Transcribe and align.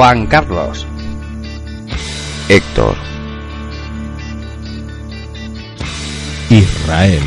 Juan 0.00 0.26
Carlos, 0.28 0.86
Héctor, 2.48 2.96
Israel, 6.48 7.22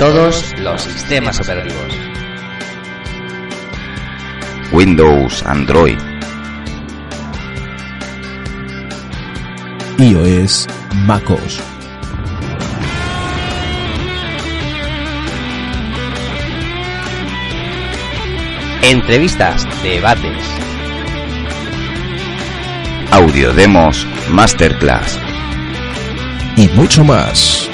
todos 0.00 0.52
los 0.58 0.82
sistemas 0.82 1.38
operativos. 1.38 1.94
Windows, 4.72 5.44
Android, 5.44 6.00
iOS, 9.96 10.66
MacOS. 11.06 11.75
Entrevistas, 18.88 19.66
debates, 19.82 20.44
audio 23.10 23.52
demos, 23.52 24.06
masterclass. 24.30 25.18
y 26.56 26.68
mucho 26.68 27.02
más. 27.02 27.68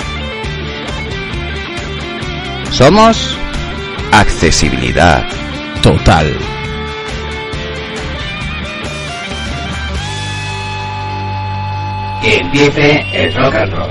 somos 2.70 3.36
Accesibilidad. 4.10 5.22
Total. 5.82 6.34
que 12.22 12.36
empiece 12.36 13.04
el 13.12 13.34
rock 13.34 13.54
and 13.56 13.72
roll. 13.74 13.90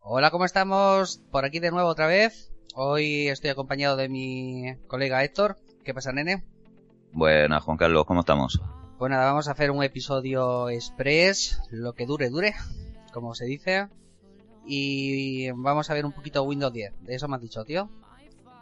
Hola, 0.00 0.30
¿cómo 0.30 0.46
estamos? 0.46 1.20
Por 1.30 1.44
aquí 1.44 1.58
de 1.58 1.70
nuevo 1.70 1.90
otra 1.90 2.06
vez. 2.06 2.51
Hoy 2.74 3.28
estoy 3.28 3.50
acompañado 3.50 3.96
de 3.96 4.08
mi 4.08 4.74
colega 4.86 5.22
Héctor. 5.22 5.56
¿Qué 5.84 5.92
pasa, 5.92 6.12
nene? 6.12 6.42
Buenas, 7.12 7.62
Juan 7.62 7.76
Carlos, 7.76 8.06
¿cómo 8.06 8.20
estamos? 8.20 8.60
Pues 8.98 9.10
nada, 9.10 9.26
vamos 9.26 9.48
a 9.48 9.52
hacer 9.52 9.70
un 9.70 9.82
episodio 9.82 10.70
express, 10.70 11.60
lo 11.70 11.92
que 11.92 12.06
dure, 12.06 12.30
dure, 12.30 12.54
como 13.12 13.34
se 13.34 13.44
dice. 13.44 13.88
Y 14.66 15.50
vamos 15.50 15.90
a 15.90 15.94
ver 15.94 16.06
un 16.06 16.12
poquito 16.12 16.44
Windows 16.44 16.72
10. 16.72 16.92
De 17.02 17.14
eso 17.14 17.28
me 17.28 17.36
has 17.36 17.42
dicho, 17.42 17.64
tío. 17.64 17.90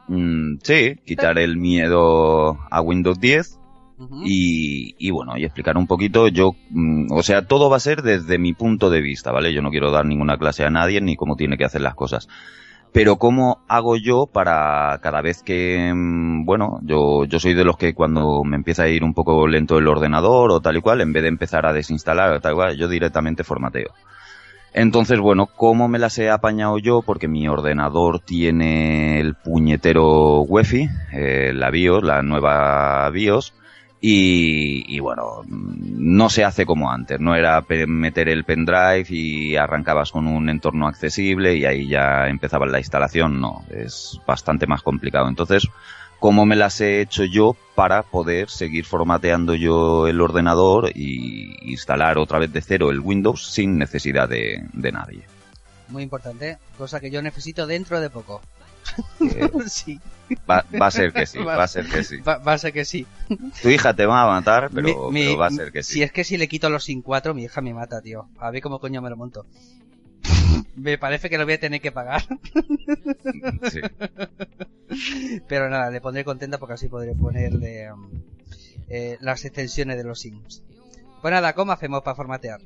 Mm, 0.09 0.57
sí, 0.63 0.97
quitar 1.05 1.39
el 1.39 1.57
miedo 1.57 2.59
a 2.69 2.81
Windows 2.81 3.21
10 3.21 3.61
Ujú. 3.99 4.23
y, 4.25 4.97
y 4.99 5.11
bueno, 5.11 5.37
y 5.37 5.45
explicar 5.45 5.77
un 5.77 5.87
poquito, 5.87 6.27
yo, 6.27 6.57
mm, 6.71 7.13
o 7.13 7.23
sea, 7.23 7.47
todo 7.47 7.71
va 7.71 7.77
a 7.77 7.81
ser 7.81 8.03
desde 8.03 8.39
mi 8.39 8.55
punto 8.55 8.91
de 8.91 9.03
vista, 9.03 9.31
¿vale? 9.31 9.53
Yo 9.53 9.63
no 9.63 9.71
quiero 9.71 9.93
dar 9.93 10.07
ninguna 10.07 10.37
clase 10.37 10.65
a 10.65 10.71
nadie 10.71 11.01
ni 11.01 11.15
cómo 11.15 11.37
tiene 11.37 11.57
que 11.57 11.65
hacer 11.65 11.83
las 11.83 11.95
cosas. 11.95 12.27
Pero 12.93 13.17
cómo 13.17 13.63
hago 13.69 13.97
yo 13.97 14.27
para 14.27 14.99
cada 15.01 15.23
vez 15.23 15.43
que, 15.43 15.93
mm, 15.95 16.45
bueno, 16.45 16.81
yo, 16.83 17.25
yo 17.25 17.39
soy 17.39 17.55
de 17.55 17.65
los 17.65 17.77
que 17.77 17.95
cuando 17.95 18.43
me 18.45 18.57
empieza 18.57 18.83
a 18.85 18.89
ir 18.89 19.05
un 19.05 19.15
poco 19.15 19.47
lento 19.47 19.79
el 19.79 19.87
ordenador 19.87 20.51
o 20.51 20.61
tal 20.61 20.77
y 20.77 20.81
cual, 20.81 21.01
en 21.01 21.13
vez 21.13 21.23
de 21.23 21.29
empezar 21.29 21.67
a 21.67 21.73
desinstalar 21.73 22.33
o 22.33 22.41
tal 22.41 22.53
y 22.53 22.57
cual, 22.57 22.77
yo 22.77 22.89
directamente 22.89 23.45
formateo. 23.45 23.91
Entonces, 24.73 25.19
bueno, 25.19 25.47
¿cómo 25.47 25.89
me 25.89 25.99
las 25.99 26.19
he 26.19 26.31
apañado 26.31 26.79
yo? 26.79 27.03
Porque 27.03 27.27
mi 27.27 27.49
ordenador 27.49 28.21
tiene 28.21 29.21
el 29.21 29.35
puñetero 29.35 30.43
UEFI, 30.43 30.89
eh, 31.13 31.53
la 31.55 31.71
BIOS, 31.71 32.05
la 32.05 32.23
nueva 32.23 33.11
BIOS, 33.11 33.53
y, 34.01 34.97
y 34.97 34.99
bueno, 35.01 35.43
no 35.47 36.31
se 36.31 36.45
hace 36.45 36.65
como 36.65 36.91
antes, 36.91 37.21
no 37.21 37.35
era 37.35 37.65
meter 37.69 38.29
el 38.31 38.45
pendrive 38.45 39.07
y 39.11 39.57
arrancabas 39.57 40.11
con 40.11 40.27
un 40.27 40.49
entorno 40.49 40.89
accesible 40.89 41.57
y 41.57 41.67
ahí 41.67 41.87
ya 41.87 42.27
empezaba 42.29 42.67
la 42.67 42.79
instalación, 42.79 43.41
no, 43.41 43.65
es 43.71 44.19
bastante 44.27 44.67
más 44.67 44.83
complicado. 44.83 45.29
Entonces, 45.29 45.69
¿cómo 46.19 46.47
me 46.47 46.57
las 46.57 46.81
he 46.81 47.03
hecho 47.03 47.25
yo 47.25 47.55
para 47.75 48.03
poder 48.03 48.49
seguir 48.49 48.87
formateando 48.87 49.55
yo 49.55 50.07
el 50.07 50.21
ordenador 50.23 50.91
y 50.95 51.71
instalar 51.71 52.17
otra 52.17 52.39
vez 52.39 52.53
de 52.53 52.63
cero 52.63 52.91
el 52.91 53.01
Windows 53.01 53.53
sin 53.53 53.77
necesidad 53.77 54.31
de, 54.31 54.65
de 54.73 54.93
nadie? 54.93 55.25
Muy 55.89 56.05
importante, 56.05 56.57
cosa 56.79 57.01
que 57.01 57.11
yo 57.11 57.21
necesito 57.21 57.67
dentro 57.67 58.01
de 58.01 58.09
poco. 58.09 58.41
Eh, 59.21 59.51
sí, 59.67 60.01
va, 60.49 60.65
va 60.81 60.87
a 60.87 60.91
ser 60.91 61.13
que 61.13 61.27
sí, 61.27 61.39
va 61.45 61.63
a 61.63 61.69
ser 61.69 61.87
que 61.89 62.03
sí. 62.05 62.19
va, 62.19 62.39
va 62.39 62.53
a 62.55 62.59
ser 62.59 62.73
que 62.73 62.85
sí. 62.85 63.07
Tu 63.63 63.69
hija 63.71 63.95
te 63.95 64.07
va 64.07 64.23
a 64.23 64.27
matar, 64.27 64.71
pero, 64.75 65.11
Mi- 65.11 65.21
mi- 65.21 65.27
pero 65.27 65.39
va 65.39 65.47
a 65.47 65.51
ser 65.51 65.73
que 65.73 65.83
sí. 65.83 65.95
Si 65.95 66.03
es 66.03 66.13
que 66.13 66.25
si 66.25 66.37
le 66.37 66.49
quito 66.49 66.69
los 66.71 66.85
sin 66.85 67.03
4, 67.03 67.35
mi 67.35 67.45
hija 67.45 67.61
me 67.61 67.75
mata, 67.75 68.01
tío. 68.01 68.29
A 68.39 68.51
ver 68.51 68.61
cómo 68.63 68.79
coño 68.81 69.01
me 69.03 69.11
lo 69.11 69.17
monto. 69.17 69.47
me 70.77 70.99
parece 70.99 71.31
que 71.31 71.39
lo 71.39 71.45
voy 71.45 71.55
a 71.55 71.61
tener 71.61 71.81
que 71.81 71.93
pagar. 71.93 72.23
Sí. 73.71 73.81
Pero 75.49 75.69
nada, 75.71 75.91
le 75.91 76.01
pondré 76.01 76.25
contenta 76.25 76.59
porque 76.59 76.75
así 76.75 76.89
podré 76.89 77.15
ponerle 77.15 77.93
um, 77.93 78.11
eh, 78.89 79.17
las 79.21 79.45
extensiones 79.45 79.97
de 79.97 80.05
los 80.05 80.21
sims. 80.21 80.63
Pues 81.23 81.33
nada, 81.33 81.53
¿cómo 81.53 81.73
hacemos 81.73 82.03
para 82.03 82.15
formatear? 82.17 82.61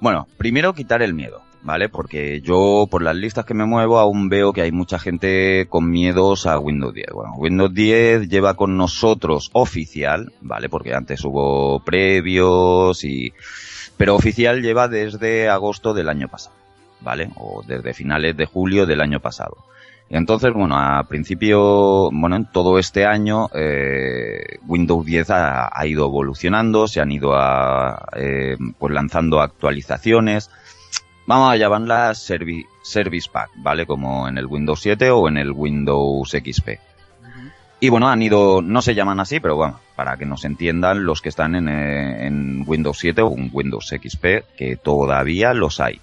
Bueno, 0.00 0.26
primero 0.36 0.74
quitar 0.74 1.02
el 1.02 1.14
miedo, 1.14 1.42
¿vale? 1.66 1.88
Porque 1.88 2.40
yo 2.40 2.86
por 2.88 3.02
las 3.02 3.16
listas 3.16 3.44
que 3.44 3.52
me 3.52 3.66
muevo 3.66 3.98
aún 3.98 4.28
veo 4.28 4.52
que 4.52 4.62
hay 4.62 4.70
mucha 4.70 5.00
gente 5.00 5.66
con 5.68 5.90
miedos 5.90 6.46
a 6.46 6.60
Windows 6.60 6.94
10. 6.94 7.08
Bueno, 7.12 7.34
Windows 7.36 7.74
10 7.74 8.28
lleva 8.28 8.54
con 8.54 8.76
nosotros 8.76 9.50
oficial, 9.52 10.32
¿vale? 10.40 10.68
Porque 10.68 10.94
antes 10.94 11.24
hubo 11.24 11.80
previos 11.80 13.02
y... 13.04 13.32
Pero 13.96 14.14
oficial 14.14 14.62
lleva 14.62 14.86
desde 14.86 15.48
agosto 15.48 15.92
del 15.92 16.08
año 16.08 16.28
pasado, 16.28 16.54
¿vale? 17.00 17.30
O 17.36 17.64
desde 17.66 17.94
finales 17.94 18.36
de 18.36 18.46
julio 18.46 18.86
del 18.86 19.00
año 19.00 19.18
pasado. 19.18 19.56
Y 20.08 20.16
entonces, 20.16 20.52
bueno, 20.52 20.76
a 20.78 21.02
principio, 21.08 22.10
bueno, 22.12 22.36
en 22.36 22.44
todo 22.44 22.78
este 22.78 23.06
año, 23.06 23.48
eh, 23.54 24.58
Windows 24.68 25.04
10 25.04 25.30
ha, 25.30 25.70
ha 25.72 25.86
ido 25.86 26.04
evolucionando, 26.04 26.86
se 26.86 27.00
han 27.00 27.10
ido 27.10 27.34
a, 27.34 28.06
eh, 28.14 28.56
pues 28.78 28.92
lanzando 28.94 29.40
actualizaciones. 29.40 30.48
Vamos 31.26 31.50
a 31.52 31.56
llamarlas 31.56 32.30
servi- 32.30 32.66
Service 32.82 33.28
Pack, 33.30 33.50
¿vale? 33.56 33.84
Como 33.86 34.28
en 34.28 34.38
el 34.38 34.46
Windows 34.46 34.80
7 34.80 35.10
o 35.10 35.28
en 35.28 35.36
el 35.38 35.50
Windows 35.50 36.30
XP. 36.30 36.78
Y 37.80 37.88
bueno, 37.90 38.08
han 38.08 38.22
ido, 38.22 38.62
no 38.62 38.80
se 38.80 38.94
llaman 38.94 39.20
así, 39.20 39.38
pero 39.40 39.56
bueno, 39.56 39.80
para 39.96 40.16
que 40.16 40.24
nos 40.24 40.44
entiendan 40.44 41.04
los 41.04 41.20
que 41.20 41.28
están 41.28 41.54
en, 41.56 41.68
eh, 41.68 42.26
en 42.26 42.64
Windows 42.66 42.98
7 42.98 43.20
o 43.22 43.34
en 43.36 43.50
Windows 43.52 43.88
XP, 43.88 44.44
que 44.56 44.76
todavía 44.76 45.52
los 45.52 45.80
hay. 45.80 46.00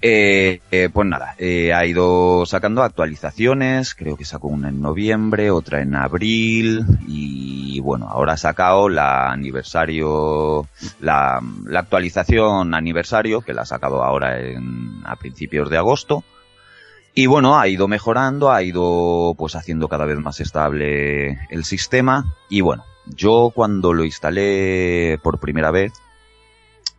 Eh, 0.00 0.60
eh, 0.70 0.90
pues 0.92 1.08
nada, 1.08 1.34
eh, 1.38 1.72
ha 1.74 1.84
ido 1.84 2.46
sacando 2.46 2.84
actualizaciones, 2.84 3.96
creo 3.96 4.16
que 4.16 4.24
sacó 4.24 4.46
una 4.46 4.68
en 4.68 4.80
noviembre, 4.80 5.50
otra 5.50 5.82
en 5.82 5.96
abril 5.96 6.86
y 7.08 7.80
bueno, 7.80 8.06
ahora 8.08 8.34
ha 8.34 8.36
sacado 8.36 8.88
la 8.88 9.32
aniversario, 9.32 10.68
la, 11.00 11.40
la 11.64 11.80
actualización 11.80 12.74
aniversario 12.74 13.40
que 13.40 13.54
la 13.54 13.62
ha 13.62 13.66
sacado 13.66 14.04
ahora 14.04 14.40
en, 14.40 15.02
a 15.04 15.16
principios 15.16 15.68
de 15.68 15.78
agosto. 15.78 16.22
Y 17.14 17.26
bueno, 17.26 17.58
ha 17.58 17.66
ido 17.66 17.88
mejorando, 17.88 18.52
ha 18.52 18.62
ido 18.62 19.34
pues 19.36 19.56
haciendo 19.56 19.88
cada 19.88 20.04
vez 20.04 20.18
más 20.18 20.38
estable 20.38 21.38
el 21.50 21.64
sistema 21.64 22.36
y 22.48 22.60
bueno, 22.60 22.84
yo 23.06 23.50
cuando 23.52 23.92
lo 23.92 24.04
instalé 24.04 25.18
por 25.24 25.40
primera 25.40 25.72
vez, 25.72 25.92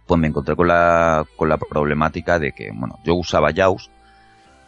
pues 0.09 0.19
me 0.19 0.27
encontré 0.27 0.55
con 0.57 0.67
la, 0.67 1.23
con 1.37 1.47
la 1.47 1.57
problemática 1.57 2.37
de 2.39 2.51
que, 2.51 2.71
bueno, 2.73 2.99
yo 3.05 3.13
usaba 3.15 3.53
JAWS 3.55 3.89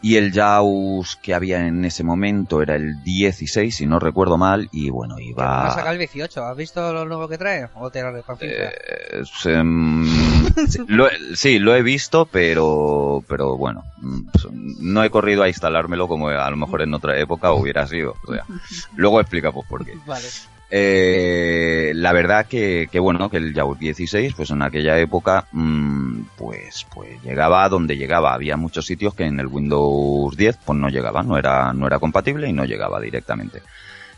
y 0.04 0.16
el 0.16 0.32
JAWS 0.34 1.16
que 1.22 1.34
había 1.36 1.66
en 1.68 1.84
ese 1.86 2.04
momento 2.04 2.62
era 2.62 2.76
el 2.76 3.04
16, 3.04 3.76
si 3.76 3.86
no 3.86 4.00
recuerdo 4.00 4.38
mal, 4.38 4.68
y 4.72 4.90
bueno, 4.90 5.16
Va 5.16 5.20
a 5.20 5.24
iba... 5.66 5.72
sacar 5.76 5.94
el 5.94 6.00
18. 6.00 6.44
¿Has 6.44 6.58
visto 6.58 6.92
lo 6.94 7.06
nuevo 7.06 7.28
que 7.28 7.38
trae? 7.38 7.68
¿O 7.76 7.90
te 7.92 8.02
lo? 8.02 8.18
Eh, 8.40 9.24
se- 9.42 9.62
mm, 9.64 10.46
sí, 10.68 10.80
lo, 10.88 11.08
he- 11.08 11.36
sí, 11.36 11.60
lo 11.60 11.76
he 11.76 11.84
visto, 11.84 12.26
pero, 12.26 13.24
pero 13.28 13.58
bueno, 13.58 13.84
pues, 14.32 14.48
no 14.52 15.04
he 15.04 15.10
corrido 15.12 15.44
a 15.44 15.48
instalármelo 15.48 16.08
como 16.08 16.30
a 16.30 16.50
lo 16.50 16.58
mejor 16.58 16.82
en 16.82 16.94
otra 16.96 17.20
época 17.20 17.52
hubiera 17.52 17.86
sido. 17.88 18.16
O 18.28 18.34
sea, 18.34 18.44
luego 18.96 19.20
explicamos 19.22 19.66
por 19.68 19.86
qué. 19.86 19.94
Vale. 20.06 20.26
Eh, 20.74 21.92
la 21.96 22.14
verdad 22.14 22.46
que, 22.46 22.88
que, 22.90 23.00
bueno, 23.00 23.30
que 23.30 23.38
el 23.38 23.54
JAWS 23.54 23.78
16, 23.78 24.34
pues 24.36 24.52
en 24.52 24.62
aquella 24.62 24.98
época, 25.00 25.46
mmm, 25.52 26.22
pues, 26.38 26.88
pues 26.94 27.22
llegaba 27.24 27.66
a 27.66 27.70
donde 27.70 27.98
llegaba. 27.98 28.34
Había 28.34 28.56
muchos 28.56 28.86
sitios 28.86 29.14
que 29.14 29.26
en 29.26 29.42
el 29.42 29.48
Windows 29.48 30.38
10 30.38 30.60
pues 30.66 30.80
no 30.80 30.88
llegaba, 30.88 31.24
no 31.24 31.38
era, 31.38 31.74
no 31.74 31.88
era 31.88 32.00
compatible 32.00 32.48
y 32.48 32.54
no 32.54 32.64
llegaba 32.64 33.02
directamente. 33.02 33.62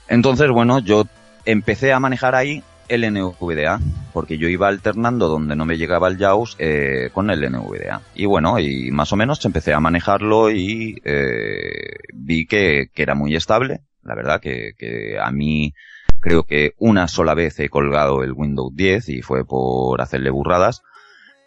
Entonces, 0.08 0.50
bueno, 0.52 0.78
yo 0.78 1.06
empecé 1.44 1.92
a 1.92 2.00
manejar 2.00 2.36
ahí 2.36 2.64
el 2.88 3.12
NVDA, 3.12 3.80
porque 4.12 4.38
yo 4.38 4.48
iba 4.48 4.68
alternando 4.68 5.30
donde 5.30 5.56
no 5.56 5.66
me 5.66 5.78
llegaba 5.78 6.08
el 6.08 6.20
JAWS 6.20 6.58
eh, 6.60 7.10
con 7.14 7.32
el 7.32 7.52
NVDA. 7.52 8.02
Y 8.14 8.26
bueno, 8.26 8.60
y 8.60 8.92
más 8.92 9.12
o 9.12 9.16
menos 9.16 9.44
empecé 9.44 9.74
a 9.74 9.80
manejarlo 9.80 10.52
y 10.52 11.02
eh, 11.04 11.98
vi 12.14 12.46
que, 12.46 12.90
que, 12.94 13.02
era 13.02 13.16
muy 13.16 13.36
estable. 13.36 13.82
La 14.04 14.14
verdad 14.14 14.40
que, 14.40 14.74
que 14.78 15.18
a 15.20 15.32
mí 15.32 15.74
creo 16.24 16.44
que 16.44 16.72
una 16.80 17.10
sola 17.10 17.34
vez 17.34 17.60
he 17.60 17.68
colgado 17.70 18.24
el 18.24 18.32
Windows 18.32 18.74
10 18.74 19.10
y 19.10 19.22
fue 19.22 19.46
por 19.46 20.02
hacerle 20.02 20.30
burradas. 20.30 20.82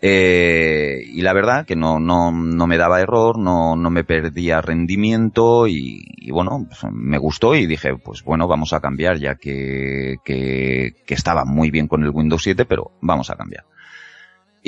Eh, 0.02 1.00
y 1.06 1.22
la 1.22 1.32
verdad 1.32 1.64
que 1.64 1.74
no, 1.74 1.98
no, 1.98 2.30
no 2.30 2.66
me 2.66 2.76
daba 2.76 3.00
error, 3.00 3.38
no, 3.38 3.74
no 3.74 3.88
me 3.88 4.04
perdía 4.04 4.60
rendimiento 4.60 5.66
y, 5.66 6.30
bueno, 6.30 6.66
pues 6.68 6.92
me 6.92 7.16
gustó 7.16 7.54
y 7.54 7.66
dije, 7.66 7.96
pues 7.96 8.22
bueno, 8.22 8.46
vamos 8.46 8.74
a 8.74 8.80
cambiar 8.80 9.16
ya 9.16 9.36
que, 9.36 10.16
que, 10.22 10.92
que 11.06 11.14
estaba 11.14 11.46
muy 11.46 11.70
bien 11.70 11.88
con 11.88 12.04
el 12.04 12.10
Windows 12.10 12.42
7, 12.42 12.66
pero 12.66 12.92
vamos 13.00 13.30
a 13.30 13.36
cambiar. 13.36 13.64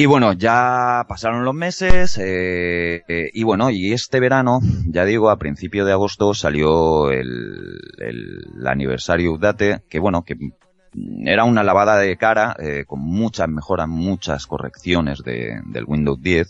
Y 0.01 0.07
bueno, 0.07 0.33
ya 0.33 1.07
pasaron 1.09 1.45
los 1.45 1.57
meses 1.57 2.19
eh, 2.19 3.03
eh, 3.09 3.31
y 3.35 3.43
bueno, 3.43 3.69
y 3.69 3.93
este 3.93 4.21
verano, 4.21 4.61
ya 4.87 5.05
digo, 5.05 5.29
a 5.29 5.41
principio 5.41 5.85
de 5.85 5.91
agosto 5.91 6.35
salió 6.35 7.11
el, 7.11 7.81
el, 7.99 8.65
aniversario 8.65 9.33
update, 9.33 9.83
que 9.91 9.99
bueno, 9.99 10.23
que 10.23 10.37
era 11.25 11.43
una 11.43 11.65
lavada 11.65 11.99
de 11.99 12.17
cara 12.17 12.55
eh, 12.61 12.85
con 12.87 13.01
muchas 13.01 13.49
mejoras, 13.49 13.89
muchas 13.89 14.47
correcciones 14.47 15.25
de, 15.25 15.63
del 15.67 15.85
Windows 15.85 16.23
10. 16.23 16.49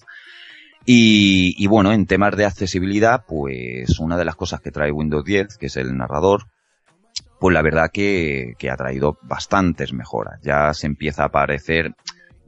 Y, 0.85 1.55
y, 1.57 1.67
bueno, 1.69 1.93
en 1.93 2.05
temas 2.05 2.37
de 2.37 2.45
accesibilidad, 2.45 3.25
pues 3.27 3.99
una 3.99 4.19
de 4.19 4.27
las 4.27 4.37
cosas 4.37 4.61
que 4.61 4.73
trae 4.73 4.93
Windows 4.93 5.25
10, 5.25 5.57
que 5.57 5.67
es 5.67 5.77
el 5.79 5.97
narrador, 5.97 6.49
pues 7.41 7.55
la 7.55 7.63
verdad 7.63 7.89
que, 7.91 8.53
que 8.59 8.69
ha 8.69 8.77
traído 8.77 9.17
bastantes 9.23 9.95
mejoras. 9.95 10.39
Ya 10.43 10.75
se 10.75 10.87
empieza 10.87 11.23
a 11.23 11.29
aparecer, 11.29 11.95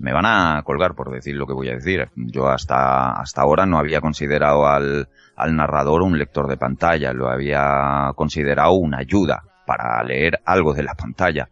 me 0.00 0.12
van 0.12 0.26
a 0.26 0.62
colgar 0.64 0.94
por 0.94 1.12
decir 1.12 1.36
lo 1.36 1.46
que 1.46 1.52
voy 1.52 1.68
a 1.68 1.74
decir. 1.74 2.08
Yo 2.16 2.48
hasta, 2.48 3.12
hasta 3.12 3.42
ahora 3.42 3.66
no 3.66 3.78
había 3.78 4.00
considerado 4.00 4.66
al, 4.66 5.08
al 5.36 5.56
narrador 5.56 6.02
un 6.02 6.18
lector 6.18 6.48
de 6.48 6.56
pantalla, 6.56 7.12
lo 7.12 7.28
había 7.28 8.10
considerado 8.16 8.72
una 8.72 8.98
ayuda 8.98 9.42
para 9.66 10.02
leer 10.02 10.40
algo 10.44 10.72
de 10.74 10.82
la 10.82 10.94
pantalla. 10.94 11.48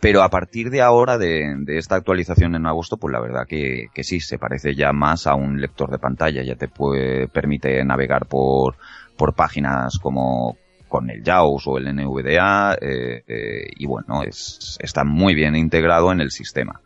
Pero 0.00 0.22
a 0.22 0.30
partir 0.30 0.70
de 0.70 0.80
ahora, 0.80 1.18
de, 1.18 1.54
esta 1.68 1.96
actualización 1.96 2.54
en 2.54 2.66
agosto, 2.66 2.96
pues 2.96 3.12
la 3.12 3.20
verdad 3.20 3.44
que, 3.46 3.88
que, 3.92 4.02
sí, 4.02 4.18
se 4.20 4.38
parece 4.38 4.74
ya 4.74 4.92
más 4.92 5.26
a 5.26 5.34
un 5.34 5.60
lector 5.60 5.90
de 5.90 5.98
pantalla. 5.98 6.42
Ya 6.42 6.56
te 6.56 6.68
puede, 6.68 7.28
permite 7.28 7.84
navegar 7.84 8.26
por, 8.26 8.76
por 9.18 9.34
páginas 9.34 9.98
como 9.98 10.56
con 10.88 11.10
el 11.10 11.22
JAWS 11.22 11.66
o 11.66 11.78
el 11.78 11.94
NVDA, 11.94 12.74
eh, 12.80 13.22
eh, 13.28 13.66
y 13.76 13.86
bueno, 13.86 14.22
es, 14.22 14.76
está 14.80 15.04
muy 15.04 15.34
bien 15.34 15.54
integrado 15.54 16.10
en 16.12 16.20
el 16.20 16.30
sistema. 16.30 16.80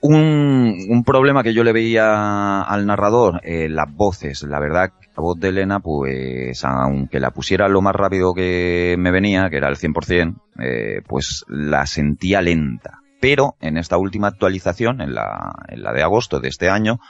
Un, 0.00 0.76
un, 0.88 1.04
problema 1.04 1.42
que 1.42 1.52
yo 1.52 1.64
le 1.64 1.72
veía 1.72 2.62
al 2.62 2.86
narrador, 2.86 3.40
eh, 3.42 3.68
las 3.68 3.92
voces. 3.92 4.42
La 4.44 4.60
verdad, 4.60 4.92
la 5.16 5.22
voz 5.22 5.38
de 5.40 5.48
Elena, 5.48 5.80
pues, 5.80 6.64
aunque 6.64 7.18
la 7.18 7.32
pusiera 7.32 7.68
lo 7.68 7.82
más 7.82 7.96
rápido 7.96 8.32
que 8.32 8.94
me 8.98 9.10
venía, 9.10 9.50
que 9.50 9.56
era 9.56 9.68
el 9.68 9.76
100%, 9.76 10.36
eh, 10.60 11.02
pues 11.06 11.44
la 11.48 11.86
sentía 11.86 12.42
lenta. 12.42 13.00
Pero 13.20 13.56
en 13.60 13.76
esta 13.76 13.98
última 13.98 14.28
actualización, 14.28 15.00
en 15.00 15.14
la, 15.14 15.52
en 15.68 15.82
la 15.82 15.92
de 15.92 16.02
agosto 16.02 16.38
de 16.38 16.48
este 16.48 16.68
año, 16.68 17.00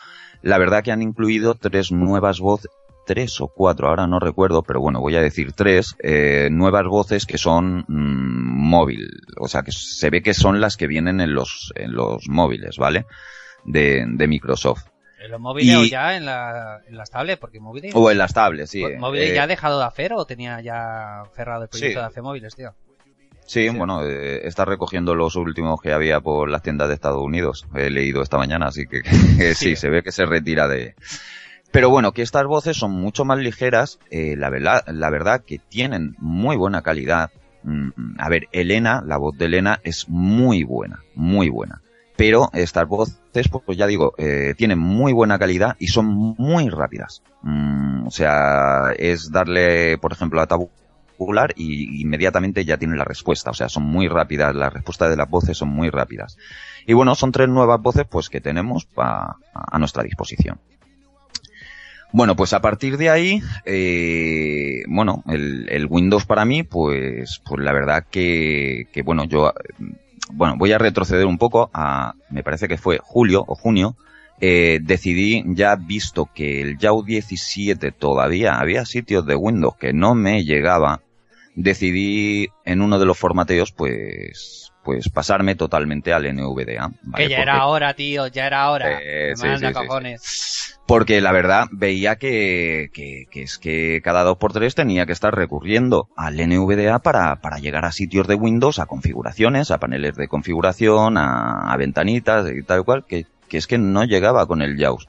la 0.40 0.56
verdad 0.56 0.82
que 0.82 0.92
han 0.92 1.02
incluido 1.02 1.54
tres 1.54 1.92
nuevas 1.92 2.40
voces, 2.40 2.70
tres 3.08 3.40
o 3.40 3.48
cuatro, 3.48 3.88
ahora 3.88 4.06
no 4.06 4.20
recuerdo, 4.20 4.62
pero 4.62 4.82
bueno, 4.82 5.00
voy 5.00 5.16
a 5.16 5.22
decir 5.22 5.54
tres, 5.54 5.96
eh, 6.00 6.50
nuevas 6.52 6.84
voces 6.84 7.24
que 7.24 7.38
son 7.38 7.86
mmm, 7.88 8.68
móvil, 8.68 9.08
o 9.38 9.48
sea, 9.48 9.62
que 9.62 9.72
se 9.72 10.10
ve 10.10 10.22
que 10.22 10.34
son 10.34 10.60
las 10.60 10.76
que 10.76 10.86
vienen 10.86 11.22
en 11.22 11.32
los, 11.32 11.72
en 11.74 11.94
los 11.94 12.28
móviles, 12.28 12.76
¿vale? 12.76 13.06
De, 13.64 14.04
de 14.06 14.28
Microsoft. 14.28 14.88
¿En 15.18 15.30
los 15.30 15.40
móviles 15.40 15.74
y... 15.74 15.76
o 15.76 15.84
ya 15.84 16.18
en, 16.18 16.26
la, 16.26 16.82
en, 16.86 16.98
las 16.98 17.10
tablets? 17.10 17.40
Porque 17.40 17.60
móviles... 17.60 17.92
O 17.94 18.10
en 18.10 18.18
las 18.18 18.34
tablets, 18.34 18.70
sí. 18.70 18.84
¿Móviles 18.98 19.30
eh, 19.30 19.34
ya 19.34 19.44
ha 19.44 19.46
dejado 19.46 19.78
de 19.78 19.86
hacer 19.86 20.12
o 20.12 20.26
tenía 20.26 20.60
ya 20.60 21.22
cerrado 21.34 21.62
el 21.62 21.70
proyecto 21.70 22.00
sí. 22.00 22.00
de 22.00 22.06
hacer 22.06 22.22
móviles, 22.22 22.54
tío? 22.54 22.74
Sí, 23.46 23.70
sí, 23.70 23.74
bueno, 23.74 24.04
eh, 24.04 24.46
está 24.46 24.66
recogiendo 24.66 25.14
los 25.14 25.34
últimos 25.34 25.80
que 25.80 25.94
había 25.94 26.20
por 26.20 26.50
las 26.50 26.60
tiendas 26.60 26.88
de 26.88 26.94
Estados 26.94 27.22
Unidos. 27.22 27.66
He 27.74 27.88
leído 27.88 28.20
esta 28.20 28.36
mañana, 28.36 28.66
así 28.66 28.86
que, 28.86 29.00
que 29.38 29.54
sí, 29.54 29.76
se 29.76 29.88
ve 29.88 30.02
que 30.02 30.12
se 30.12 30.26
retira 30.26 30.68
de, 30.68 30.94
pero 31.70 31.90
bueno, 31.90 32.12
que 32.12 32.22
estas 32.22 32.46
voces 32.46 32.76
son 32.76 32.92
mucho 32.92 33.24
más 33.24 33.38
ligeras, 33.38 33.98
eh, 34.10 34.36
la, 34.36 34.48
verdad, 34.48 34.84
la 34.88 35.10
verdad 35.10 35.42
que 35.46 35.58
tienen 35.58 36.16
muy 36.18 36.56
buena 36.56 36.82
calidad. 36.82 37.30
Mm, 37.62 37.90
a 38.18 38.28
ver, 38.28 38.48
Elena, 38.52 39.02
la 39.04 39.18
voz 39.18 39.36
de 39.36 39.46
Elena 39.46 39.78
es 39.84 40.08
muy 40.08 40.64
buena, 40.64 41.02
muy 41.14 41.50
buena. 41.50 41.82
Pero 42.16 42.50
estas 42.54 42.88
voces, 42.88 43.20
pues 43.64 43.78
ya 43.78 43.86
digo, 43.86 44.14
eh, 44.18 44.54
tienen 44.56 44.78
muy 44.78 45.12
buena 45.12 45.38
calidad 45.38 45.76
y 45.78 45.88
son 45.88 46.06
muy 46.06 46.68
rápidas. 46.70 47.22
Mm, 47.42 48.06
o 48.06 48.10
sea, 48.10 48.92
es 48.96 49.30
darle, 49.30 49.98
por 49.98 50.12
ejemplo, 50.12 50.40
a 50.40 50.46
tabular 50.46 51.52
y 51.54 52.00
inmediatamente 52.00 52.64
ya 52.64 52.78
tiene 52.78 52.96
la 52.96 53.04
respuesta. 53.04 53.50
O 53.50 53.54
sea, 53.54 53.68
son 53.68 53.84
muy 53.84 54.08
rápidas, 54.08 54.54
las 54.54 54.72
respuestas 54.72 55.10
de 55.10 55.16
las 55.16 55.28
voces 55.28 55.58
son 55.58 55.68
muy 55.68 55.90
rápidas. 55.90 56.38
Y 56.86 56.94
bueno, 56.94 57.14
son 57.14 57.30
tres 57.30 57.48
nuevas 57.48 57.80
voces 57.80 58.06
pues 58.10 58.30
que 58.30 58.40
tenemos 58.40 58.88
a 58.96 59.78
nuestra 59.78 60.02
disposición. 60.02 60.58
Bueno, 62.12 62.36
pues 62.36 62.54
a 62.54 62.60
partir 62.60 62.96
de 62.96 63.10
ahí, 63.10 63.42
eh, 63.66 64.82
bueno, 64.88 65.22
el, 65.28 65.66
el, 65.68 65.86
Windows 65.86 66.24
para 66.24 66.46
mí, 66.46 66.62
pues, 66.62 67.42
pues 67.44 67.62
la 67.62 67.72
verdad 67.72 68.06
que, 68.10 68.86
que, 68.92 69.02
bueno, 69.02 69.24
yo, 69.24 69.52
bueno, 70.32 70.56
voy 70.56 70.72
a 70.72 70.78
retroceder 70.78 71.26
un 71.26 71.36
poco 71.36 71.70
a, 71.74 72.14
me 72.30 72.42
parece 72.42 72.66
que 72.66 72.78
fue 72.78 72.98
julio 73.02 73.44
o 73.46 73.54
junio, 73.54 73.94
eh, 74.40 74.78
decidí, 74.82 75.44
ya 75.48 75.76
visto 75.76 76.30
que 76.32 76.62
el 76.62 76.78
YAU 76.78 77.02
17 77.02 77.92
todavía 77.92 78.58
había 78.58 78.86
sitios 78.86 79.26
de 79.26 79.34
Windows 79.34 79.76
que 79.76 79.92
no 79.92 80.14
me 80.14 80.44
llegaba, 80.44 81.02
decidí 81.56 82.48
en 82.64 82.80
uno 82.80 82.98
de 82.98 83.06
los 83.06 83.18
formateos, 83.18 83.72
pues, 83.72 84.72
pues 84.88 85.10
pasarme 85.10 85.54
totalmente 85.54 86.14
al 86.14 86.34
NVDA. 86.34 86.90
¿vale? 87.02 87.24
Que 87.24 87.28
ya 87.28 87.36
Porque, 87.36 87.42
era 87.42 87.66
hora, 87.66 87.92
tío, 87.92 88.26
ya 88.28 88.46
era 88.46 88.70
hora. 88.70 88.98
Eh, 89.02 89.36
sí, 89.36 89.46
sí, 89.58 89.72
cojones. 89.74 90.22
Sí, 90.22 90.74
Porque 90.86 91.20
la 91.20 91.30
verdad 91.30 91.66
veía 91.70 92.16
que, 92.16 92.88
que, 92.94 93.26
que, 93.30 93.42
es 93.42 93.58
que 93.58 94.00
cada 94.02 94.22
dos 94.22 94.38
por 94.38 94.54
tres 94.54 94.74
tenía 94.74 95.04
que 95.04 95.12
estar 95.12 95.34
recurriendo 95.34 96.08
al 96.16 96.36
NVDA 96.36 97.00
para, 97.00 97.36
para 97.42 97.58
llegar 97.58 97.84
a 97.84 97.92
sitios 97.92 98.26
de 98.28 98.36
Windows, 98.36 98.78
a 98.78 98.86
configuraciones, 98.86 99.70
a 99.70 99.76
paneles 99.76 100.14
de 100.16 100.26
configuración, 100.26 101.18
a, 101.18 101.70
a 101.70 101.76
ventanitas 101.76 102.50
y 102.50 102.62
tal 102.62 102.82
cual, 102.86 103.04
que, 103.06 103.26
que 103.46 103.58
es 103.58 103.66
que 103.66 103.76
no 103.76 104.04
llegaba 104.04 104.46
con 104.46 104.62
el 104.62 104.78
JAWS. 104.78 105.06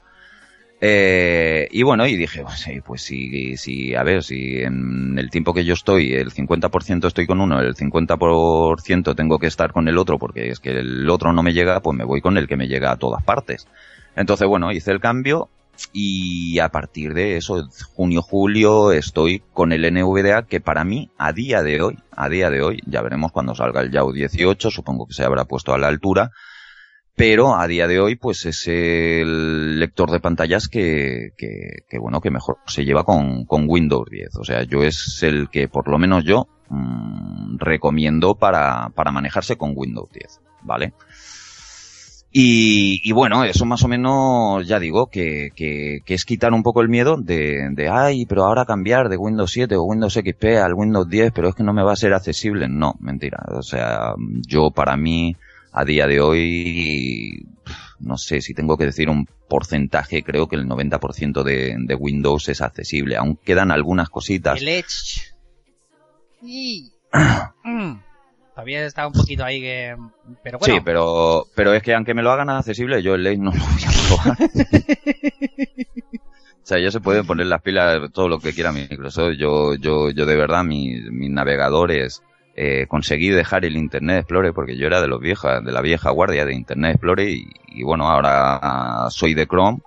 Eh, 0.82 1.68
y 1.70 1.82
bueno, 1.82 2.06
y 2.06 2.16
dije, 2.16 2.42
pues, 2.42 2.66
pues 2.84 3.02
sí, 3.02 3.56
sí, 3.58 3.94
a 3.94 4.02
ver, 4.02 4.22
si 4.22 4.60
en 4.62 5.18
el 5.18 5.28
tiempo 5.28 5.52
que 5.52 5.64
yo 5.64 5.74
estoy, 5.74 6.14
el 6.14 6.32
50% 6.32 7.06
estoy 7.06 7.26
con 7.26 7.40
uno, 7.40 7.60
el 7.60 7.74
50% 7.74 9.14
tengo 9.14 9.38
que 9.38 9.46
estar 9.46 9.72
con 9.72 9.88
el 9.88 9.98
otro, 9.98 10.18
porque 10.18 10.48
es 10.48 10.58
que 10.58 10.70
el 10.70 11.08
otro 11.10 11.32
no 11.34 11.42
me 11.42 11.52
llega, 11.52 11.80
pues 11.80 11.96
me 11.96 12.04
voy 12.04 12.22
con 12.22 12.38
el 12.38 12.48
que 12.48 12.56
me 12.56 12.66
llega 12.66 12.92
a 12.92 12.96
todas 12.96 13.22
partes. 13.22 13.68
Entonces, 14.16 14.48
bueno, 14.48 14.72
hice 14.72 14.90
el 14.90 15.00
cambio 15.00 15.50
y 15.92 16.58
a 16.60 16.70
partir 16.70 17.14
de 17.14 17.36
eso, 17.36 17.68
junio, 17.94 18.22
julio, 18.22 18.92
estoy 18.92 19.42
con 19.52 19.72
el 19.72 19.82
NVDA 19.92 20.46
que 20.46 20.60
para 20.60 20.84
mí, 20.84 21.10
a 21.18 21.32
día 21.32 21.62
de 21.62 21.82
hoy, 21.82 21.98
a 22.12 22.28
día 22.28 22.48
de 22.48 22.62
hoy, 22.62 22.80
ya 22.86 23.02
veremos 23.02 23.32
cuando 23.32 23.54
salga 23.54 23.82
el 23.82 23.90
YAU 23.90 24.12
18, 24.12 24.70
supongo 24.70 25.06
que 25.06 25.14
se 25.14 25.24
habrá 25.24 25.44
puesto 25.44 25.74
a 25.74 25.78
la 25.78 25.88
altura, 25.88 26.30
pero 27.20 27.54
a 27.54 27.66
día 27.66 27.86
de 27.86 28.00
hoy 28.00 28.16
pues 28.16 28.46
es 28.46 28.66
el 28.66 29.78
lector 29.78 30.10
de 30.10 30.20
pantallas 30.20 30.68
que, 30.68 31.32
bueno 32.00 32.22
que 32.22 32.30
mejor 32.30 32.56
se 32.66 32.82
lleva 32.82 33.04
con, 33.04 33.44
Windows 33.46 34.08
10 34.10 34.36
o 34.36 34.44
sea 34.44 34.62
yo 34.62 34.82
es 34.82 35.22
el 35.22 35.50
que 35.50 35.68
por 35.68 35.86
lo 35.88 35.98
menos 35.98 36.24
yo 36.24 36.48
mmm, 36.70 37.58
recomiendo 37.58 38.36
para, 38.36 38.88
para 38.94 39.12
manejarse 39.12 39.56
con 39.56 39.74
Windows 39.76 40.08
10 40.10 40.40
vale 40.62 40.94
y, 42.32 43.10
bueno, 43.10 43.42
eso 43.42 43.66
más 43.66 43.82
o 43.82 43.88
menos, 43.88 44.64
ya 44.64 44.78
digo, 44.78 45.08
que, 45.08 45.50
que, 45.56 45.98
que, 46.04 46.14
es 46.14 46.24
quitar 46.24 46.52
un 46.52 46.62
poco 46.62 46.80
el 46.80 46.88
miedo 46.88 47.16
de, 47.16 47.70
de, 47.72 47.88
ay, 47.88 48.24
pero 48.24 48.44
ahora 48.44 48.64
cambiar 48.66 49.08
de 49.08 49.16
Windows 49.16 49.50
7 49.50 49.74
o 49.74 49.82
Windows 49.82 50.14
XP 50.14 50.44
al 50.62 50.74
Windows 50.74 51.08
10, 51.08 51.32
pero 51.32 51.48
es 51.48 51.56
que 51.56 51.64
no 51.64 51.72
me 51.72 51.82
va 51.82 51.94
a 51.94 51.96
ser 51.96 52.14
accesible. 52.14 52.68
No, 52.68 52.94
mentira. 53.00 53.38
O 53.48 53.62
sea, 53.62 54.14
yo 54.46 54.70
para 54.70 54.96
mí, 54.96 55.34
a 55.72 55.84
día 55.84 56.06
de 56.06 56.20
hoy, 56.20 57.46
no 57.98 58.18
sé 58.18 58.40
si 58.40 58.54
tengo 58.54 58.76
que 58.76 58.86
decir 58.86 59.08
un 59.08 59.26
porcentaje, 59.48 60.22
creo 60.22 60.48
que 60.48 60.56
el 60.56 60.66
90% 60.66 61.42
de, 61.42 61.76
de 61.78 61.94
Windows 61.94 62.48
es 62.48 62.60
accesible. 62.60 63.16
Aún 63.16 63.36
quedan 63.36 63.70
algunas 63.70 64.08
cositas. 64.08 64.60
El 64.60 64.68
Edge. 64.68 65.34
Y... 66.42 66.92
todavía 68.54 68.84
está 68.84 69.06
un 69.06 69.12
poquito 69.12 69.44
ahí 69.44 69.60
que... 69.60 69.96
Pero 70.42 70.58
bueno. 70.58 70.74
Sí, 70.74 70.80
pero, 70.84 71.46
pero 71.54 71.74
es 71.74 71.82
que 71.82 71.94
aunque 71.94 72.14
me 72.14 72.22
lo 72.22 72.30
hagan 72.30 72.50
accesible, 72.50 73.02
yo 73.02 73.14
el 73.14 73.22
ley 73.24 73.36
no 73.38 73.52
lo 73.52 73.58
voy 73.58 73.82
a 73.84 73.90
probar. 74.08 74.38
o 76.62 76.66
sea, 76.66 76.78
ya 76.78 76.90
se 76.90 77.00
pueden 77.00 77.26
poner 77.26 77.46
las 77.46 77.62
pilas 77.62 78.10
todo 78.12 78.28
lo 78.28 78.38
que 78.38 78.52
quiera 78.52 78.72
Microsoft. 78.72 79.34
Yo, 79.38 79.74
yo, 79.74 80.10
yo 80.10 80.26
de 80.26 80.36
verdad, 80.36 80.64
mis 80.64 81.10
mi 81.10 81.28
navegadores, 81.28 82.22
eh, 82.62 82.86
conseguí 82.86 83.30
dejar 83.30 83.64
el 83.64 83.74
Internet 83.74 84.18
Explorer 84.18 84.52
porque 84.52 84.76
yo 84.76 84.86
era 84.86 85.00
de 85.00 85.08
los 85.08 85.18
viejas, 85.18 85.64
de 85.64 85.72
la 85.72 85.80
vieja 85.80 86.10
guardia 86.10 86.44
de 86.44 86.54
Internet 86.54 86.96
Explorer 86.96 87.30
y, 87.30 87.82
bueno, 87.82 88.06
ahora 88.06 89.08
soy 89.08 89.32
de 89.32 89.46
Chrome 89.46 89.78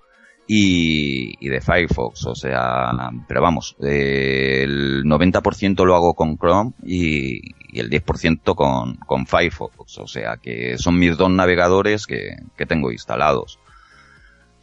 y, 0.47 1.35
y, 1.39 1.49
de 1.49 1.61
Firefox, 1.61 2.25
o 2.25 2.33
sea, 2.33 2.89
pero 3.27 3.43
vamos, 3.43 3.75
eh, 3.79 4.63
el 4.63 5.03
90% 5.03 5.85
lo 5.85 5.93
hago 5.93 6.15
con 6.15 6.35
Chrome 6.35 6.71
y, 6.83 7.53
y 7.71 7.79
el 7.79 7.91
10% 7.91 8.55
con, 8.55 8.95
con 8.95 9.27
Firefox, 9.27 9.99
o 9.99 10.07
sea 10.07 10.37
que 10.37 10.79
son 10.79 10.97
mis 10.97 11.15
dos 11.15 11.29
navegadores 11.29 12.07
que, 12.07 12.37
que 12.57 12.65
tengo 12.65 12.91
instalados. 12.91 13.59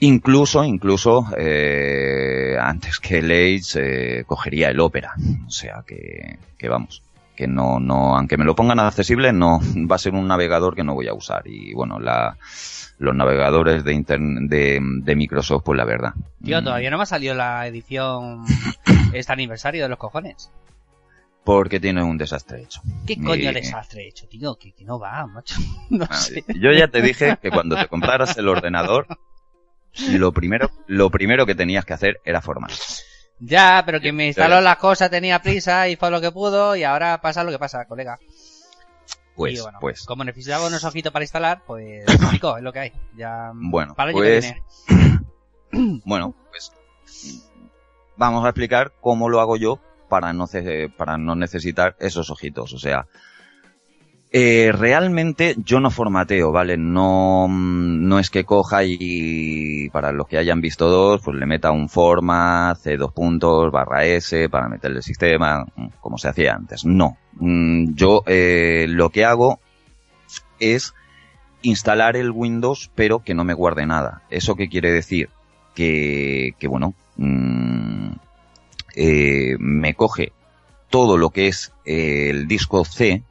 Incluso, 0.00 0.64
incluso, 0.64 1.26
eh, 1.38 2.57
antes 2.61 2.99
que 2.99 3.19
el 3.19 3.31
Edge, 3.31 3.76
eh, 3.76 4.25
cogería 4.26 4.71
el 4.71 4.81
Opera, 4.81 5.14
o 5.47 5.50
sea 5.50 5.85
que, 5.87 6.40
que 6.59 6.69
vamos 6.69 7.05
que 7.40 7.47
no, 7.49 7.80
no, 7.80 8.16
aunque 8.18 8.37
me 8.37 8.44
lo 8.44 8.54
pongan 8.54 8.78
accesible, 8.80 9.32
no 9.32 9.61
va 9.90 9.97
a 9.97 9.99
ser 9.99 10.12
un 10.12 10.28
navegador 10.28 10.76
que 10.76 10.85
no 10.85 10.92
voy 10.92 11.09
a 11.09 11.14
usar. 11.14 11.42
Y 11.47 11.73
bueno, 11.73 11.99
la, 11.99 12.37
los 12.99 13.16
navegadores 13.16 13.82
de, 13.82 13.94
de, 14.04 14.78
de, 15.02 15.16
Microsoft, 15.16 15.62
pues 15.64 15.78
la 15.78 15.87
verdad. 15.87 16.12
Tío, 16.44 16.62
todavía 16.62 16.90
no 16.90 16.99
me 16.99 17.04
ha 17.04 17.06
salido 17.06 17.35
la 17.35 17.66
edición 17.66 18.44
este 19.14 19.32
aniversario 19.32 19.85
de 19.85 19.88
los 19.88 19.99
cojones. 19.99 20.50
Porque 21.42 21.80
tiene 21.80 22.02
un 22.02 22.18
desastre 22.18 22.62
hecho. 22.62 22.82
¿Qué 23.06 23.16
coño 23.16 23.50
y... 23.50 23.54
desastre 23.54 24.06
hecho, 24.06 24.28
tío? 24.28 24.56
Que, 24.56 24.73
que 24.73 24.85
no 24.85 24.99
va, 24.99 25.26
macho. 25.26 25.54
No 25.88 26.04
Ah, 26.11 26.14
sé. 26.14 26.44
Yo 26.61 26.73
ya 26.73 26.88
te 26.88 27.00
dije 27.00 27.38
que 27.40 27.50
cuando 27.50 27.75
te 27.76 27.88
compraras 27.88 28.37
el 28.37 28.49
ordenador, 28.49 29.06
lo 30.11 30.32
primero, 30.32 30.70
lo 30.87 31.09
primero 31.09 31.47
que 31.47 31.54
tenías 31.54 31.87
que 31.87 31.94
hacer 31.94 32.20
era 32.26 32.42
formar. 32.42 32.70
Ya, 33.40 33.82
pero 33.87 34.00
quien 34.00 34.14
me 34.14 34.26
instaló 34.26 34.61
las 34.61 34.76
cosas 34.76 35.11
tenía 35.11 35.40
prisa 35.40 35.88
y 35.88 35.97
fue 35.97 36.11
lo 36.11 36.20
que 36.20 36.30
pudo 36.30 36.76
y 36.76 36.85
ahora 36.85 37.20
pasa 37.20 37.42
lo 37.42 37.50
que 37.50 37.59
pasa, 37.59 37.87
colega. 37.87 38.18
Pues, 39.35 39.59
y 39.59 39.62
bueno, 39.62 39.78
pues. 39.80 40.04
como 40.04 40.23
necesitaba 40.25 40.66
unos 40.66 40.85
ojitos 40.85 41.12
para 41.12 41.25
instalar, 41.25 41.62
pues, 41.66 42.04
chico, 42.30 42.59
es 42.59 42.62
lo 42.62 42.73
que 42.73 42.78
hay. 42.78 42.92
Ya, 43.16 43.52
Bueno, 43.54 43.94
para 43.94 44.12
pues, 44.12 44.52
bueno, 46.04 46.35
pues 46.50 46.73
vamos 48.16 48.44
a 48.44 48.49
explicar 48.49 48.92
cómo 49.00 49.30
lo 49.30 49.40
hago 49.40 49.56
yo 49.56 49.80
para 50.11 50.35
no, 50.35 50.47
para 50.99 51.16
no 51.16 51.35
necesitar 51.37 51.97
esos 52.00 52.28
ojitos. 52.28 52.75
O 52.75 52.78
sea, 52.78 53.06
eh, 54.33 54.71
realmente 54.73 55.57
yo 55.59 55.81
no 55.81 55.91
formateo, 55.91 56.53
¿vale? 56.53 56.77
No, 56.77 57.47
mm, 57.49 58.07
no 58.07 58.19
es 58.21 58.31
que 58.31 58.45
coja 58.45 58.85
y 58.85 59.89
para 59.91 60.13
los 60.13 60.29
que 60.29 60.39
hayan 60.39 60.61
visto 60.61 60.89
dos, 60.89 61.21
pues 61.25 61.37
le 61.37 61.47
meta 61.47 61.73
un 61.73 61.89
format, 61.89 62.79
C 62.79 62.97
dos 62.97 63.13
puntos, 63.13 63.73
barra 63.73 64.05
S, 64.05 64.49
para 64.49 64.69
meterle 64.69 64.99
el 64.99 65.03
sistema, 65.03 65.65
mm, 65.75 65.89
como 66.01 66.17
se 66.17 66.29
hacía 66.29 66.55
antes. 66.55 66.85
No. 66.85 67.17
Mm, 67.35 67.95
Yo 67.95 68.23
eh, 68.27 68.87
lo 68.89 69.11
que 69.11 69.25
hago 69.25 69.59
es 70.61 70.95
instalar 71.63 72.17
el 72.17 72.31
Windows, 72.31 72.91
pero 72.95 73.21
que 73.21 73.35
no 73.35 73.45
me 73.45 73.55
guarde 73.55 73.85
nada. 73.85 74.23
¿Eso 74.31 74.55
qué 74.55 74.69
quiere 74.69 74.93
decir? 74.93 75.29
Que, 75.75 76.53
que 76.59 76.69
bueno, 76.69 76.95
eh, 78.95 79.57
me 79.59 79.95
coge 79.95 80.33
todo 80.89 81.17
lo 81.17 81.31
que 81.31 81.49
es 81.49 81.73
eh, 81.85 82.29
el 82.31 82.47
disco 82.49 82.85
C 82.85 83.23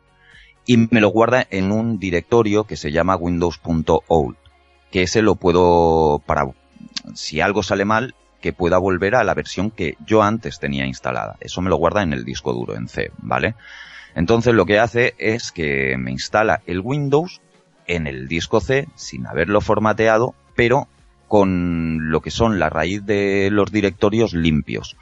y 0.69 0.77
me 0.91 1.01
lo 1.01 1.09
guarda 1.09 1.47
en 1.49 1.71
un 1.71 1.97
directorio 1.97 2.65
que 2.65 2.75
se 2.75 2.91
llama 2.91 3.15
windows.old, 3.15 4.35
que 4.91 5.01
ese 5.01 5.23
lo 5.23 5.33
puedo, 5.33 6.21
para, 6.27 6.45
si 7.15 7.41
algo 7.41 7.63
sale 7.63 7.85
mal, 7.85 8.13
que 8.39 8.53
pueda 8.53 8.77
volver 8.77 9.15
a 9.15 9.23
la 9.23 9.33
versión 9.33 9.71
que 9.71 9.97
yo 10.05 10.21
antes 10.21 10.59
tenía 10.59 10.85
instalada. 10.85 11.38
Eso 11.39 11.61
me 11.61 11.71
lo 11.71 11.77
guarda 11.77 12.03
en 12.03 12.13
el 12.13 12.23
disco 12.23 12.53
duro, 12.53 12.75
en 12.75 12.88
C, 12.88 13.11
¿vale? 13.17 13.55
Entonces 14.13 14.53
lo 14.53 14.67
que 14.67 14.77
hace 14.77 15.15
es 15.17 15.51
que 15.51 15.97
me 15.97 16.11
instala 16.11 16.61
el 16.67 16.81
Windows 16.81 17.41
en 17.88 18.05
el 18.05 18.27
disco 18.27 18.61
C 18.61 18.88
sin 18.93 19.25
haberlo 19.25 19.61
formateado, 19.61 20.35
pero 20.55 20.88
con 21.27 22.11
lo 22.11 22.21
que 22.21 22.29
son 22.29 22.59
la 22.59 22.69
raíz 22.69 23.03
de 23.07 23.49
los 23.51 23.71
directorios 23.71 24.33
limpios. 24.33 24.97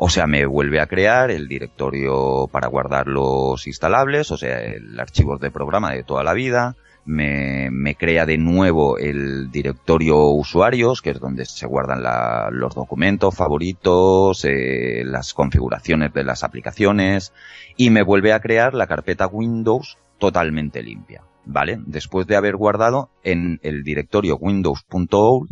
O 0.00 0.08
sea, 0.08 0.28
me 0.28 0.46
vuelve 0.46 0.80
a 0.80 0.86
crear 0.86 1.32
el 1.32 1.48
directorio 1.48 2.48
para 2.52 2.68
guardar 2.68 3.08
los 3.08 3.66
instalables, 3.66 4.30
o 4.30 4.36
sea, 4.36 4.60
el 4.60 4.98
archivo 5.00 5.38
de 5.38 5.50
programa 5.50 5.92
de 5.92 6.04
toda 6.04 6.22
la 6.22 6.34
vida. 6.34 6.76
Me, 7.04 7.68
me 7.72 7.96
crea 7.96 8.24
de 8.24 8.38
nuevo 8.38 8.96
el 8.98 9.50
directorio 9.50 10.18
usuarios, 10.28 11.02
que 11.02 11.10
es 11.10 11.18
donde 11.18 11.46
se 11.46 11.66
guardan 11.66 12.04
la- 12.04 12.48
los 12.52 12.76
documentos 12.76 13.34
favoritos, 13.34 14.44
eh, 14.44 15.02
las 15.04 15.34
configuraciones 15.34 16.12
de 16.12 16.22
las 16.22 16.44
aplicaciones, 16.44 17.32
y 17.76 17.90
me 17.90 18.02
vuelve 18.04 18.32
a 18.32 18.40
crear 18.40 18.74
la 18.74 18.86
carpeta 18.86 19.26
Windows 19.26 19.98
totalmente 20.18 20.80
limpia, 20.82 21.22
¿vale? 21.44 21.80
Después 21.86 22.28
de 22.28 22.36
haber 22.36 22.54
guardado 22.54 23.10
en 23.24 23.58
el 23.64 23.82
directorio 23.82 24.36
windows.old 24.36 25.48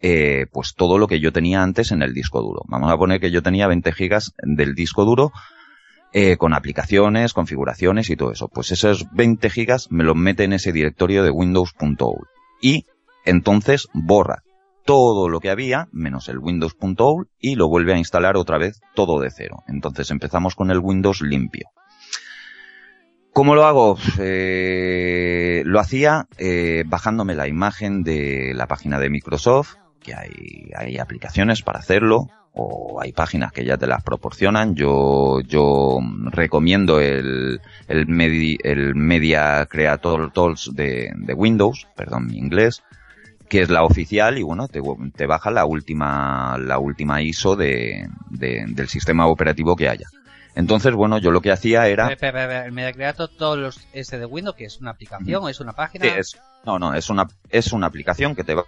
eh, 0.00 0.46
pues 0.52 0.74
todo 0.74 0.98
lo 0.98 1.06
que 1.06 1.20
yo 1.20 1.32
tenía 1.32 1.62
antes 1.62 1.92
en 1.92 2.02
el 2.02 2.14
disco 2.14 2.40
duro. 2.40 2.62
Vamos 2.68 2.92
a 2.92 2.96
poner 2.96 3.20
que 3.20 3.30
yo 3.30 3.42
tenía 3.42 3.66
20 3.66 3.92
gigas 3.92 4.32
del 4.42 4.74
disco 4.74 5.04
duro 5.04 5.32
eh, 6.12 6.36
con 6.36 6.54
aplicaciones, 6.54 7.32
configuraciones 7.34 8.08
y 8.10 8.16
todo 8.16 8.32
eso. 8.32 8.48
Pues 8.48 8.70
esos 8.70 9.06
20 9.12 9.50
gigas 9.50 9.90
me 9.90 10.04
los 10.04 10.16
mete 10.16 10.44
en 10.44 10.52
ese 10.52 10.72
directorio 10.72 11.22
de 11.22 11.30
windows.old 11.30 12.26
y 12.60 12.86
entonces 13.24 13.88
borra 13.92 14.42
todo 14.84 15.28
lo 15.28 15.40
que 15.40 15.50
había 15.50 15.88
menos 15.92 16.30
el 16.30 16.38
windows.old 16.38 17.28
y 17.38 17.56
lo 17.56 17.68
vuelve 17.68 17.92
a 17.92 17.98
instalar 17.98 18.38
otra 18.38 18.56
vez 18.56 18.80
todo 18.94 19.20
de 19.20 19.30
cero. 19.30 19.62
Entonces 19.68 20.10
empezamos 20.10 20.54
con 20.54 20.70
el 20.70 20.78
Windows 20.78 21.20
limpio. 21.20 21.68
¿Cómo 23.34 23.54
lo 23.54 23.66
hago? 23.66 23.98
Eh, 24.18 25.62
lo 25.66 25.78
hacía 25.78 26.26
eh, 26.38 26.84
bajándome 26.86 27.34
la 27.34 27.46
imagen 27.48 28.02
de 28.02 28.52
la 28.54 28.66
página 28.66 28.98
de 28.98 29.10
Microsoft, 29.10 29.76
que 30.02 30.14
hay, 30.14 30.70
hay 30.76 30.98
aplicaciones 30.98 31.62
para 31.62 31.78
hacerlo, 31.80 32.28
o 32.52 33.00
hay 33.00 33.12
páginas 33.12 33.52
que 33.52 33.64
ya 33.64 33.76
te 33.76 33.86
las 33.86 34.02
proporcionan. 34.02 34.74
Yo, 34.74 35.40
yo 35.42 35.98
recomiendo 36.30 37.00
el, 37.00 37.60
el, 37.86 38.06
Medi- 38.08 38.58
el 38.64 38.94
Media 38.94 39.64
Creator 39.66 40.32
Tools 40.32 40.70
de, 40.74 41.12
de 41.14 41.34
Windows, 41.34 41.86
perdón 41.94 42.26
mi 42.26 42.36
inglés, 42.38 42.82
que 43.48 43.62
es 43.62 43.70
la 43.70 43.82
oficial 43.84 44.38
y 44.38 44.42
bueno, 44.42 44.66
te, 44.68 44.80
te 45.14 45.26
baja 45.26 45.50
la 45.50 45.64
última, 45.64 46.58
la 46.58 46.78
última 46.78 47.22
ISO 47.22 47.54
de, 47.56 48.08
de- 48.30 48.64
del 48.68 48.88
sistema 48.88 49.26
operativo 49.26 49.76
que 49.76 49.88
haya. 49.88 50.06
Entonces, 50.54 50.92
bueno, 50.94 51.18
yo 51.18 51.30
lo 51.30 51.40
que 51.40 51.52
hacía 51.52 51.86
era... 51.86 52.08
El 52.66 52.72
Media 52.72 52.92
Creator, 52.92 53.30
todos 53.38 53.56
los 53.56 53.86
S 53.92 54.18
de 54.18 54.26
Windows, 54.26 54.56
que 54.56 54.64
es 54.64 54.80
una 54.80 54.90
aplicación, 54.90 55.44
o 55.44 55.48
es 55.48 55.60
una 55.60 55.72
página. 55.72 56.04
Sí, 56.06 56.10
es, 56.18 56.36
no, 56.66 56.80
no, 56.80 56.94
es 56.94 57.08
una, 57.10 57.28
es 57.50 57.72
una 57.72 57.86
aplicación 57.86 58.34
que 58.34 58.42
te 58.42 58.54
ba- 58.54 58.64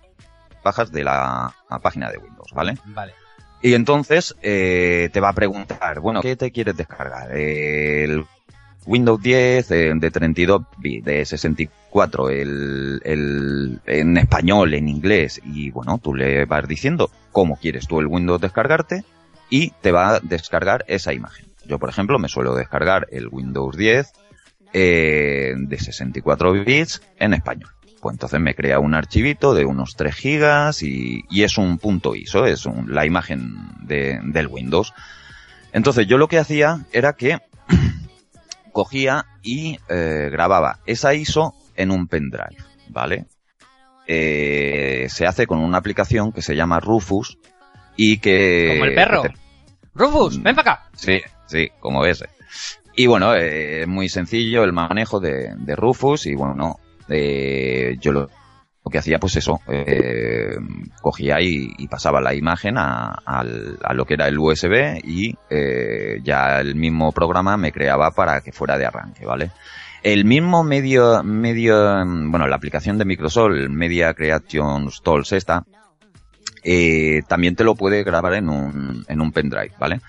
bajas 0.63 0.93
de 0.93 1.05
la, 1.05 1.55
la 1.69 1.79
página 1.79 2.11
de 2.11 2.19
Windows, 2.19 2.53
¿vale? 2.53 2.75
Vale. 2.87 3.15
Y 3.63 3.75
entonces 3.75 4.35
eh, 4.43 5.11
te 5.13 5.21
va 5.21 5.31
a 5.31 5.35
preguntar, 5.35 6.01
bueno, 6.01 6.23
¿qué 6.23 6.35
te 6.37 6.51
quieres 6.51 6.77
descargar? 6.77 7.37
El 7.37 8.25
Windows 8.87 9.21
10 9.21 9.71
eh, 9.71 9.93
de 9.95 10.11
32 10.11 10.63
bits, 10.79 11.05
de 11.05 11.25
64, 11.25 12.31
el, 12.31 13.01
el, 13.05 13.81
en 13.87 14.17
español, 14.17 14.73
en 14.73 14.89
inglés, 14.89 15.41
y 15.45 15.71
bueno, 15.71 15.99
tú 16.03 16.15
le 16.15 16.47
vas 16.47 16.67
diciendo 16.67 17.11
cómo 17.33 17.57
quieres 17.57 17.87
tú 17.87 18.01
el 18.01 18.07
Windows 18.07 18.41
descargarte 18.41 19.05
y 19.51 19.71
te 19.83 19.93
va 19.93 20.17
a 20.17 20.21
descargar 20.21 20.85
esa 20.89 21.13
imagen. 21.13 21.47
Yo, 21.67 21.79
por 21.79 21.91
ejemplo, 21.91 22.19
me 22.19 22.29
suelo 22.29 22.55
descargar 22.55 23.09
el 23.11 23.29
Windows 23.29 23.77
10 23.77 24.13
eh, 24.73 25.55
de 25.57 25.79
64 25.79 26.53
bits 26.65 27.03
en 27.19 27.35
español. 27.35 27.71
Pues 28.01 28.15
entonces 28.15 28.41
me 28.41 28.55
crea 28.55 28.79
un 28.79 28.95
archivito 28.95 29.53
de 29.55 29.65
unos 29.67 29.95
3 29.97 30.15
gigas 30.15 30.83
y, 30.83 31.23
y 31.31 31.43
es 31.43 31.59
un 31.59 31.79
punto 31.79 32.15
ISO, 32.15 32.47
es 32.47 32.65
un- 32.67 32.95
la 32.95 33.05
imagen 33.05 33.53
de- 33.83 34.19
del 34.25 34.47
Windows. 34.47 34.95
Entonces 35.73 36.07
yo 36.07 36.17
lo 36.19 36.27
que 36.29 36.39
hacía 36.39 36.81
era 36.93 37.13
que 37.13 37.39
cogía 38.73 39.27
y 39.43 39.79
eh, 39.89 40.29
grababa 40.31 40.79
esa 40.87 41.15
ISO 41.15 41.55
en 41.77 41.91
un 41.91 42.07
pendrive, 42.07 42.57
¿vale? 42.89 43.27
Eh, 44.07 45.07
se 45.09 45.27
hace 45.27 45.47
con 45.47 45.61
una 45.61 45.79
aplicación 45.79 46.33
que 46.33 46.43
se 46.43 46.57
llama 46.57 46.81
Rufus 46.81 47.39
y 47.97 48.19
que... 48.19 48.69
Como 48.73 48.85
el 48.87 48.95
perro. 48.95 49.23
te- 49.23 49.35
Rufus, 49.95 50.43
ven 50.43 50.57
para 50.57 50.73
acá. 50.73 50.89
Sí, 50.95 51.21
sí, 51.47 51.69
como 51.81 52.01
ves. 52.01 52.25
Y 52.97 53.07
bueno, 53.07 53.35
eh, 53.35 53.83
es 53.83 53.89
muy 53.89 54.09
sencillo 54.09 54.65
el 54.65 54.73
manejo 54.73 55.21
de, 55.21 55.55
de 55.57 55.77
Rufus 55.77 56.27
y 56.27 56.35
bueno, 56.35 56.79
eh, 57.11 57.97
yo 58.01 58.13
lo, 58.13 58.21
lo 58.21 58.91
que 58.91 58.99
hacía 58.99 59.19
pues 59.19 59.37
eso, 59.37 59.61
eh, 59.69 60.57
cogía 61.03 61.41
y, 61.41 61.87
pasaba 61.89 62.21
la 62.21 62.35
imagen 62.35 62.77
a, 62.79 63.45
lo 63.93 64.05
que 64.07 64.15
era 64.15 64.29
el 64.29 64.39
USB 64.39 65.01
y 65.05 65.37
eh, 65.51 66.21
ya 66.23 66.61
el 66.61 66.77
mismo 66.77 67.13
programa 67.13 67.57
me 67.57 67.73
creaba 67.73 68.11
para 68.13 68.41
que 68.41 68.53
fuera 68.53 68.79
de 68.79 68.87
arranque, 68.87 69.27
¿vale? 69.27 69.51
El 70.03 70.25
mismo 70.25 70.65
medio, 70.65 71.23
medio, 71.23 71.75
bueno, 72.07 72.47
la 72.47 72.57
aplicación 72.57 72.97
de 72.97 73.05
Microsoft, 73.05 73.69
Media 73.69 74.15
Creation 74.15 74.89
Tools 75.03 75.33
esta, 75.33 75.65
también 77.29 77.55
te 77.55 77.65
lo 77.65 77.75
puede 77.75 78.03
grabar 78.03 78.35
en 78.35 78.49
un, 78.49 79.05
en 79.07 79.21
un 79.21 79.33
pendrive, 79.33 79.73
¿vale? 79.79 80.01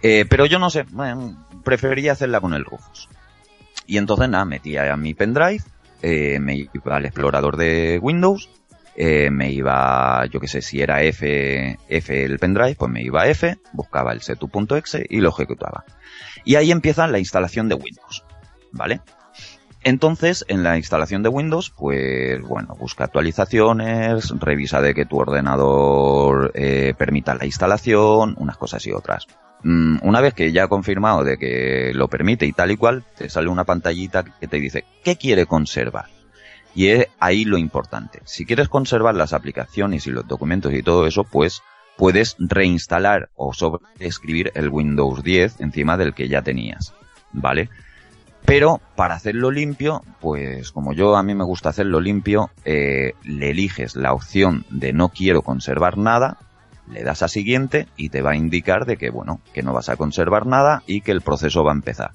Pero 0.00 0.46
yo 0.46 0.58
no 0.58 0.68
sé, 0.68 0.84
bueno, 0.90 1.46
prefería 1.62 2.12
hacerla 2.12 2.40
con 2.40 2.54
el 2.54 2.64
Rufus. 2.64 3.08
Y 3.90 3.98
entonces 3.98 4.28
nada, 4.28 4.44
metía 4.44 4.92
a 4.92 4.96
mi 4.96 5.14
pendrive, 5.14 5.64
eh, 6.02 6.38
me 6.40 6.56
iba 6.56 6.96
al 6.96 7.06
explorador 7.06 7.56
de 7.56 7.98
Windows, 8.00 8.48
eh, 8.96 9.30
me 9.30 9.50
iba, 9.50 10.26
yo 10.26 10.40
que 10.40 10.48
sé, 10.48 10.62
si 10.62 10.80
era 10.80 11.02
F, 11.02 11.78
F 11.88 12.24
el 12.24 12.38
pendrive, 12.38 12.74
pues 12.74 12.90
me 12.90 13.02
iba 13.02 13.22
a 13.22 13.28
F, 13.28 13.56
buscaba 13.72 14.12
el 14.12 14.20
setu.exe 14.20 15.06
y 15.08 15.20
lo 15.20 15.30
ejecutaba. 15.30 15.84
Y 16.44 16.56
ahí 16.56 16.70
empieza 16.70 17.06
la 17.06 17.18
instalación 17.18 17.68
de 17.68 17.76
Windows, 17.76 18.24
¿vale? 18.72 19.00
Entonces, 19.82 20.44
en 20.48 20.62
la 20.62 20.76
instalación 20.76 21.22
de 21.22 21.30
Windows, 21.30 21.70
pues 21.70 22.42
bueno, 22.42 22.76
busca 22.78 23.04
actualizaciones, 23.04 24.28
revisa 24.38 24.82
de 24.82 24.92
que 24.92 25.06
tu 25.06 25.18
ordenador 25.18 26.52
eh, 26.54 26.92
permita 26.98 27.34
la 27.34 27.46
instalación, 27.46 28.34
unas 28.38 28.58
cosas 28.58 28.86
y 28.86 28.92
otras. 28.92 29.26
Mm, 29.62 29.98
una 30.02 30.20
vez 30.20 30.34
que 30.34 30.52
ya 30.52 30.64
ha 30.64 30.68
confirmado 30.68 31.24
de 31.24 31.36
que 31.36 31.92
lo 31.94 32.08
permite 32.08 32.46
y 32.46 32.52
tal 32.52 32.70
y 32.70 32.76
cual, 32.76 33.04
te 33.16 33.28
sale 33.28 33.48
una 33.48 33.64
pantallita 33.64 34.24
que 34.24 34.48
te 34.48 34.58
dice 34.58 34.84
qué 35.04 35.16
quiere 35.16 35.46
conservar. 35.46 36.06
Y 36.74 36.88
es 36.88 37.06
ahí 37.18 37.44
lo 37.44 37.58
importante. 37.58 38.20
Si 38.24 38.46
quieres 38.46 38.68
conservar 38.68 39.14
las 39.14 39.32
aplicaciones 39.32 40.06
y 40.06 40.10
los 40.10 40.26
documentos 40.26 40.72
y 40.72 40.82
todo 40.82 41.06
eso, 41.06 41.24
pues 41.24 41.62
puedes 41.96 42.36
reinstalar 42.38 43.28
o 43.34 43.52
sobreescribir 43.52 44.52
el 44.54 44.68
Windows 44.68 45.22
10 45.22 45.60
encima 45.60 45.96
del 45.96 46.14
que 46.14 46.28
ya 46.28 46.42
tenías. 46.42 46.94
¿Vale? 47.32 47.68
Pero 48.44 48.80
para 48.96 49.14
hacerlo 49.14 49.50
limpio, 49.50 50.02
pues 50.20 50.72
como 50.72 50.92
yo 50.92 51.16
a 51.16 51.22
mí 51.22 51.34
me 51.34 51.44
gusta 51.44 51.68
hacerlo 51.68 52.00
limpio, 52.00 52.50
eh, 52.64 53.12
le 53.22 53.50
eliges 53.50 53.96
la 53.96 54.12
opción 54.12 54.64
de 54.70 54.92
no 54.92 55.10
quiero 55.10 55.42
conservar 55.42 55.98
nada, 55.98 56.38
le 56.92 57.02
das 57.02 57.22
a 57.22 57.28
siguiente 57.28 57.86
y 57.96 58.08
te 58.08 58.22
va 58.22 58.32
a 58.32 58.36
indicar 58.36 58.86
de 58.86 58.96
que 58.96 59.10
bueno, 59.10 59.40
que 59.52 59.62
no 59.62 59.72
vas 59.72 59.88
a 59.88 59.96
conservar 59.96 60.46
nada 60.46 60.82
y 60.86 61.00
que 61.00 61.12
el 61.12 61.20
proceso 61.20 61.64
va 61.64 61.72
a 61.72 61.74
empezar. 61.74 62.10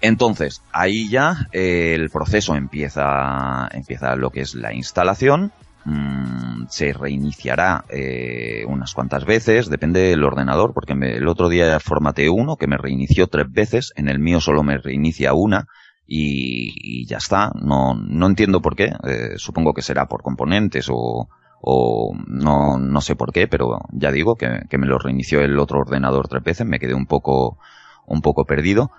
Entonces, 0.00 0.62
ahí 0.72 1.08
ya 1.08 1.46
eh, 1.52 1.94
el 1.94 2.10
proceso 2.10 2.56
empieza, 2.56 3.68
empieza 3.72 4.16
lo 4.16 4.30
que 4.30 4.40
es 4.40 4.54
la 4.54 4.74
instalación, 4.74 5.52
Mm, 5.84 6.66
se 6.68 6.92
reiniciará 6.92 7.84
eh, 7.88 8.64
unas 8.68 8.94
cuantas 8.94 9.24
veces, 9.24 9.68
depende 9.68 10.00
del 10.00 10.22
ordenador, 10.22 10.72
porque 10.74 10.92
el 10.92 11.26
otro 11.26 11.48
día 11.48 11.80
formateé 11.80 12.30
uno 12.30 12.56
que 12.56 12.68
me 12.68 12.76
reinició 12.76 13.26
tres 13.26 13.46
veces, 13.50 13.92
en 13.96 14.08
el 14.08 14.20
mío 14.20 14.40
solo 14.40 14.62
me 14.62 14.78
reinicia 14.78 15.34
una 15.34 15.66
y, 16.06 17.04
ya 17.06 17.16
está. 17.16 17.50
No, 17.60 17.94
no 17.94 18.26
entiendo 18.26 18.60
por 18.62 18.76
qué, 18.76 18.92
eh, 19.04 19.34
supongo 19.36 19.74
que 19.74 19.82
será 19.82 20.06
por 20.06 20.22
componentes 20.22 20.86
o, 20.88 21.28
o 21.62 22.12
no, 22.26 22.76
no 22.76 23.00
sé 23.00 23.14
por 23.14 23.32
qué, 23.32 23.46
pero 23.46 23.78
ya 23.92 24.10
digo 24.10 24.34
que, 24.34 24.62
que, 24.68 24.78
me 24.78 24.86
lo 24.86 24.98
reinició 24.98 25.40
el 25.40 25.58
otro 25.58 25.78
ordenador 25.78 26.26
tres 26.28 26.42
veces, 26.42 26.66
me 26.66 26.80
quedé 26.80 26.92
un 26.92 27.06
poco, 27.06 27.56
un 28.04 28.20
poco 28.20 28.44
perdido. 28.44 28.90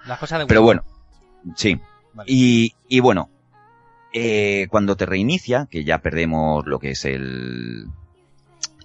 pero 0.47 0.61
bueno, 0.61 0.83
sí. 1.55 1.79
Y, 2.25 2.73
y 2.87 3.01
bueno, 3.01 3.29
eh, 4.13 4.67
cuando 4.69 4.95
te 4.95 5.05
reinicia, 5.05 5.67
que 5.69 5.83
ya 5.83 5.97
perdemos 5.97 6.65
lo 6.65 6.79
que 6.79 6.91
es 6.91 7.03
el, 7.03 7.87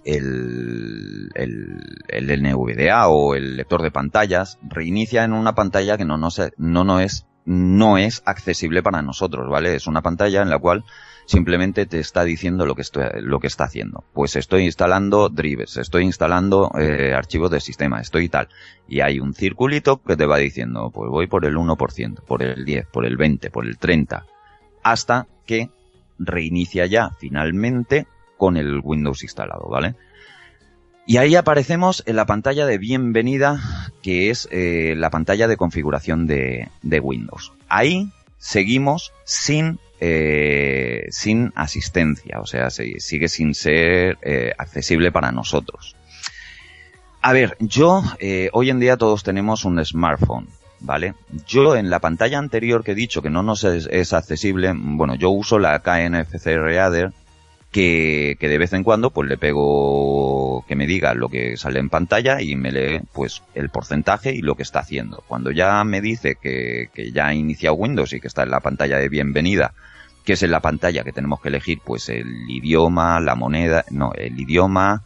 el, 0.03 1.29
el, 1.35 2.41
NVDA 2.41 3.07
o 3.07 3.35
el 3.35 3.55
lector 3.55 3.81
de 3.81 3.91
pantallas, 3.91 4.59
reinicia 4.61 5.23
en 5.23 5.33
una 5.33 5.55
pantalla 5.55 5.97
que 5.97 6.05
no, 6.05 6.17
no, 6.17 6.29
no, 6.57 6.83
no, 6.83 6.99
es, 6.99 7.27
no 7.45 7.97
es 7.97 8.23
accesible 8.25 8.83
para 8.83 9.01
nosotros, 9.01 9.49
¿vale? 9.49 9.75
Es 9.75 9.87
una 9.87 10.01
pantalla 10.01 10.41
en 10.41 10.49
la 10.49 10.59
cual 10.59 10.83
simplemente 11.29 11.85
te 11.85 11.99
está 11.99 12.23
diciendo 12.23 12.65
lo 12.65 12.73
que, 12.73 12.81
está 12.81 13.63
haciendo. 13.63 14.03
Pues 14.13 14.35
estoy 14.35 14.63
instalando 14.63 15.29
drivers, 15.29 15.77
estoy 15.77 16.03
instalando 16.03 16.71
eh, 16.79 17.13
archivos 17.13 17.51
de 17.51 17.59
sistema, 17.59 18.01
estoy 18.01 18.29
tal. 18.29 18.49
Y 18.87 19.01
hay 19.01 19.19
un 19.19 19.35
circulito 19.35 20.01
que 20.01 20.17
te 20.17 20.25
va 20.25 20.37
diciendo, 20.37 20.89
pues 20.91 21.09
voy 21.11 21.27
por 21.27 21.45
el 21.45 21.55
1%, 21.55 22.23
por 22.25 22.41
el 22.41 22.65
10, 22.65 22.87
por 22.87 23.05
el 23.05 23.15
20, 23.15 23.51
por 23.51 23.67
el 23.67 23.77
30 23.77 24.25
hasta 24.81 25.27
que 25.45 25.69
reinicia 26.17 26.87
ya 26.87 27.11
finalmente 27.19 28.07
con 28.37 28.57
el 28.57 28.79
Windows 28.83 29.21
instalado, 29.21 29.67
¿vale? 29.69 29.95
Y 31.05 31.17
ahí 31.17 31.35
aparecemos 31.35 32.03
en 32.07 32.15
la 32.15 32.25
pantalla 32.25 32.65
de 32.65 32.77
bienvenida, 32.77 33.59
que 34.01 34.29
es 34.29 34.47
eh, 34.51 34.95
la 34.97 35.09
pantalla 35.09 35.47
de 35.47 35.57
configuración 35.57 36.25
de, 36.25 36.69
Windows. 37.01 37.53
Ahí 37.67 38.09
seguimos 38.37 39.11
sin, 39.25 39.79
eh, 39.99 41.07
sin 41.09 41.51
asistencia, 41.55 42.39
o 42.39 42.45
sea, 42.45 42.69
sigue 42.69 43.27
sin 43.27 43.53
ser 43.53 44.17
eh, 44.21 44.53
accesible 44.57 45.11
para 45.11 45.31
nosotros. 45.31 45.95
A 47.21 47.33
ver, 47.33 47.57
yo, 47.59 48.01
hoy 48.53 48.69
en 48.69 48.79
día 48.79 48.95
todos 48.95 49.23
tenemos 49.23 49.65
un 49.65 49.83
smartphone, 49.83 50.47
¿vale? 50.79 51.13
Yo 51.47 51.75
en 51.75 51.89
la 51.89 51.99
pantalla 51.99 52.37
anterior 52.37 52.83
que 52.83 52.91
he 52.91 52.95
dicho 52.95 53.21
que 53.21 53.29
no 53.29 53.43
nos 53.43 53.63
es, 53.63 54.13
accesible, 54.13 54.73
bueno, 54.75 55.15
yo 55.15 55.29
uso 55.29 55.59
la 55.59 55.79
KNFC 55.79 56.45
Reader 56.45 57.11
que, 57.71 58.37
que, 58.39 58.47
de 58.47 58.57
vez 58.57 58.73
en 58.73 58.83
cuando 58.83 59.11
pues 59.11 59.29
le 59.29 59.37
pego 59.37 60.65
que 60.67 60.75
me 60.75 60.87
diga 60.87 61.13
lo 61.13 61.29
que 61.29 61.57
sale 61.57 61.79
en 61.79 61.89
pantalla 61.89 62.41
y 62.41 62.55
me 62.55 62.71
lee 62.71 63.01
pues 63.13 63.43
el 63.53 63.69
porcentaje 63.69 64.33
y 64.33 64.41
lo 64.41 64.55
que 64.55 64.63
está 64.63 64.79
haciendo. 64.79 65.23
Cuando 65.27 65.51
ya 65.51 65.83
me 65.83 66.01
dice 66.01 66.35
que, 66.41 66.89
que 66.93 67.11
ya 67.11 67.27
ha 67.27 67.33
iniciado 67.33 67.75
Windows 67.75 68.13
y 68.13 68.19
que 68.19 68.27
está 68.27 68.43
en 68.43 68.51
la 68.51 68.59
pantalla 68.59 68.97
de 68.97 69.09
bienvenida, 69.09 69.73
que 70.29 70.33
es 70.33 70.43
en 70.43 70.51
la 70.51 70.59
pantalla 70.59 71.03
que 71.03 71.11
tenemos 71.11 71.41
que 71.41 71.47
elegir 71.47 71.81
pues 71.83 72.07
el 72.07 72.47
idioma, 72.47 73.19
la 73.19 73.33
moneda, 73.33 73.83
no, 73.89 74.11
el 74.13 74.39
idioma, 74.39 75.01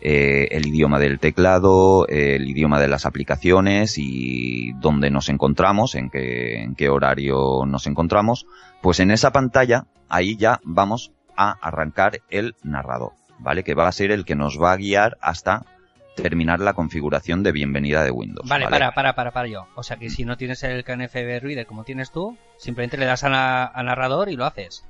eh, 0.00 0.48
el 0.52 0.68
idioma 0.68 0.98
del 0.98 1.18
teclado, 1.18 2.06
el 2.08 2.48
idioma 2.48 2.80
de 2.80 2.88
las 2.88 3.04
aplicaciones 3.04 3.98
y 3.98 4.72
dónde 4.80 5.10
nos 5.10 5.28
encontramos, 5.28 5.94
en 5.94 6.08
qué, 6.08 6.62
en 6.62 6.76
qué 6.76 6.88
horario 6.88 7.66
nos 7.66 7.86
encontramos, 7.86 8.46
pues 8.80 9.00
en 9.00 9.10
esa 9.10 9.32
pantalla 9.32 9.84
ahí 10.08 10.38
ya 10.38 10.60
vamos 10.64 11.12
a 11.36 11.50
arrancar 11.60 12.22
el 12.30 12.56
narrador, 12.62 13.12
¿vale? 13.38 13.64
Que 13.64 13.74
va 13.74 13.86
a 13.86 13.92
ser 13.92 14.12
el 14.12 14.24
que 14.24 14.34
nos 14.34 14.58
va 14.58 14.72
a 14.72 14.78
guiar 14.78 15.18
hasta 15.20 15.66
terminar 16.14 16.60
la 16.60 16.74
configuración 16.74 17.42
de 17.42 17.52
bienvenida 17.52 18.04
de 18.04 18.10
Windows. 18.10 18.48
Vale, 18.48 18.66
para, 18.68 18.92
para, 18.92 19.14
para, 19.14 19.32
para 19.32 19.48
yo. 19.48 19.66
O 19.74 19.82
sea 19.82 19.96
que 19.96 20.10
si 20.10 20.24
no 20.24 20.36
tienes 20.36 20.62
el 20.62 20.84
KNFB 20.84 21.40
Reader 21.42 21.66
como 21.66 21.84
tienes 21.84 22.10
tú, 22.10 22.36
simplemente 22.56 22.96
le 22.96 23.06
das 23.06 23.24
a, 23.24 23.66
a 23.66 23.82
narrador 23.82 24.28
y 24.28 24.36
lo 24.36 24.44
haces. 24.44 24.84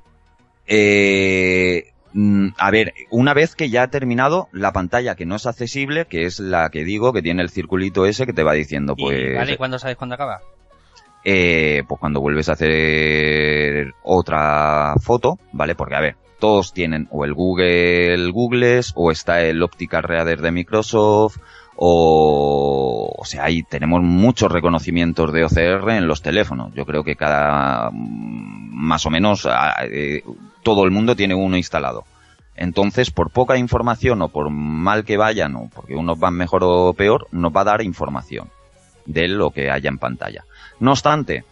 Eh, 0.66 1.94
Mm, 2.16 2.50
a 2.58 2.70
ver, 2.70 2.94
una 3.10 3.34
vez 3.34 3.56
que 3.56 3.70
ya 3.70 3.82
ha 3.82 3.88
terminado 3.88 4.48
la 4.52 4.72
pantalla 4.72 5.16
que 5.16 5.26
no 5.26 5.34
es 5.34 5.46
accesible, 5.46 6.06
que 6.06 6.26
es 6.26 6.38
la 6.38 6.70
que 6.70 6.84
digo, 6.84 7.12
que 7.12 7.22
tiene 7.22 7.42
el 7.42 7.50
circulito 7.50 8.06
ese 8.06 8.24
que 8.24 8.32
te 8.32 8.44
va 8.44 8.52
diciendo, 8.52 8.94
pues... 8.94 9.34
¿Vale? 9.34 9.54
¿Y 9.54 9.56
cuándo 9.56 9.80
sabes 9.80 9.96
cuándo 9.96 10.14
acaba? 10.14 10.40
Eh, 11.24 11.82
pues 11.88 11.98
cuando 11.98 12.20
vuelves 12.20 12.48
a 12.48 12.52
hacer 12.52 13.94
otra 14.04 14.94
foto, 15.02 15.38
¿vale? 15.52 15.74
Porque, 15.74 15.96
a 15.96 16.00
ver, 16.00 16.16
todos 16.44 16.74
tienen 16.74 17.08
o 17.10 17.24
el 17.24 17.32
Google 17.32 18.30
Googles, 18.30 18.92
o 18.96 19.10
está 19.10 19.40
el 19.40 19.62
Optical 19.62 20.02
Reader 20.02 20.42
de 20.42 20.52
Microsoft, 20.52 21.38
o, 21.74 23.14
o 23.16 23.24
sea, 23.24 23.44
ahí 23.44 23.62
tenemos 23.62 24.02
muchos 24.02 24.52
reconocimientos 24.52 25.32
de 25.32 25.46
OCR 25.46 25.92
en 25.92 26.06
los 26.06 26.20
teléfonos. 26.20 26.74
Yo 26.74 26.84
creo 26.84 27.02
que 27.02 27.16
cada, 27.16 27.88
mm, 27.90 28.74
más 28.74 29.06
o 29.06 29.10
menos, 29.10 29.48
eh, 29.90 30.22
todo 30.62 30.84
el 30.84 30.90
mundo 30.90 31.16
tiene 31.16 31.34
uno 31.34 31.56
instalado. 31.56 32.04
Entonces, 32.56 33.10
por 33.10 33.30
poca 33.30 33.56
información 33.56 34.20
o 34.20 34.28
por 34.28 34.50
mal 34.50 35.06
que 35.06 35.16
vayan 35.16 35.56
o 35.56 35.70
porque 35.74 35.96
unos 35.96 36.18
van 36.18 36.34
mejor 36.34 36.62
o 36.62 36.92
peor, 36.92 37.26
nos 37.32 37.56
va 37.56 37.62
a 37.62 37.70
dar 37.72 37.80
información 37.80 38.50
de 39.06 39.28
lo 39.28 39.50
que 39.50 39.70
haya 39.70 39.88
en 39.88 39.96
pantalla. 39.96 40.44
No 40.78 40.90
obstante, 40.90 41.42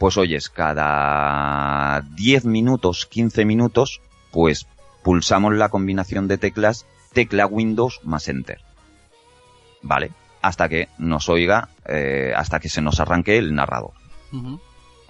pues 0.00 0.16
oyes, 0.16 0.50
cada 0.50 2.00
10 2.16 2.46
minutos, 2.46 3.06
15 3.06 3.44
minutos, 3.44 4.00
pues 4.30 4.66
pulsamos 5.02 5.54
la 5.54 5.68
combinación 5.68 6.28
de 6.28 6.38
teclas 6.38 6.86
tecla 7.12 7.46
Windows 7.46 8.00
más 8.04 8.28
Enter. 8.28 8.60
¿Vale? 9.82 10.12
Hasta 10.42 10.68
que 10.68 10.88
nos 10.98 11.28
oiga, 11.28 11.68
eh, 11.86 12.32
hasta 12.36 12.60
que 12.60 12.68
se 12.68 12.82
nos 12.82 13.00
arranque 13.00 13.38
el 13.38 13.54
narrador. 13.54 13.92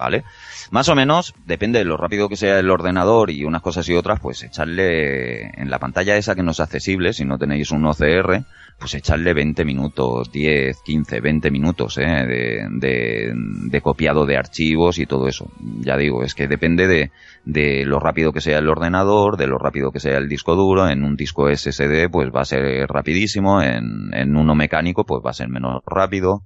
¿vale? 0.01 0.25
Más 0.71 0.89
o 0.89 0.95
menos, 0.95 1.35
depende 1.45 1.79
de 1.79 1.85
lo 1.85 1.97
rápido 1.97 2.29
que 2.29 2.37
sea 2.37 2.59
el 2.59 2.71
ordenador 2.71 3.31
y 3.31 3.45
unas 3.45 3.61
cosas 3.61 3.89
y 3.89 3.95
otras, 3.95 4.19
pues 4.19 4.43
echarle 4.43 5.49
en 5.61 5.71
la 5.71 5.79
pantalla 5.79 6.17
esa 6.17 6.35
que 6.35 6.43
no 6.43 6.53
es 6.53 6.61
accesible, 6.61 7.13
si 7.13 7.25
no 7.27 7.39
tenéis 7.39 7.71
un 7.71 7.85
OCR, 7.85 8.45
pues 8.81 8.95
echarle 8.95 9.35
20 9.35 9.65
minutos, 9.67 10.33
10, 10.33 10.81
15, 10.83 11.21
20 11.21 11.51
minutos 11.51 11.99
¿eh? 11.99 12.27
de, 12.73 13.81
copiado 13.83 14.25
de 14.25 14.39
archivos 14.39 14.99
y 14.99 15.05
todo 15.05 15.29
eso. 15.29 15.51
Ya 15.81 15.99
digo, 15.99 16.25
es 16.25 16.35
que 16.35 16.49
depende 16.49 16.89
de, 16.89 17.11
de 17.45 17.85
lo 17.85 18.01
rápido 18.01 18.33
que 18.33 18.41
sea 18.41 18.59
el 18.59 18.69
ordenador, 18.69 19.37
de 19.37 19.47
lo 19.47 19.59
rápido 19.59 19.93
que 19.93 20.01
sea 20.01 20.17
el 20.17 20.29
disco 20.29 20.57
duro. 20.57 20.89
En 20.89 21.05
un 21.05 21.15
disco 21.15 21.55
SSD 21.55 22.09
pues 22.11 22.31
va 22.35 22.41
a 22.41 22.47
ser 22.47 22.89
rapidísimo, 22.89 23.61
en, 23.61 24.15
en 24.15 24.35
uno 24.35 24.55
mecánico 24.55 25.05
pues 25.05 25.21
va 25.25 25.31
a 25.31 25.35
ser 25.35 25.51
menos 25.51 25.83
rápido 25.87 26.43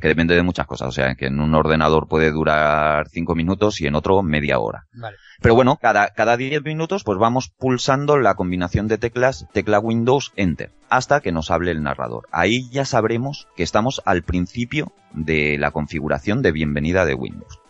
que 0.00 0.08
depende 0.08 0.34
de 0.34 0.42
muchas 0.42 0.66
cosas. 0.66 0.88
O 0.88 0.92
sea, 0.92 1.14
que 1.14 1.26
en 1.26 1.40
un 1.40 1.54
ordenador 1.54 2.08
puede 2.08 2.30
durar 2.30 3.08
5 3.08 3.34
minutos 3.34 3.80
y 3.80 3.86
en 3.86 3.94
otro 3.94 4.22
media 4.22 4.58
hora. 4.58 4.86
Vale. 4.92 5.16
Pero 5.40 5.54
bueno, 5.54 5.78
cada, 5.80 6.10
cada 6.10 6.36
10 6.36 6.62
minutos 6.64 7.04
pues 7.04 7.18
vamos 7.18 7.50
pulsando 7.50 8.18
la 8.18 8.34
combinación 8.34 8.88
de 8.88 8.98
teclas, 8.98 9.46
tecla 9.52 9.78
Windows, 9.78 10.32
Enter, 10.36 10.72
hasta 10.88 11.20
que 11.20 11.32
nos 11.32 11.50
hable 11.50 11.70
el 11.70 11.82
narrador. 11.82 12.26
Ahí 12.30 12.68
ya 12.70 12.84
sabremos 12.84 13.48
que 13.56 13.62
estamos 13.62 14.02
al 14.04 14.22
principio 14.22 14.92
de 15.12 15.58
la 15.58 15.70
configuración 15.70 16.42
de 16.42 16.52
bienvenida 16.52 17.04
de 17.04 17.14
Windows. 17.14 17.60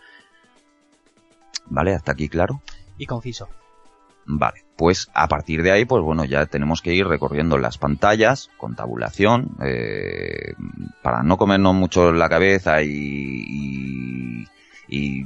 ¿Vale? 1.68 1.94
¿Hasta 1.94 2.12
aquí 2.12 2.28
claro? 2.28 2.62
Y 2.98 3.06
conciso. 3.06 3.48
Vale, 4.28 4.64
pues 4.76 5.08
a 5.14 5.28
partir 5.28 5.62
de 5.62 5.70
ahí, 5.70 5.84
pues 5.84 6.02
bueno, 6.02 6.24
ya 6.24 6.46
tenemos 6.46 6.82
que 6.82 6.92
ir 6.92 7.06
recorriendo 7.06 7.58
las 7.58 7.78
pantallas 7.78 8.50
con 8.56 8.74
tabulación, 8.74 9.56
eh, 9.64 10.54
para 11.00 11.22
no 11.22 11.36
comernos 11.36 11.74
mucho 11.74 12.12
la 12.12 12.28
cabeza 12.28 12.82
y, 12.82 14.44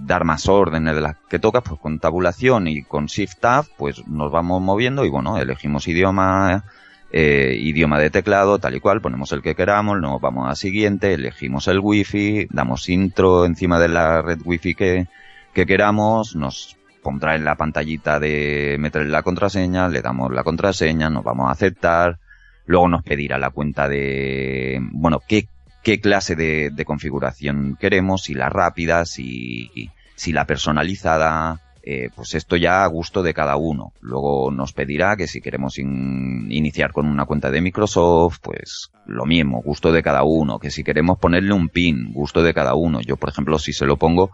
dar 0.02 0.24
más 0.24 0.48
órdenes 0.48 0.94
de 0.94 1.00
las 1.00 1.16
que 1.28 1.38
toca, 1.38 1.60
pues 1.60 1.80
con 1.80 2.00
tabulación 2.00 2.66
y 2.66 2.82
con 2.82 3.06
Shift 3.06 3.38
Tab, 3.38 3.66
pues 3.76 4.06
nos 4.08 4.32
vamos 4.32 4.60
moviendo 4.60 5.04
y 5.04 5.08
bueno, 5.08 5.38
elegimos 5.38 5.86
idioma, 5.86 6.64
eh, 7.12 7.56
idioma 7.58 7.98
de 7.98 8.10
teclado, 8.10 8.58
tal 8.58 8.74
y 8.74 8.80
cual, 8.80 9.00
ponemos 9.00 9.30
el 9.32 9.42
que 9.42 9.54
queramos, 9.54 10.00
nos 10.00 10.20
vamos 10.20 10.50
a 10.50 10.56
siguiente, 10.56 11.14
elegimos 11.14 11.68
el 11.68 11.78
wifi, 11.78 12.48
damos 12.50 12.88
intro 12.88 13.44
encima 13.44 13.78
de 13.78 13.88
la 13.88 14.22
red 14.22 14.40
wifi 14.44 14.74
que, 14.74 15.06
que 15.54 15.66
queramos, 15.66 16.34
nos 16.34 16.76
pondrá 17.02 17.34
en 17.36 17.44
la 17.44 17.56
pantallita 17.56 18.20
de 18.20 18.76
meter 18.78 19.06
la 19.06 19.22
contraseña, 19.22 19.88
le 19.88 20.02
damos 20.02 20.32
la 20.32 20.44
contraseña, 20.44 21.10
nos 21.10 21.24
vamos 21.24 21.48
a 21.48 21.52
aceptar, 21.52 22.18
luego 22.66 22.88
nos 22.88 23.02
pedirá 23.02 23.38
la 23.38 23.50
cuenta 23.50 23.88
de, 23.88 24.80
bueno, 24.92 25.20
qué, 25.26 25.48
qué 25.82 26.00
clase 26.00 26.36
de, 26.36 26.70
de 26.70 26.84
configuración 26.84 27.76
queremos, 27.80 28.22
si 28.24 28.34
la 28.34 28.48
rápida, 28.48 29.04
si, 29.04 29.90
si 30.14 30.32
la 30.32 30.44
personalizada, 30.44 31.60
eh, 31.82 32.10
pues 32.14 32.34
esto 32.34 32.56
ya 32.56 32.84
a 32.84 32.86
gusto 32.88 33.22
de 33.22 33.32
cada 33.32 33.56
uno. 33.56 33.92
Luego 34.00 34.50
nos 34.50 34.72
pedirá 34.72 35.16
que 35.16 35.26
si 35.26 35.40
queremos 35.40 35.78
in, 35.78 36.46
iniciar 36.52 36.92
con 36.92 37.06
una 37.06 37.24
cuenta 37.24 37.50
de 37.50 37.62
Microsoft, 37.62 38.38
pues 38.42 38.90
lo 39.06 39.24
mismo, 39.24 39.62
gusto 39.62 39.90
de 39.90 40.02
cada 40.02 40.22
uno. 40.22 40.58
Que 40.58 40.70
si 40.70 40.84
queremos 40.84 41.18
ponerle 41.18 41.54
un 41.54 41.68
pin, 41.68 42.12
gusto 42.12 42.42
de 42.42 42.52
cada 42.52 42.74
uno. 42.74 43.00
Yo, 43.00 43.16
por 43.16 43.30
ejemplo, 43.30 43.58
si 43.58 43.72
se 43.72 43.86
lo 43.86 43.96
pongo, 43.96 44.30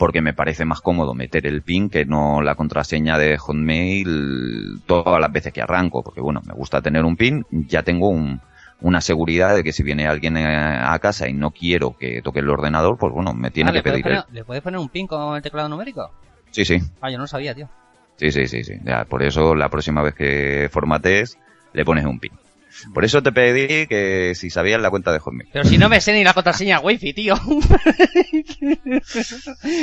porque 0.00 0.22
me 0.22 0.32
parece 0.32 0.64
más 0.64 0.80
cómodo 0.80 1.12
meter 1.12 1.46
el 1.46 1.60
pin 1.60 1.90
que 1.90 2.06
no 2.06 2.40
la 2.40 2.54
contraseña 2.54 3.18
de 3.18 3.36
Hotmail 3.36 4.80
todas 4.86 5.20
las 5.20 5.30
veces 5.30 5.52
que 5.52 5.60
arranco, 5.60 6.02
porque 6.02 6.22
bueno, 6.22 6.40
me 6.46 6.54
gusta 6.54 6.80
tener 6.80 7.04
un 7.04 7.16
pin, 7.18 7.44
ya 7.50 7.82
tengo 7.82 8.08
un, 8.08 8.40
una 8.80 9.02
seguridad 9.02 9.54
de 9.54 9.62
que 9.62 9.74
si 9.74 9.82
viene 9.82 10.06
alguien 10.06 10.38
a 10.38 10.98
casa 11.00 11.28
y 11.28 11.34
no 11.34 11.50
quiero 11.50 11.98
que 11.98 12.22
toque 12.22 12.40
el 12.40 12.48
ordenador, 12.48 12.96
pues 12.96 13.12
bueno, 13.12 13.34
me 13.34 13.50
tiene 13.50 13.68
Ah, 13.68 13.72
que 13.74 13.78
¿le, 13.80 13.82
puedes 13.82 14.02
pedir 14.02 14.16
el... 14.26 14.34
¿Le 14.34 14.44
puedes 14.44 14.62
poner 14.62 14.80
un 14.80 14.88
pin 14.88 15.06
con 15.06 15.36
el 15.36 15.42
teclado 15.42 15.68
numérico? 15.68 16.10
Sí, 16.50 16.64
sí, 16.64 16.78
Ah, 17.02 17.10
yo 17.10 17.18
no 17.18 17.24
lo 17.24 17.28
sabía, 17.28 17.54
tío. 17.54 17.68
sí, 18.16 18.30
sí, 18.32 18.48
sí, 18.48 18.64
sí. 18.64 18.72
Ya, 18.82 19.04
por 19.04 19.22
eso 19.22 19.54
la 19.54 19.68
próxima 19.68 20.00
vez 20.00 20.14
que 20.14 20.70
formatees, 20.72 21.36
le 21.74 21.84
pones 21.84 22.06
un 22.06 22.18
pin. 22.18 22.32
Por 22.94 23.04
eso 23.04 23.22
te 23.22 23.32
pedí 23.32 23.86
que 23.86 24.32
si 24.34 24.50
sabías 24.50 24.80
la 24.80 24.90
cuenta 24.90 25.12
de 25.12 25.18
Hotmail. 25.18 25.48
Pero 25.52 25.64
si 25.64 25.78
no 25.78 25.88
me 25.88 26.00
sé 26.00 26.12
ni 26.12 26.24
la 26.24 26.34
contraseña 26.34 26.80
wifi, 26.80 27.12
tío. 27.12 27.34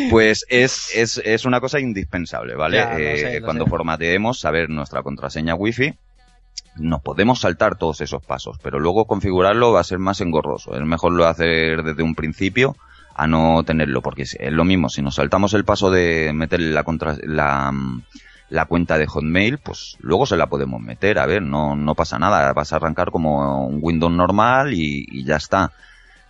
Pues 0.09 0.45
es, 0.49 0.89
es, 0.95 1.21
es 1.23 1.45
una 1.45 1.59
cosa 1.59 1.79
indispensable, 1.79 2.55
¿vale? 2.55 2.77
Ya, 2.77 2.93
lo 2.93 2.97
Eh, 2.99 3.17
sé, 3.17 3.39
lo 3.39 3.45
cuando 3.45 3.63
sé. 3.65 3.69
formateemos, 3.69 4.39
saber 4.39 4.69
nuestra 4.69 5.03
contraseña 5.03 5.55
wifi, 5.55 5.93
nos 6.77 7.01
podemos 7.01 7.39
saltar 7.39 7.77
todos 7.77 8.01
esos 8.01 8.23
pasos, 8.23 8.57
pero 8.61 8.79
luego 8.79 9.05
configurarlo 9.05 9.71
va 9.71 9.81
a 9.81 9.85
ser 9.85 9.99
más 9.99 10.21
engorroso. 10.21 10.75
Es 10.75 10.81
mejor 10.81 11.13
lo 11.13 11.25
hacer 11.27 11.83
desde 11.83 12.03
un 12.03 12.15
principio 12.15 12.75
a 13.15 13.27
no 13.27 13.63
tenerlo, 13.63 14.01
porque 14.01 14.23
es 14.23 14.35
es 14.39 14.51
lo 14.53 14.63
mismo, 14.63 14.89
si 14.89 15.01
nos 15.01 15.15
saltamos 15.15 15.53
el 15.55 15.65
paso 15.65 15.89
de 15.89 16.31
meter 16.33 16.59
la, 16.59 16.83
contra, 16.83 17.15
la, 17.23 17.71
mm, 17.71 18.03
la 18.49 18.65
cuenta 18.65 18.97
de 18.97 19.07
Hotmail, 19.07 19.57
pues 19.57 19.97
luego 19.99 20.25
se 20.25 20.37
la 20.37 20.47
podemos 20.47 20.81
meter, 20.81 21.19
a 21.19 21.25
ver, 21.25 21.41
no, 21.41 21.75
no 21.75 21.95
pasa 21.95 22.17
nada, 22.19 22.53
vas 22.53 22.73
a 22.73 22.77
arrancar 22.77 23.11
como 23.11 23.67
un 23.67 23.79
Windows 23.81 24.11
normal 24.11 24.73
y, 24.73 25.23
ya 25.23 25.35
está. 25.35 25.71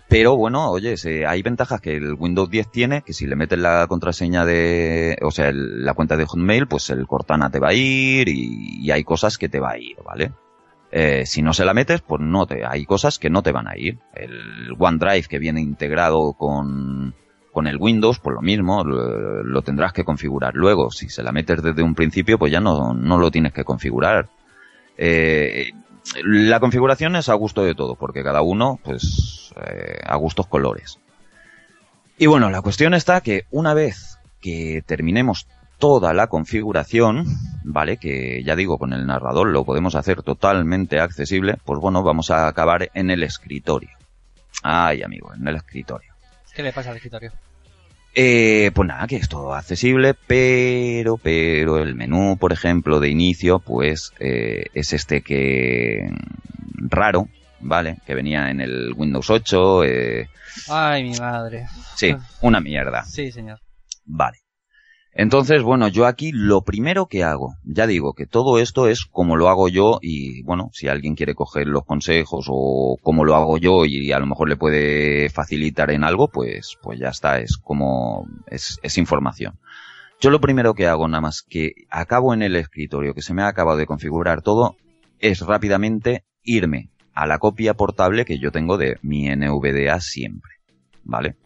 Pero 0.07 0.37
bueno, 0.37 0.69
oye, 0.69 0.95
hay 1.27 1.41
ventajas 1.41 1.81
que 1.81 1.97
el 1.97 2.13
Windows 2.13 2.49
10 2.49 2.71
tiene, 2.71 3.01
que 3.01 3.13
si 3.13 3.27
le 3.27 3.35
metes 3.35 3.59
la 3.59 3.87
contraseña 3.87 4.45
de, 4.45 5.17
o 5.21 5.31
sea, 5.31 5.51
la 5.53 5.93
cuenta 5.93 6.15
de 6.15 6.25
Hotmail, 6.25 6.67
pues 6.67 6.89
el 6.89 7.05
Cortana 7.07 7.49
te 7.49 7.59
va 7.59 7.69
a 7.69 7.73
ir 7.73 8.29
y, 8.29 8.79
y 8.81 8.91
hay 8.91 9.03
cosas 9.03 9.37
que 9.37 9.49
te 9.49 9.59
va 9.59 9.71
a 9.71 9.77
ir, 9.77 9.97
¿vale? 10.05 10.31
Eh, 10.91 11.25
si 11.25 11.41
no 11.41 11.53
se 11.53 11.65
la 11.65 11.73
metes, 11.73 12.01
pues 12.01 12.21
no 12.21 12.47
te, 12.47 12.65
hay 12.65 12.85
cosas 12.85 13.19
que 13.19 13.29
no 13.29 13.43
te 13.43 13.51
van 13.51 13.67
a 13.67 13.77
ir. 13.77 13.99
El 14.13 14.73
OneDrive 14.77 15.27
que 15.27 15.39
viene 15.39 15.61
integrado 15.61 16.33
con, 16.33 17.13
con 17.57 17.65
el 17.65 17.77
Windows, 17.77 18.19
pues 18.19 18.35
lo 18.35 18.43
mismo, 18.43 18.83
lo, 18.83 19.61
tendrás 19.63 19.91
que 19.91 20.03
configurar 20.03 20.53
luego. 20.53 20.91
Si 20.91 21.09
se 21.09 21.23
la 21.23 21.31
metes 21.31 21.63
desde 21.63 21.81
un 21.81 21.95
principio, 21.95 22.37
pues 22.37 22.51
ya 22.51 22.59
no, 22.59 22.93
no 22.93 23.17
lo 23.17 23.31
tienes 23.31 23.51
que 23.51 23.63
configurar. 23.63 24.29
Eh, 24.95 25.71
la 26.23 26.59
configuración 26.59 27.15
es 27.15 27.29
a 27.29 27.33
gusto 27.33 27.63
de 27.63 27.73
todo, 27.73 27.95
porque 27.95 28.21
cada 28.21 28.43
uno, 28.43 28.79
pues, 28.83 29.55
eh, 29.55 29.97
a 30.05 30.15
gustos 30.17 30.45
colores. 30.45 30.99
Y 32.19 32.27
bueno, 32.27 32.51
la 32.51 32.61
cuestión 32.61 32.93
está 32.93 33.21
que 33.21 33.45
una 33.49 33.73
vez 33.73 34.19
que 34.39 34.83
terminemos 34.85 35.47
toda 35.79 36.13
la 36.13 36.27
configuración, 36.27 37.25
¿vale? 37.63 37.97
Que 37.97 38.43
ya 38.43 38.55
digo, 38.55 38.77
con 38.77 38.93
el 38.93 39.07
narrador 39.07 39.47
lo 39.47 39.65
podemos 39.65 39.95
hacer 39.95 40.21
totalmente 40.21 40.99
accesible, 40.99 41.57
pues 41.65 41.79
bueno, 41.79 42.03
vamos 42.03 42.29
a 42.29 42.47
acabar 42.47 42.91
en 42.93 43.09
el 43.09 43.23
escritorio. 43.23 43.97
Ay, 44.61 45.01
amigo, 45.01 45.33
en 45.33 45.47
el 45.47 45.55
escritorio. 45.55 46.13
¿Qué 46.53 46.61
le 46.61 46.71
pasa 46.71 46.91
al 46.91 46.97
escritorio? 46.97 47.31
Eh, 48.15 48.71
pues 48.73 48.87
nada, 48.87 49.05
que 49.07 49.17
es 49.17 49.29
todo 49.29 49.53
accesible, 49.53 50.15
pero, 50.15 51.17
pero 51.17 51.77
el 51.77 51.93
menú, 51.95 52.37
por 52.39 52.51
ejemplo, 52.51 52.99
de 52.99 53.09
inicio, 53.09 53.59
pues 53.59 54.11
eh, 54.19 54.65
es 54.73 54.93
este 54.93 55.21
que 55.21 56.09
raro, 56.89 57.27
¿vale? 57.59 57.97
Que 58.07 58.15
venía 58.15 58.49
en 58.49 58.59
el 58.61 58.93
Windows 58.95 59.29
8, 59.29 59.83
eh, 59.83 60.29
Ay, 60.69 61.03
mi 61.03 61.17
madre. 61.19 61.67
sí, 61.95 62.15
una 62.41 62.59
mierda, 62.59 63.03
Sí, 63.05 63.31
señor. 63.31 63.59
vale. 64.05 64.39
Entonces, 65.19 65.63
bueno, 65.63 65.87
yo 65.87 66.05
aquí 66.05 66.31
lo 66.31 66.61
primero 66.61 67.07
que 67.07 67.23
hago, 67.23 67.55
ya 67.63 67.87
digo 67.87 68.13
que 68.13 68.27
todo 68.27 68.59
esto 68.59 68.87
es 68.87 69.03
como 69.03 69.35
lo 69.35 69.49
hago 69.49 69.67
yo 69.67 69.97
y 69.99 70.43
bueno, 70.43 70.69
si 70.73 70.89
alguien 70.89 71.15
quiere 71.15 71.33
coger 71.33 71.65
los 71.65 71.85
consejos 71.85 72.45
o 72.47 72.97
como 73.01 73.25
lo 73.25 73.35
hago 73.35 73.57
yo 73.57 73.85
y 73.85 74.11
a 74.11 74.19
lo 74.19 74.27
mejor 74.27 74.47
le 74.47 74.57
puede 74.57 75.29
facilitar 75.29 75.89
en 75.89 76.03
algo, 76.03 76.27
pues, 76.27 76.77
pues 76.83 76.99
ya 76.99 77.09
está, 77.09 77.39
es 77.39 77.57
como, 77.57 78.27
es, 78.45 78.77
es 78.83 78.99
información. 78.99 79.57
Yo 80.21 80.29
lo 80.29 80.39
primero 80.39 80.75
que 80.75 80.85
hago, 80.85 81.07
nada 81.07 81.21
más 81.21 81.41
que 81.41 81.71
acabo 81.89 82.35
en 82.35 82.43
el 82.43 82.55
escritorio, 82.55 83.15
que 83.15 83.23
se 83.23 83.33
me 83.33 83.41
ha 83.41 83.47
acabado 83.47 83.79
de 83.79 83.87
configurar 83.87 84.43
todo, 84.43 84.75
es 85.17 85.41
rápidamente 85.41 86.25
irme 86.43 86.91
a 87.15 87.25
la 87.25 87.39
copia 87.39 87.73
portable 87.73 88.23
que 88.23 88.37
yo 88.37 88.51
tengo 88.51 88.77
de 88.77 88.99
mi 89.01 89.27
NVDA 89.35 89.99
siempre, 89.99 90.51
¿vale? 91.03 91.37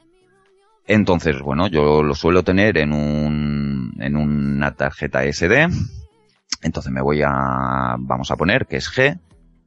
Entonces, 0.87 1.41
bueno, 1.41 1.67
yo 1.67 2.03
lo 2.03 2.15
suelo 2.15 2.43
tener 2.43 2.77
en 2.77 2.93
un, 2.93 3.93
en 3.99 4.15
una 4.15 4.73
tarjeta 4.73 5.23
SD. 5.23 5.69
Entonces 6.61 6.91
me 6.91 7.01
voy 7.01 7.21
a, 7.23 7.95
vamos 7.99 8.31
a 8.31 8.35
poner 8.35 8.67
que 8.67 8.77
es 8.77 8.89
G, 8.91 9.19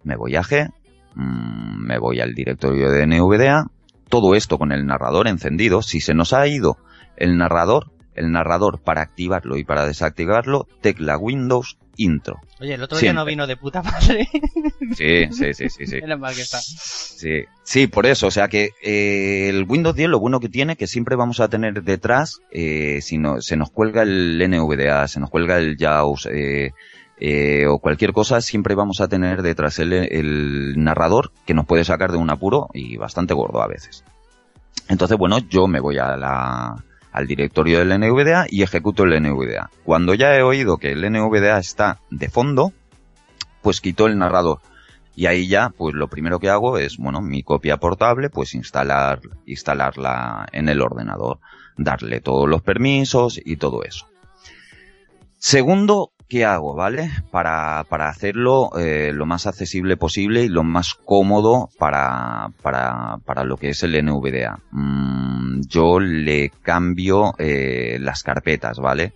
me 0.02 0.16
voy 0.16 0.36
a 0.36 0.42
G, 0.42 0.70
mm, 1.14 1.86
me 1.86 1.98
voy 1.98 2.20
al 2.20 2.34
directorio 2.34 2.90
de 2.90 3.06
NVDA, 3.06 3.66
todo 4.08 4.34
esto 4.34 4.58
con 4.58 4.72
el 4.72 4.86
narrador 4.86 5.26
encendido. 5.28 5.82
Si 5.82 6.00
se 6.00 6.14
nos 6.14 6.32
ha 6.32 6.46
ido 6.46 6.76
el 7.16 7.36
narrador, 7.36 7.90
el 8.14 8.32
narrador 8.32 8.80
para 8.80 9.02
activarlo 9.02 9.56
y 9.56 9.64
para 9.64 9.86
desactivarlo, 9.86 10.66
tecla 10.80 11.18
Windows 11.18 11.78
Intro. 11.96 12.40
Oye, 12.60 12.74
el 12.74 12.82
otro 12.82 12.98
día 12.98 13.12
no 13.12 13.24
vino 13.24 13.46
de 13.46 13.56
puta 13.56 13.82
madre. 13.82 14.28
Sí, 14.96 15.26
sí, 15.30 15.54
sí, 15.54 15.68
sí, 15.68 15.86
sí. 15.86 16.00
Menos 16.00 16.18
mal 16.18 16.34
que 16.34 16.42
está. 16.42 16.60
Sí, 16.60 17.44
sí, 17.62 17.86
por 17.86 18.06
eso, 18.06 18.26
o 18.26 18.30
sea 18.30 18.48
que 18.48 18.70
eh, 18.82 19.48
el 19.48 19.64
Windows 19.68 19.96
10 19.96 20.08
lo 20.08 20.20
bueno 20.20 20.40
que 20.40 20.48
tiene 20.48 20.76
que 20.76 20.86
siempre 20.86 21.16
vamos 21.16 21.40
a 21.40 21.48
tener 21.48 21.82
detrás, 21.82 22.40
eh, 22.50 23.00
si 23.00 23.18
no, 23.18 23.40
se 23.40 23.56
nos 23.56 23.70
cuelga 23.70 24.02
el 24.02 24.38
NVDA, 24.38 25.08
se 25.08 25.20
nos 25.20 25.30
cuelga 25.30 25.58
el 25.58 25.76
JAWS 25.76 26.26
eh, 26.32 26.72
eh, 27.18 27.66
o 27.66 27.78
cualquier 27.78 28.12
cosa, 28.12 28.40
siempre 28.40 28.74
vamos 28.74 29.00
a 29.00 29.08
tener 29.08 29.42
detrás 29.42 29.78
el, 29.78 29.92
el 29.92 30.74
narrador 30.76 31.32
que 31.46 31.54
nos 31.54 31.66
puede 31.66 31.84
sacar 31.84 32.10
de 32.12 32.18
un 32.18 32.30
apuro 32.30 32.68
y 32.74 32.96
bastante 32.96 33.34
gordo 33.34 33.62
a 33.62 33.68
veces. 33.68 34.04
Entonces, 34.88 35.16
bueno, 35.16 35.38
yo 35.38 35.66
me 35.66 35.80
voy 35.80 35.98
a 35.98 36.16
la, 36.16 36.84
al 37.14 37.28
directorio 37.28 37.78
del 37.78 37.96
NVDA 38.00 38.46
y 38.50 38.62
ejecuto 38.62 39.04
el 39.04 39.22
NVDA. 39.22 39.70
Cuando 39.84 40.14
ya 40.14 40.34
he 40.34 40.42
oído 40.42 40.78
que 40.78 40.90
el 40.90 41.10
NVDA 41.10 41.58
está 41.58 42.00
de 42.10 42.28
fondo, 42.28 42.72
pues 43.62 43.80
quito 43.80 44.08
el 44.08 44.18
narrador. 44.18 44.58
Y 45.14 45.26
ahí 45.26 45.46
ya, 45.46 45.70
pues 45.70 45.94
lo 45.94 46.08
primero 46.08 46.40
que 46.40 46.50
hago 46.50 46.76
es, 46.76 46.96
bueno, 46.98 47.22
mi 47.22 47.44
copia 47.44 47.76
portable, 47.76 48.30
pues 48.30 48.52
instalar, 48.54 49.20
instalarla 49.46 50.48
en 50.50 50.68
el 50.68 50.82
ordenador, 50.82 51.38
darle 51.76 52.20
todos 52.20 52.48
los 52.48 52.62
permisos 52.62 53.40
y 53.42 53.58
todo 53.58 53.84
eso. 53.84 54.08
Segundo 55.38 56.13
¿qué 56.28 56.44
hago, 56.44 56.74
vale? 56.74 57.10
Para, 57.30 57.84
para 57.88 58.08
hacerlo 58.08 58.70
eh, 58.78 59.12
lo 59.14 59.26
más 59.26 59.46
accesible 59.46 59.96
posible 59.96 60.42
y 60.44 60.48
lo 60.48 60.64
más 60.64 60.94
cómodo 60.94 61.68
para, 61.78 62.48
para, 62.62 63.18
para 63.24 63.44
lo 63.44 63.56
que 63.56 63.70
es 63.70 63.82
el 63.82 64.02
NVDA. 64.04 64.58
Mm, 64.72 65.60
yo 65.68 66.00
le 66.00 66.50
cambio 66.62 67.34
eh, 67.38 67.98
las 68.00 68.22
carpetas, 68.22 68.78
¿vale? 68.78 69.12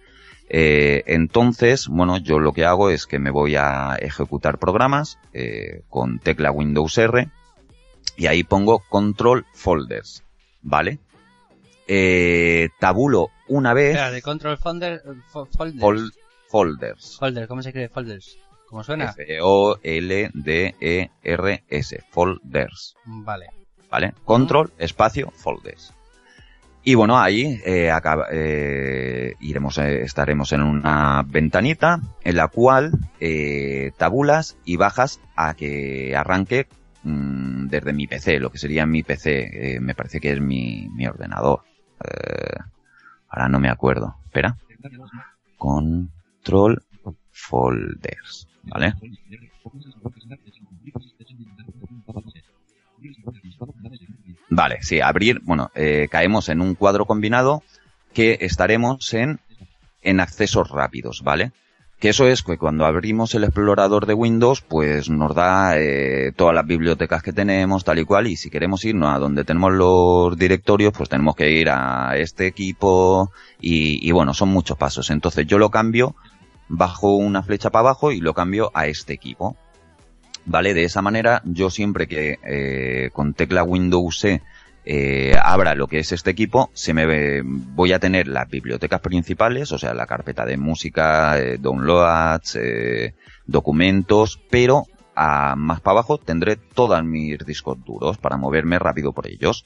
Eh, 0.51 1.03
entonces, 1.07 1.89
bueno, 1.89 2.17
yo 2.19 2.39
lo 2.39 2.53
que 2.53 2.65
hago 2.65 2.89
es 2.91 3.07
que 3.07 3.19
me 3.19 3.31
voy 3.31 3.57
a 3.57 3.97
ejecutar 4.01 4.59
programas 4.59 5.19
eh, 5.35 5.83
con 5.91 6.19
tecla 6.21 6.51
Windows 6.51 6.97
R 6.97 7.29
y 8.17 8.27
ahí 8.27 8.45
pongo 8.45 8.79
control 8.89 9.45
folders, 9.53 10.23
¿vale? 10.63 10.99
Eh, 11.87 12.69
tabulo 12.79 13.29
una 13.49 13.73
vez. 13.75 13.89
Espera, 13.91 14.11
de 14.11 14.23
control 14.23 14.59
folder, 14.59 15.03
fo- 15.33 15.49
folders. 15.57 15.81
fol- 15.83 16.13
folders. 16.49 17.19
Folder, 17.19 17.47
¿cómo 17.47 17.63
se 17.63 17.69
escribe 17.71 17.89
folders? 17.89 18.39
¿Cómo 18.69 18.83
suena? 18.85 19.15
F-O-L-D-E-R-S. 19.17 19.55
Folders. 22.11 22.95
Vale. 23.05 23.47
¿Vale? 23.91 24.13
Control, 24.25 24.73
espacio, 24.79 25.31
folders. 25.31 25.95
Y 26.85 26.95
bueno, 26.95 27.19
ahí 27.19 27.61
eh, 27.67 27.91
eh, 28.33 29.35
iremos, 29.41 29.79
eh, 29.79 30.03
estaremos 30.03 30.53
en 30.53 30.63
una 30.63 31.23
ventanita 31.27 32.01
en 32.23 32.37
la 32.37 32.49
cual 32.49 32.93
eh, 33.21 33.93
tabulas 33.97 34.57
y 34.65 34.77
bajas 34.77 35.21
a 35.37 35.55
que 35.55 36.15
arranque 36.17 36.67
mm, 37.03 37.67
desde 37.67 37.93
mi 37.93 38.07
PC, 38.07 38.39
lo 38.39 38.51
que 38.51 38.59
sería 38.59 38.87
mi 38.87 39.03
PC. 39.03 39.79
me 39.81 39.95
parece 39.95 40.21
que 40.21 40.33
es 40.33 40.41
mi, 40.41 40.89
mi 40.95 41.07
ordenador. 41.07 41.61
Ahora 43.29 43.49
no 43.49 43.61
me 43.61 43.69
acuerdo. 43.69 44.17
Espera. 44.25 44.57
Control 46.49 46.83
folders. 47.31 48.49
¿Vale? 48.63 48.95
Vale, 54.51 54.79
sí, 54.81 55.01
abrir, 55.01 55.41
bueno, 55.45 55.71
eh, 55.75 56.09
caemos 56.11 56.49
en 56.49 56.61
un 56.61 56.75
cuadro 56.75 57.05
combinado 57.05 57.63
que 58.15 58.39
estaremos 58.41 59.13
en, 59.13 59.41
en 60.03 60.21
accesos 60.21 60.71
rápidos, 60.71 61.23
¿vale? 61.23 61.53
Que 62.01 62.11
eso 62.11 62.27
es 62.27 62.43
que 62.43 62.57
cuando 62.57 62.87
abrimos 62.87 63.35
el 63.35 63.45
explorador 63.45 64.07
de 64.07 64.15
Windows, 64.15 64.63
pues 64.63 65.11
nos 65.11 65.35
da 65.35 65.77
eh, 65.77 66.33
todas 66.35 66.55
las 66.55 66.67
bibliotecas 66.67 67.23
que 67.23 67.33
tenemos, 67.33 67.85
tal 67.85 67.99
y 67.99 68.05
cual, 68.05 68.27
y 68.27 68.37
si 68.37 68.51
queremos 68.51 68.85
irnos 68.85 69.15
a 69.15 69.19
donde 69.19 69.45
tenemos 69.45 69.73
los 69.73 70.37
directorios, 70.37 70.93
pues 70.97 71.09
tenemos 71.09 71.35
que 71.35 71.51
ir 71.51 71.69
a 71.71 72.17
este 72.17 72.47
equipo, 72.47 73.33
y, 73.61 74.07
y 74.07 74.13
bueno, 74.13 74.33
son 74.33 74.49
muchos 74.51 74.79
pasos. 74.79 75.11
Entonces 75.11 75.47
yo 75.47 75.59
lo 75.59 75.71
cambio, 75.71 76.15
bajo 76.69 77.17
una 77.17 77.43
flecha 77.43 77.71
para 77.71 77.81
abajo 77.89 78.13
y 78.13 78.21
lo 78.21 78.35
cambio 78.35 78.71
a 78.75 78.87
este 78.87 79.13
equipo. 79.15 79.57
¿Vale? 80.45 80.73
De 80.73 80.85
esa 80.85 81.03
manera, 81.03 81.43
yo 81.45 81.69
siempre 81.69 82.07
que 82.09 82.39
eh, 82.43 83.11
con 83.13 83.35
tecla 83.35 83.63
Windows 83.65 84.19
C 84.21 84.41
eh, 84.87 85.37
abra 85.43 85.75
lo 85.75 85.87
que 85.89 85.99
es 85.99 86.13
este 86.13 86.31
equipo, 86.31 86.71
se 86.73 86.95
me 86.95 87.05
ve- 87.05 87.43
voy 87.45 87.93
a 87.93 87.99
tener 87.99 88.27
las 88.29 88.49
bibliotecas 88.49 89.01
principales, 89.01 89.71
o 89.73 89.79
sea, 89.79 89.93
la 89.93 90.07
carpeta 90.07 90.47
de 90.47 90.57
música, 90.57 91.39
eh, 91.39 91.59
downloads, 91.59 92.57
eh, 92.57 93.15
documentos, 93.47 94.41
pero 94.51 94.85
a 95.15 95.55
más 95.57 95.81
para 95.83 95.99
abajo 95.99 96.17
tendré 96.17 96.57
todos 96.57 97.05
mis 97.05 97.39
discos 97.45 97.77
duros 97.85 98.17
para 98.17 98.39
moverme 98.39 98.79
rápido 98.79 99.13
por 99.13 99.27
ellos. 99.27 99.65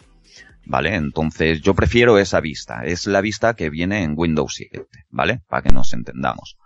¿Vale? 0.65 0.95
Entonces 0.95 1.61
yo 1.61 1.75
prefiero 1.75 2.19
esa 2.19 2.41
vista. 2.41 2.85
Es 2.85 3.07
la 3.09 3.21
vista 3.21 3.55
que 3.55 3.69
viene 3.69 4.03
en 4.05 4.15
Windows 4.17 4.55
7, 4.57 4.87
¿vale? 5.11 5.41
Para 5.49 5.63
que 5.63 5.71
nos 5.71 5.93
entendamos. 5.93 6.57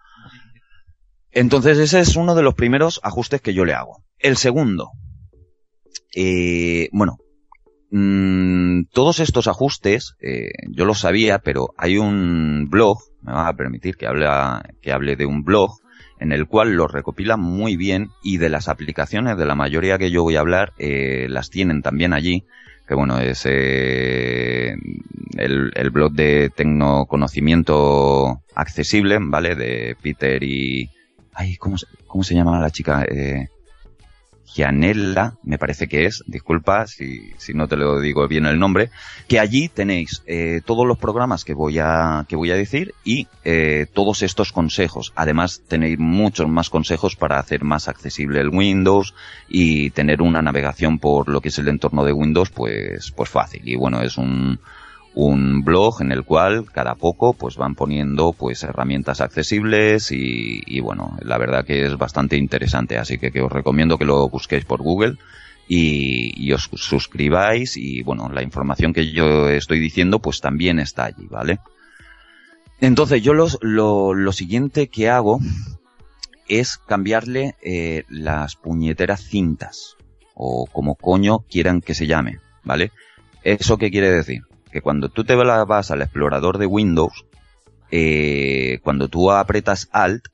Entonces 1.36 1.76
ese 1.76 2.00
es 2.00 2.16
uno 2.16 2.34
de 2.34 2.40
los 2.40 2.54
primeros 2.54 2.98
ajustes 3.02 3.42
que 3.42 3.52
yo 3.52 3.66
le 3.66 3.74
hago. 3.74 4.02
El 4.18 4.38
segundo, 4.38 4.92
eh, 6.16 6.88
bueno, 6.92 7.18
mm, 7.90 8.84
todos 8.90 9.20
estos 9.20 9.46
ajustes 9.46 10.14
eh, 10.22 10.48
yo 10.70 10.86
los 10.86 11.00
sabía, 11.00 11.38
pero 11.40 11.74
hay 11.76 11.98
un 11.98 12.68
blog, 12.70 13.00
me 13.20 13.34
va 13.34 13.48
a 13.48 13.52
permitir 13.54 13.96
que 13.96 14.06
hable, 14.06 14.26
que 14.80 14.92
hable 14.92 15.14
de 15.14 15.26
un 15.26 15.42
blog 15.42 15.72
en 16.20 16.32
el 16.32 16.46
cual 16.46 16.72
los 16.72 16.90
recopila 16.90 17.36
muy 17.36 17.76
bien 17.76 18.08
y 18.22 18.38
de 18.38 18.48
las 18.48 18.68
aplicaciones 18.68 19.36
de 19.36 19.44
la 19.44 19.54
mayoría 19.54 19.98
que 19.98 20.10
yo 20.10 20.22
voy 20.22 20.36
a 20.36 20.40
hablar 20.40 20.72
eh, 20.78 21.26
las 21.28 21.50
tienen 21.50 21.82
también 21.82 22.14
allí 22.14 22.46
que 22.88 22.94
bueno 22.94 23.20
es 23.20 23.42
eh, 23.44 24.74
el, 25.36 25.70
el 25.74 25.90
blog 25.90 26.12
de 26.12 26.48
tecnoconocimiento 26.48 28.40
accesible 28.54 29.18
vale 29.20 29.54
de 29.54 29.96
Peter 30.00 30.42
y 30.42 30.88
ay 31.36 31.56
cómo 31.56 31.76
cómo 32.06 32.24
se 32.24 32.34
llama 32.34 32.60
la 32.60 32.70
chica 32.70 33.04
eh, 33.04 33.48
Gianella, 34.56 35.34
me 35.42 35.58
parece 35.58 35.86
que 35.86 36.06
es, 36.06 36.22
disculpa 36.26 36.86
si, 36.86 37.34
si 37.36 37.52
no 37.52 37.68
te 37.68 37.76
lo 37.76 38.00
digo 38.00 38.26
bien 38.26 38.46
el 38.46 38.58
nombre, 38.58 38.90
que 39.28 39.38
allí 39.38 39.68
tenéis 39.68 40.22
eh, 40.26 40.62
todos 40.64 40.86
los 40.86 40.96
programas 40.96 41.44
que 41.44 41.52
voy 41.52 41.78
a, 41.78 42.24
que 42.26 42.36
voy 42.36 42.50
a 42.52 42.56
decir 42.56 42.94
y 43.04 43.26
eh, 43.44 43.86
todos 43.92 44.22
estos 44.22 44.52
consejos. 44.52 45.12
Además 45.14 45.62
tenéis 45.68 45.98
muchos 45.98 46.48
más 46.48 46.70
consejos 46.70 47.16
para 47.16 47.38
hacer 47.38 47.64
más 47.64 47.86
accesible 47.88 48.40
el 48.40 48.48
Windows 48.48 49.14
y 49.46 49.90
tener 49.90 50.22
una 50.22 50.40
navegación 50.40 51.00
por 51.00 51.28
lo 51.28 51.42
que 51.42 51.48
es 51.48 51.58
el 51.58 51.68
entorno 51.68 52.04
de 52.04 52.12
Windows 52.12 52.48
pues, 52.50 53.12
pues 53.14 53.28
fácil. 53.28 53.60
Y 53.68 53.76
bueno, 53.76 54.00
es 54.00 54.16
un, 54.16 54.58
un 55.16 55.64
blog 55.64 56.02
en 56.02 56.12
el 56.12 56.24
cual 56.24 56.70
cada 56.70 56.94
poco 56.94 57.32
pues 57.32 57.56
van 57.56 57.74
poniendo 57.74 58.34
pues 58.34 58.62
herramientas 58.62 59.22
accesibles 59.22 60.12
y, 60.12 60.62
y 60.66 60.80
bueno 60.80 61.16
la 61.22 61.38
verdad 61.38 61.64
que 61.64 61.86
es 61.86 61.96
bastante 61.96 62.36
interesante. 62.36 62.98
Así 62.98 63.16
que, 63.16 63.40
os 63.40 63.50
recomiendo 63.50 63.96
que 63.96 64.04
lo 64.04 64.28
busquéis 64.28 64.66
por 64.66 64.82
Google 64.82 65.16
y, 65.66 66.34
y 66.36 66.52
os 66.52 66.68
suscribáis 66.74 67.78
y 67.78 68.02
bueno 68.02 68.28
la 68.28 68.42
información 68.42 68.92
que 68.92 69.10
yo 69.10 69.48
estoy 69.48 69.80
diciendo 69.80 70.18
pues 70.20 70.40
también 70.40 70.78
está 70.78 71.06
allí 71.06 71.26
vale 71.28 71.60
entonces 72.80 73.22
yo 73.22 73.32
los, 73.32 73.58
lo, 73.62 74.12
lo 74.12 74.32
siguiente 74.32 74.88
que 74.88 75.08
hago 75.08 75.40
es 76.46 76.76
cambiarle 76.76 77.56
eh, 77.62 78.04
las 78.10 78.54
puñeteras 78.54 79.22
cintas 79.22 79.96
o 80.34 80.66
como 80.70 80.94
coño 80.94 81.38
quieran 81.50 81.80
que 81.80 81.94
se 81.94 82.06
llame 82.06 82.38
vale 82.62 82.92
eso 83.42 83.78
qué 83.78 83.90
quiere 83.90 84.12
decir 84.12 84.42
que 84.76 84.82
cuando 84.82 85.08
tú 85.08 85.24
te 85.24 85.34
vas 85.34 85.90
al 85.90 86.02
explorador 86.02 86.58
de 86.58 86.66
Windows, 86.66 87.24
eh, 87.90 88.78
cuando 88.82 89.08
tú 89.08 89.32
apretas 89.32 89.88
Alt, 89.90 90.26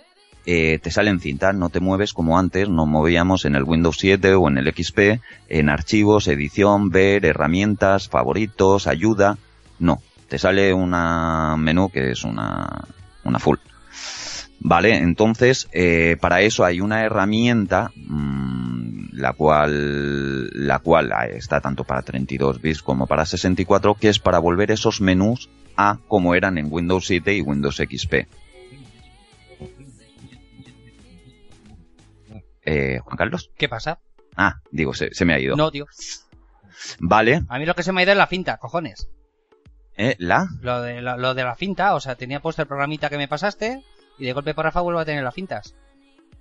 eh, 0.47 0.81
te 0.83 0.91
salen 0.91 1.21
cintas, 1.21 1.55
no 1.55 1.69
te 1.69 1.79
mueves 1.79 2.13
como 2.13 2.41
antes, 2.41 2.69
nos 2.69 2.89
movíamos 2.89 3.45
en 3.45 3.55
el 3.55 3.63
Windows 3.63 3.99
7 4.01 4.35
o 4.35 4.49
en 4.49 4.59
el 4.59 4.75
XP, 4.75 5.21
en 5.49 5.69
archivos, 5.69 6.27
edición, 6.27 6.91
ver, 6.91 7.25
herramientas, 7.25 8.09
favoritos, 8.09 8.89
ayuda. 8.89 9.39
No, 9.79 10.03
te 10.27 10.41
sale 10.41 10.75
una 10.75 11.55
menú 11.57 11.89
que 11.89 12.11
es 12.11 12.25
una, 12.25 12.89
una 13.23 13.39
full. 13.39 13.59
Vale, 14.59 14.97
entonces 14.97 15.69
eh, 15.73 16.17
para 16.21 16.41
eso 16.41 16.65
hay 16.65 16.81
una 16.81 17.05
herramienta 17.05 17.93
mmm, 17.95 18.62
la 19.23 19.35
cual 19.35 20.49
la 20.67 20.81
cual 20.81 21.13
está 21.31 21.61
tanto 21.61 21.85
para 21.85 22.03
32 22.03 22.61
bits 22.61 22.83
como 22.83 23.07
para 23.07 23.25
64 23.25 23.95
que 23.95 24.09
es 24.09 24.19
para 24.19 24.41
volver 24.41 24.73
esos 24.73 25.01
menús 25.01 25.49
a 25.77 26.01
como 26.09 26.35
eran 26.35 26.59
en 26.59 26.67
Windows 26.69 27.07
7 27.07 27.37
y 27.37 27.41
Windows 27.41 27.77
XP. 27.77 28.27
Eh, 32.65 32.99
Juan 32.99 33.17
Carlos. 33.17 33.53
¿Qué 33.57 33.69
pasa? 33.69 34.01
Ah, 34.37 34.57
digo, 34.73 34.93
se, 34.93 35.15
se 35.15 35.25
me 35.25 35.35
ha 35.35 35.39
ido. 35.39 35.55
No, 35.55 35.71
tío. 35.71 35.87
Vale. 36.99 37.43
A 37.49 37.59
mí 37.61 37.67
lo 37.67 37.75
que 37.77 37.85
se 37.85 37.93
me 37.93 38.01
ha 38.01 38.05
ido 38.05 38.13
es 38.13 38.19
la 38.19 38.27
cinta, 38.27 38.57
cojones. 38.57 39.09
¿Eh? 39.97 40.17
¿La? 40.19 40.49
Lo 40.61 40.83
de 40.83 41.01
la, 41.01 41.17
lo 41.17 41.35
de 41.35 41.45
la 41.45 41.55
cinta, 41.55 41.95
o 41.95 42.01
sea, 42.01 42.17
tenía 42.17 42.41
puesto 42.41 42.63
el 42.63 42.69
programita 42.69 43.09
que 43.09 43.19
me 43.19 43.29
pasaste 43.29 43.85
y 44.19 44.25
de 44.25 44.33
golpe 44.33 44.55
para 44.55 44.71
vuelvo 44.71 44.99
a 44.99 45.05
tener 45.05 45.23
las 45.23 45.35
cintas. 45.35 45.77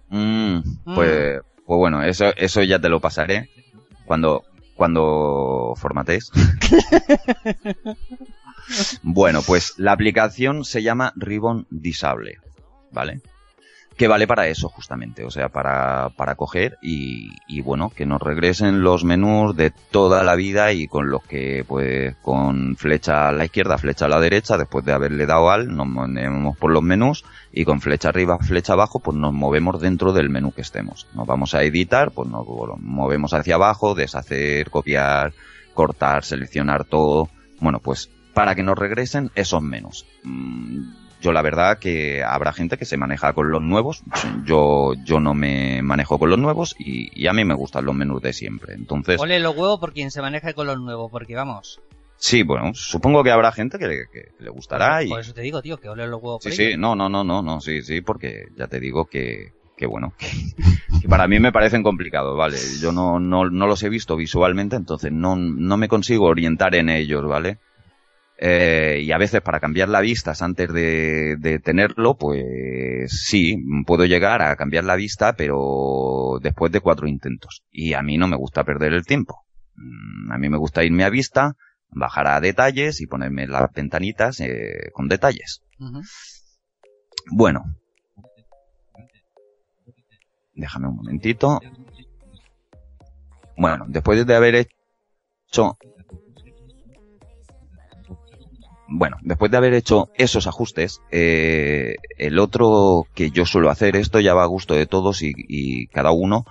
Mm, 0.10 0.62
pues, 0.96 1.42
pues 1.72 1.80
bueno, 1.80 2.04
eso, 2.04 2.34
eso 2.36 2.62
ya 2.64 2.80
te 2.80 2.90
lo 2.90 3.00
pasaré 3.00 3.50
cuando, 4.04 4.44
cuando 4.76 5.72
formatees. 5.78 6.30
bueno, 9.04 9.42
pues 9.42 9.76
la 9.78 9.94
aplicación 9.94 10.66
se 10.66 10.84
llama 10.84 11.14
Ribbon 11.16 11.68
Disable, 11.70 12.40
¿vale? 12.92 13.22
Que 13.98 14.08
vale 14.08 14.26
para 14.26 14.48
eso 14.48 14.70
justamente, 14.70 15.26
o 15.26 15.30
sea, 15.30 15.50
para, 15.50 16.10
para 16.16 16.36
coger 16.36 16.78
y, 16.82 17.30
y 17.48 17.62
bueno, 17.62 17.90
que 17.90 18.06
nos 18.06 18.22
regresen 18.22 18.82
los 18.82 19.04
menús 19.04 19.56
de 19.56 19.70
toda 19.70 20.24
la 20.24 20.36
vida 20.36 20.72
y 20.72 20.88
con 20.88 21.12
los 21.12 21.22
que 21.24 21.66
pues 21.68 22.16
con 22.22 22.78
flecha 22.78 23.28
a 23.28 23.32
la 23.32 23.46
izquierda, 23.46 23.78
flecha 23.78 24.06
a 24.06 24.10
la 24.10 24.20
derecha, 24.20 24.58
después 24.58 24.86
de 24.86 24.94
haberle 24.94 25.26
dado 25.26 25.52
al, 25.52 25.76
nos 25.76 25.88
movemos 25.88 26.58
por 26.58 26.72
los 26.72 26.82
menús 26.82 27.26
y 27.52 27.66
con 27.66 27.82
flecha 27.82 28.10
arriba, 28.10 28.40
flecha 28.40 28.74
abajo, 28.74 29.00
pues 29.00 29.18
nos 29.18 29.34
movemos 29.34 29.80
dentro 29.80 30.14
del 30.14 30.30
menú 30.30 30.52
que 30.52 30.62
estemos. 30.62 31.08
Nos 31.14 31.28
vamos 31.28 31.54
a 31.54 31.64
editar, 31.64 32.12
pues 32.12 32.30
nos 32.30 32.46
movemos 32.80 33.34
hacia 33.34 33.56
abajo, 33.56 33.94
deshacer, 33.94 34.70
copiar, 34.70 35.34
cortar, 35.74 36.24
seleccionar 36.24 36.86
todo. 36.86 37.30
Bueno, 37.60 37.80
pues 37.80 38.10
para 38.34 38.56
que 38.56 38.64
nos 38.64 38.78
regresen 38.78 39.32
esos 39.36 39.62
menús. 39.62 40.06
Yo 41.22 41.32
la 41.32 41.44
verdad 41.44 41.78
que 41.78 42.24
habrá 42.24 42.52
gente 42.52 42.78
que 42.78 42.86
se 42.86 42.98
maneja 42.98 43.34
con 43.34 43.52
los 43.52 43.62
nuevos. 43.62 44.04
Yo, 44.44 44.94
yo 45.06 45.20
no 45.20 45.36
me 45.36 45.84
manejo 45.84 46.18
con 46.18 46.32
los 46.32 46.40
nuevos 46.40 46.76
y, 46.80 47.28
a 47.28 47.34
mí 47.34 47.46
me 47.46 47.54
gustan 47.54 47.86
los 47.86 47.96
menús 47.96 48.22
de 48.22 48.34
siempre. 48.34 48.74
Entonces. 48.74 49.20
Ole 49.22 49.40
los 49.40 49.56
huevos 49.56 49.80
por 49.80 49.94
quien 49.94 50.10
se 50.10 50.22
maneja 50.22 50.54
con 50.54 50.66
los 50.66 50.80
nuevos, 50.80 51.12
porque 51.12 51.36
vamos. 51.36 51.80
Sí, 52.18 52.44
bueno, 52.44 52.74
supongo 52.74 53.24
que 53.24 53.32
habrá 53.32 53.52
gente 53.52 53.78
que, 53.78 53.88
le 54.40 54.50
gustará. 54.50 55.04
y... 55.04 55.10
Por 55.10 55.20
eso 55.20 55.34
te 55.34 55.42
digo, 55.42 55.62
tío, 55.62 55.78
que 55.78 55.90
ole 55.90 56.08
los 56.08 56.22
huevos. 56.22 56.44
Sí, 56.44 56.52
sí, 56.52 56.74
no, 56.78 56.96
no, 56.96 57.08
no, 57.08 57.24
no, 57.24 57.42
no, 57.42 57.62
sí, 57.62 57.84
sí, 57.84 58.02
porque 58.02 58.46
ya 58.56 58.68
te 58.68 58.80
digo 58.80 59.06
que, 59.06 59.54
que 59.78 59.86
bueno, 59.88 60.14
que, 60.18 61.08
para 61.08 61.28
mí 61.28 61.40
me 61.40 61.52
parecen 61.52 61.84
complicados, 61.84 62.38
¿vale? 62.38 62.58
Yo 62.80 62.92
no, 62.92 63.20
no, 63.20 63.50
no 63.50 63.68
los 63.68 63.82
he 63.84 63.90
visto 63.90 64.16
visualmente, 64.16 64.76
entonces 64.76 65.12
no, 65.12 65.36
no 65.36 65.78
me 65.78 65.88
consigo 65.88 66.26
orientar 66.26 66.76
en 66.76 66.90
ellos, 66.90 67.26
¿vale? 67.26 67.58
Eh, 68.44 69.02
y 69.04 69.12
a 69.12 69.20
veces 69.20 69.42
para 69.42 69.60
cambiar 69.60 69.88
la 69.88 70.02
vista 70.02 70.34
antes 70.40 70.74
de, 70.74 71.36
de, 71.38 71.60
tenerlo, 71.60 72.18
pues 72.18 73.28
sí, 73.28 73.56
puedo 73.86 74.06
llegar 74.06 74.42
a 74.42 74.56
cambiar 74.56 74.84
la 74.84 74.96
vista, 74.96 75.34
pero 75.34 76.40
después 76.42 76.72
de 76.72 76.80
cuatro 76.80 77.08
intentos. 77.08 77.62
Y 77.70 77.94
a 77.94 78.02
mí 78.02 78.18
no 78.18 78.28
me 78.28 78.36
gusta 78.36 78.64
perder 78.64 78.94
el 78.94 79.06
tiempo. 79.06 79.46
Mm, 79.76 80.32
a 80.32 80.40
mí 80.40 80.50
me 80.50 80.58
gusta 80.58 80.84
irme 80.84 81.04
a 81.04 81.12
vista, 81.12 81.56
bajar 81.92 82.26
a 82.26 82.42
detalles 82.42 83.00
y 83.00 83.06
ponerme 83.06 83.46
las 83.46 83.72
ventanitas 83.74 84.40
eh, 84.40 84.90
con 84.92 85.08
detalles. 85.08 85.62
Bueno. 87.32 87.76
Déjame 90.56 90.88
un 90.88 90.96
momentito. 90.96 91.60
Bueno, 93.56 93.86
después 93.88 94.26
de 94.26 94.36
haber 94.36 94.56
hecho 94.56 95.78
bueno, 98.92 99.18
después 99.22 99.50
de 99.50 99.58
haber 99.58 99.74
hecho 99.74 100.10
esos 100.16 100.48
ajustes, 100.48 101.02
eh, 101.12 101.96
el 102.18 102.40
otro 102.40 103.08
que 103.16 103.32
yo 103.32 103.46
suelo 103.46 103.70
hacer, 103.70 103.96
esto 103.96 104.20
ya 104.20 104.34
va 104.34 104.44
a 104.44 104.48
gusto 104.48 104.74
de 104.74 104.86
todos 104.86 105.22
y, 105.24 105.88
cada 105.88 106.12
uno 106.12 106.46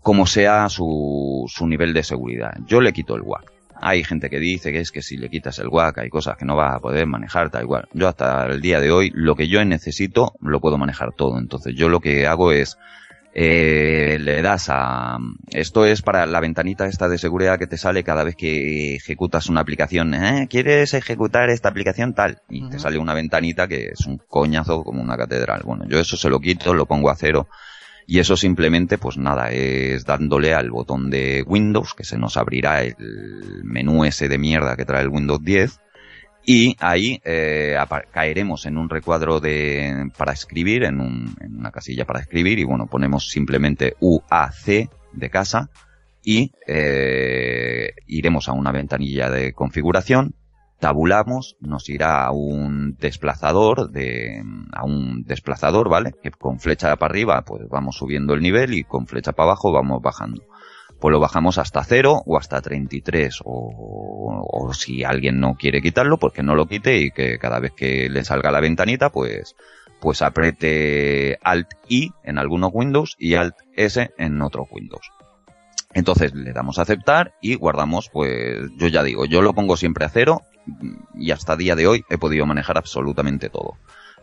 como 0.00 0.26
sea 0.26 0.68
su, 0.68 1.44
su, 1.48 1.66
nivel 1.66 1.92
de 1.92 2.04
seguridad. 2.04 2.52
Yo 2.66 2.80
le 2.80 2.92
quito 2.92 3.16
el 3.16 3.22
WAC. 3.22 3.52
Hay 3.80 4.04
gente 4.04 4.30
que 4.30 4.38
dice 4.38 4.72
que 4.72 4.78
es 4.78 4.92
que 4.92 5.02
si 5.02 5.16
le 5.16 5.28
quitas 5.28 5.58
el 5.58 5.66
WAC 5.66 5.98
hay 5.98 6.08
cosas 6.08 6.36
que 6.36 6.44
no 6.44 6.54
vas 6.54 6.76
a 6.76 6.78
poder 6.78 7.06
manejar 7.06 7.50
tal 7.50 7.64
igual. 7.64 7.88
Yo 7.92 8.06
hasta 8.06 8.46
el 8.46 8.60
día 8.60 8.80
de 8.80 8.92
hoy 8.92 9.10
lo 9.12 9.34
que 9.34 9.48
yo 9.48 9.64
necesito 9.64 10.34
lo 10.40 10.60
puedo 10.60 10.78
manejar 10.78 11.12
todo. 11.12 11.38
Entonces 11.38 11.74
yo 11.74 11.88
lo 11.88 11.98
que 11.98 12.28
hago 12.28 12.52
es 12.52 12.78
eh, 13.38 14.16
le 14.18 14.40
das 14.40 14.70
a... 14.70 15.18
Esto 15.50 15.84
es 15.84 16.00
para 16.00 16.24
la 16.24 16.40
ventanita 16.40 16.86
esta 16.86 17.06
de 17.06 17.18
seguridad 17.18 17.58
que 17.58 17.66
te 17.66 17.76
sale 17.76 18.02
cada 18.02 18.24
vez 18.24 18.34
que 18.34 18.94
ejecutas 18.94 19.50
una 19.50 19.60
aplicación. 19.60 20.14
¿Eh? 20.14 20.46
¿Quieres 20.48 20.94
ejecutar 20.94 21.50
esta 21.50 21.68
aplicación 21.68 22.14
tal? 22.14 22.40
Y 22.48 22.66
te 22.70 22.78
sale 22.78 22.96
una 22.96 23.12
ventanita 23.12 23.68
que 23.68 23.90
es 23.92 24.06
un 24.06 24.22
coñazo 24.26 24.82
como 24.82 25.02
una 25.02 25.18
catedral. 25.18 25.64
Bueno, 25.66 25.84
yo 25.86 25.98
eso 26.00 26.16
se 26.16 26.30
lo 26.30 26.40
quito, 26.40 26.72
lo 26.72 26.86
pongo 26.86 27.10
a 27.10 27.14
cero. 27.14 27.46
Y 28.06 28.20
eso 28.20 28.38
simplemente, 28.38 28.96
pues 28.96 29.18
nada, 29.18 29.50
es 29.50 30.06
dándole 30.06 30.54
al 30.54 30.70
botón 30.70 31.10
de 31.10 31.44
Windows, 31.46 31.92
que 31.92 32.04
se 32.04 32.16
nos 32.16 32.38
abrirá 32.38 32.84
el 32.84 32.96
menú 33.64 34.06
ese 34.06 34.28
de 34.28 34.38
mierda 34.38 34.76
que 34.76 34.86
trae 34.86 35.02
el 35.02 35.10
Windows 35.10 35.42
10 35.44 35.80
y 36.48 36.76
ahí 36.78 37.20
eh, 37.24 37.76
caeremos 38.12 38.66
en 38.66 38.78
un 38.78 38.88
recuadro 38.88 39.40
de 39.40 40.10
para 40.16 40.32
escribir, 40.32 40.84
en, 40.84 41.00
una 41.00 41.72
casilla 41.72 42.04
para 42.04 42.20
escribir 42.20 42.60
y 42.60 42.64
bueno, 42.64 42.86
ponemos 42.86 43.28
simplemente 43.28 43.96
UAC 44.00 44.88
de 45.12 45.30
casa 45.30 45.70
y 46.22 46.52
eh, 46.68 47.90
iremos 48.06 48.48
a 48.48 48.52
una 48.52 48.70
ventanilla 48.70 49.28
de 49.28 49.54
configuración, 49.54 50.36
tabulamos, 50.78 51.56
nos 51.58 51.88
irá 51.88 52.24
a 52.24 52.30
un 52.30 52.94
desplazador 52.96 53.90
de 53.90 54.40
a 54.72 54.84
un 54.84 55.24
desplazador, 55.24 55.88
¿vale? 55.88 56.12
Que 56.22 56.30
con 56.30 56.60
flecha 56.60 56.94
para 56.94 57.10
arriba 57.10 57.42
pues 57.44 57.68
vamos 57.68 57.96
subiendo 57.96 58.34
el 58.34 58.40
nivel 58.40 58.74
y 58.74 58.84
con 58.84 59.08
flecha 59.08 59.32
para 59.32 59.48
abajo 59.48 59.72
vamos 59.72 60.00
bajando 60.00 60.44
pues 61.00 61.12
lo 61.12 61.20
bajamos 61.20 61.58
hasta 61.58 61.84
0 61.84 62.22
o 62.24 62.38
hasta 62.38 62.60
33 62.60 63.40
o, 63.44 64.44
o 64.48 64.74
si 64.74 65.04
alguien 65.04 65.40
no 65.40 65.54
quiere 65.54 65.82
quitarlo 65.82 66.18
pues 66.18 66.32
que 66.32 66.42
no 66.42 66.54
lo 66.54 66.66
quite 66.66 66.98
y 66.98 67.10
que 67.10 67.38
cada 67.38 67.60
vez 67.60 67.72
que 67.72 68.08
le 68.08 68.24
salga 68.24 68.50
la 68.50 68.60
ventanita 68.60 69.10
pues 69.10 69.54
pues 70.00 70.22
apriete 70.22 71.38
Alt 71.42 71.68
I 71.88 72.12
en 72.22 72.38
algunos 72.38 72.70
Windows 72.72 73.16
y 73.18 73.34
Alt 73.34 73.56
S 73.74 74.10
en 74.18 74.42
otros 74.42 74.66
Windows. 74.70 75.10
Entonces 75.94 76.34
le 76.34 76.52
damos 76.52 76.78
a 76.78 76.82
aceptar 76.82 77.34
y 77.40 77.54
guardamos, 77.54 78.10
pues 78.10 78.60
yo 78.76 78.88
ya 78.88 79.02
digo, 79.02 79.24
yo 79.24 79.40
lo 79.40 79.54
pongo 79.54 79.76
siempre 79.76 80.04
a 80.04 80.10
cero 80.10 80.42
y 81.14 81.30
hasta 81.30 81.56
día 81.56 81.74
de 81.74 81.86
hoy 81.86 82.04
he 82.10 82.18
podido 82.18 82.44
manejar 82.44 82.76
absolutamente 82.76 83.48
todo 83.48 83.78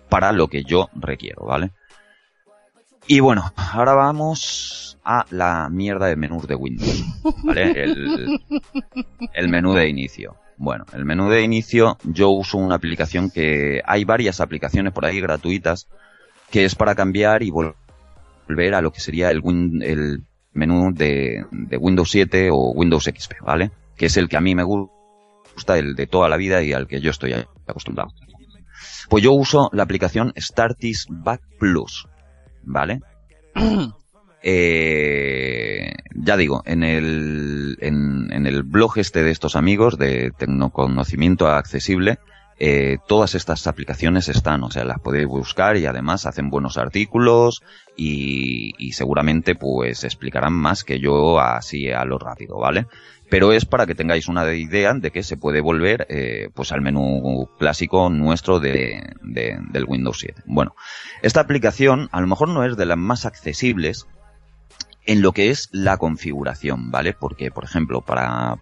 para 0.09 0.31
lo 0.31 0.47
que 0.47 0.63
yo 0.63 0.89
requiero, 0.93 1.45
¿vale? 1.45 1.71
Y 3.07 3.19
bueno, 3.19 3.51
ahora 3.55 3.93
vamos 3.93 4.97
a 5.03 5.25
la 5.29 5.69
mierda 5.69 6.07
de 6.07 6.15
menús 6.15 6.47
de 6.47 6.55
Windows, 6.55 7.03
¿vale? 7.43 7.83
El, 7.83 9.49
menú 9.49 9.73
de 9.73 9.89
inicio. 9.89 10.37
Bueno, 10.57 10.85
el 10.93 11.03
menú 11.03 11.29
de 11.29 11.41
inicio 11.41 11.97
yo 12.03 12.29
uso 12.29 12.57
una 12.57 12.75
aplicación 12.75 13.29
que 13.29 13.81
hay 13.85 14.05
varias 14.05 14.39
aplicaciones 14.39 14.93
por 14.93 15.05
ahí 15.05 15.19
gratuitas 15.19 15.87
que 16.49 16.63
es 16.63 16.75
para 16.75 16.95
cambiar 16.95 17.43
y 17.43 17.51
volver 17.51 18.75
a 18.75 18.81
lo 18.81 18.91
que 18.91 19.01
sería 19.01 19.31
el, 19.31 19.41
el 19.81 20.23
menú 20.53 20.93
de, 20.93 21.45
de, 21.51 21.77
Windows 21.77 22.11
7 22.11 22.49
o 22.51 22.71
Windows 22.71 23.05
XP, 23.05 23.41
¿vale? 23.41 23.71
Que 23.97 24.05
es 24.05 24.17
el 24.17 24.29
que 24.29 24.37
a 24.37 24.41
mí 24.41 24.55
me 24.55 24.63
gusta, 24.63 25.77
el 25.77 25.95
de 25.95 26.07
toda 26.07 26.29
la 26.29 26.37
vida 26.37 26.61
y 26.61 26.71
al 26.71 26.87
que 26.87 27.01
yo 27.01 27.11
estoy 27.11 27.33
acostumbrado. 27.67 28.11
Pues 29.09 29.23
yo 29.23 29.33
uso 29.33 29.69
la 29.73 29.83
aplicación 29.83 30.31
Startis 30.37 31.07
Back 31.09 31.41
Plus. 31.59 32.07
¿Vale? 32.63 33.02
eh, 34.43 35.93
ya 36.15 36.38
digo, 36.38 36.63
en 36.65 36.84
el, 36.84 37.78
en, 37.82 38.45
el 38.45 38.63
blog 38.63 38.97
este 38.97 39.23
de 39.23 39.32
estos 39.32 39.56
amigos 39.56 39.97
de 39.97 40.32
Tecnoconocimiento 40.32 41.47
Accesible, 41.47 42.19
eh, 42.60 42.97
todas 43.08 43.36
estas 43.36 43.65
aplicaciones 43.67 44.30
están, 44.30 44.63
o 44.63 44.71
sea, 44.71 44.86
las 44.86 44.99
podéis 44.99 45.28
buscar 45.28 45.76
y 45.78 45.86
además 45.86 46.26
hacen 46.26 46.49
buenos 46.49 46.78
artículos 46.78 47.63
y, 47.97 48.73
y 48.78 48.93
seguramente 48.93 49.56
pues 49.56 50.04
explicarán 50.04 50.54
más 50.54 50.84
que 50.84 50.99
yo 50.99 51.39
así 51.39 51.91
a 51.91 52.06
lo 52.06 52.19
rápido, 52.19 52.58
¿vale? 52.60 52.86
Pero 53.34 53.52
es 53.52 53.65
para 53.65 53.88
que 53.88 53.96
tengáis 53.96 54.28
una 54.28 54.54
idea 54.54 54.93
de 54.93 55.10
que 55.10 55.24
se 55.24 55.38
puede 55.38 55.60
volver 55.60 56.06
eh, 56.08 56.50
pues 56.54 56.72
al 56.72 56.82
menú 56.82 57.50
clásico 57.58 58.08
nuestro 58.12 58.60
de, 58.60 59.02
del 59.24 59.86
Windows 59.88 60.19
7. 60.19 60.43
Bueno, 60.46 60.76
esta 61.24 61.39
aplicación 61.39 62.10
a 62.12 62.22
lo 62.22 62.28
mejor 62.28 62.50
no 62.50 62.63
es 62.63 62.78
de 62.78 62.86
las 62.86 63.00
más 63.00 63.26
accesibles 63.26 64.06
en 65.08 65.24
lo 65.24 65.32
que 65.32 65.50
es 65.50 65.69
la 65.72 65.98
configuración, 65.98 66.91
¿vale? 66.91 67.13
Porque, 67.19 67.50
por 67.50 67.63
ejemplo, 67.63 68.02
para, 68.02 68.58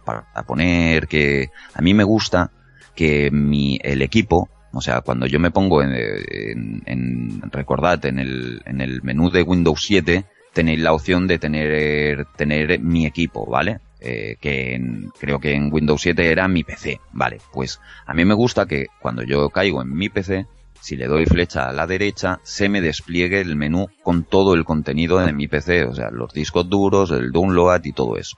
poner 0.47 1.09
que 1.09 1.49
a 1.73 1.81
mí 1.81 1.93
me 1.93 2.05
gusta 2.05 2.51
que 2.95 3.29
mi, 3.29 3.77
el 3.83 4.01
equipo, 4.01 4.47
o 4.71 4.79
sea, 4.79 5.01
cuando 5.01 5.25
yo 5.25 5.41
me 5.41 5.51
pongo 5.51 5.83
en, 5.83 5.91
en, 5.93 6.81
en 6.85 7.41
recordad, 7.51 8.05
en 8.05 8.19
el, 8.19 8.61
en 8.65 8.79
el 8.79 9.03
menú 9.03 9.31
de 9.31 9.43
Windows 9.43 9.83
7, 9.85 10.23
tenéis 10.53 10.79
la 10.79 10.93
opción 10.93 11.27
de 11.27 11.39
tener, 11.39 12.25
tener 12.37 12.79
mi 12.79 13.05
equipo, 13.05 13.45
¿vale? 13.45 13.81
Eh, 14.03 14.37
que 14.41 14.79
creo 15.19 15.39
que 15.39 15.53
en 15.53 15.71
Windows 15.71 16.01
7 16.01 16.31
era 16.31 16.47
mi 16.47 16.63
PC. 16.63 16.99
Vale, 17.11 17.37
pues 17.53 17.79
a 18.07 18.15
mí 18.15 18.25
me 18.25 18.33
gusta 18.33 18.65
que 18.65 18.87
cuando 18.99 19.21
yo 19.21 19.49
caigo 19.49 19.79
en 19.83 19.93
mi 19.93 20.09
PC, 20.09 20.47
si 20.81 20.95
le 20.95 21.05
doy 21.05 21.27
flecha 21.27 21.69
a 21.69 21.71
la 21.71 21.85
derecha, 21.85 22.39
se 22.41 22.67
me 22.67 22.81
despliegue 22.81 23.39
el 23.41 23.55
menú 23.55 23.89
con 24.01 24.23
todo 24.23 24.55
el 24.55 24.65
contenido 24.65 25.19
de 25.19 25.33
mi 25.33 25.47
PC, 25.47 25.85
o 25.85 25.93
sea, 25.93 26.09
los 26.09 26.33
discos 26.33 26.67
duros, 26.67 27.11
el 27.11 27.31
download 27.31 27.85
y 27.85 27.93
todo 27.93 28.17
eso. 28.17 28.37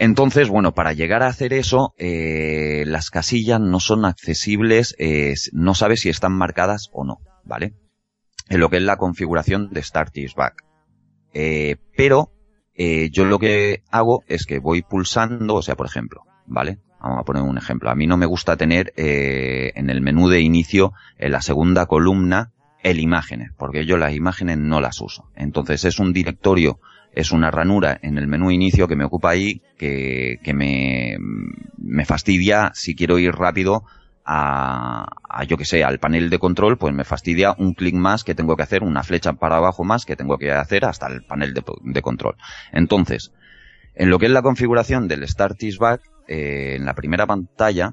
Entonces, 0.00 0.48
bueno, 0.48 0.72
para 0.74 0.94
llegar 0.94 1.22
a 1.22 1.28
hacer 1.28 1.52
eso, 1.52 1.94
eh, 1.96 2.82
las 2.88 3.10
casillas 3.10 3.60
no 3.60 3.78
son 3.78 4.04
accesibles, 4.04 4.96
eh, 4.98 5.34
no 5.52 5.76
sabes 5.76 6.00
si 6.00 6.08
están 6.08 6.32
marcadas 6.32 6.90
o 6.92 7.04
no, 7.04 7.18
¿vale? 7.44 7.74
En 8.48 8.58
lo 8.58 8.68
que 8.68 8.78
es 8.78 8.82
la 8.82 8.96
configuración 8.96 9.70
de 9.70 9.82
Start 9.84 10.12
Back. 10.34 10.64
pero 11.96 12.32
eh, 12.82 13.10
yo 13.10 13.26
lo 13.26 13.38
que 13.38 13.82
hago 13.90 14.24
es 14.26 14.46
que 14.46 14.58
voy 14.58 14.80
pulsando, 14.80 15.56
o 15.56 15.62
sea, 15.62 15.76
por 15.76 15.84
ejemplo, 15.84 16.22
¿vale? 16.46 16.78
Vamos 16.98 17.18
a 17.18 17.24
poner 17.24 17.42
un 17.42 17.58
ejemplo. 17.58 17.90
A 17.90 17.94
mí 17.94 18.06
no 18.06 18.16
me 18.16 18.24
gusta 18.24 18.56
tener 18.56 18.94
eh, 18.96 19.72
en 19.74 19.90
el 19.90 20.00
menú 20.00 20.30
de 20.30 20.40
inicio, 20.40 20.94
en 21.18 21.32
la 21.32 21.42
segunda 21.42 21.84
columna, 21.84 22.52
el 22.82 22.98
imágenes, 22.98 23.50
porque 23.58 23.84
yo 23.84 23.98
las 23.98 24.14
imágenes 24.14 24.56
no 24.56 24.80
las 24.80 25.02
uso. 25.02 25.28
Entonces 25.36 25.84
es 25.84 25.98
un 25.98 26.14
directorio, 26.14 26.80
es 27.12 27.32
una 27.32 27.50
ranura 27.50 27.98
en 28.00 28.16
el 28.16 28.26
menú 28.26 28.50
inicio 28.50 28.88
que 28.88 28.96
me 28.96 29.04
ocupa 29.04 29.28
ahí, 29.28 29.60
que, 29.76 30.38
que 30.42 30.54
me, 30.54 31.18
me 31.76 32.06
fastidia 32.06 32.70
si 32.72 32.94
quiero 32.94 33.18
ir 33.18 33.32
rápido 33.32 33.84
a, 34.32 35.44
yo 35.48 35.56
que 35.56 35.64
sé, 35.64 35.82
al 35.82 35.98
panel 35.98 36.30
de 36.30 36.38
control, 36.38 36.78
pues 36.78 36.94
me 36.94 37.02
fastidia 37.02 37.56
un 37.58 37.74
clic 37.74 37.96
más 37.96 38.22
que 38.22 38.36
tengo 38.36 38.56
que 38.56 38.62
hacer, 38.62 38.84
una 38.84 39.02
flecha 39.02 39.32
para 39.32 39.56
abajo 39.56 39.82
más 39.82 40.04
que 40.04 40.14
tengo 40.14 40.38
que 40.38 40.52
hacer 40.52 40.84
hasta 40.84 41.08
el 41.08 41.24
panel 41.24 41.52
de, 41.52 42.02
control. 42.02 42.36
Entonces, 42.70 43.32
en 43.96 44.08
lo 44.08 44.20
que 44.20 44.26
es 44.26 44.32
la 44.32 44.42
configuración 44.42 45.08
del 45.08 45.26
Start 45.26 45.58
Back, 45.80 46.02
eh, 46.28 46.76
en 46.76 46.84
la 46.84 46.94
primera 46.94 47.26
pantalla, 47.26 47.92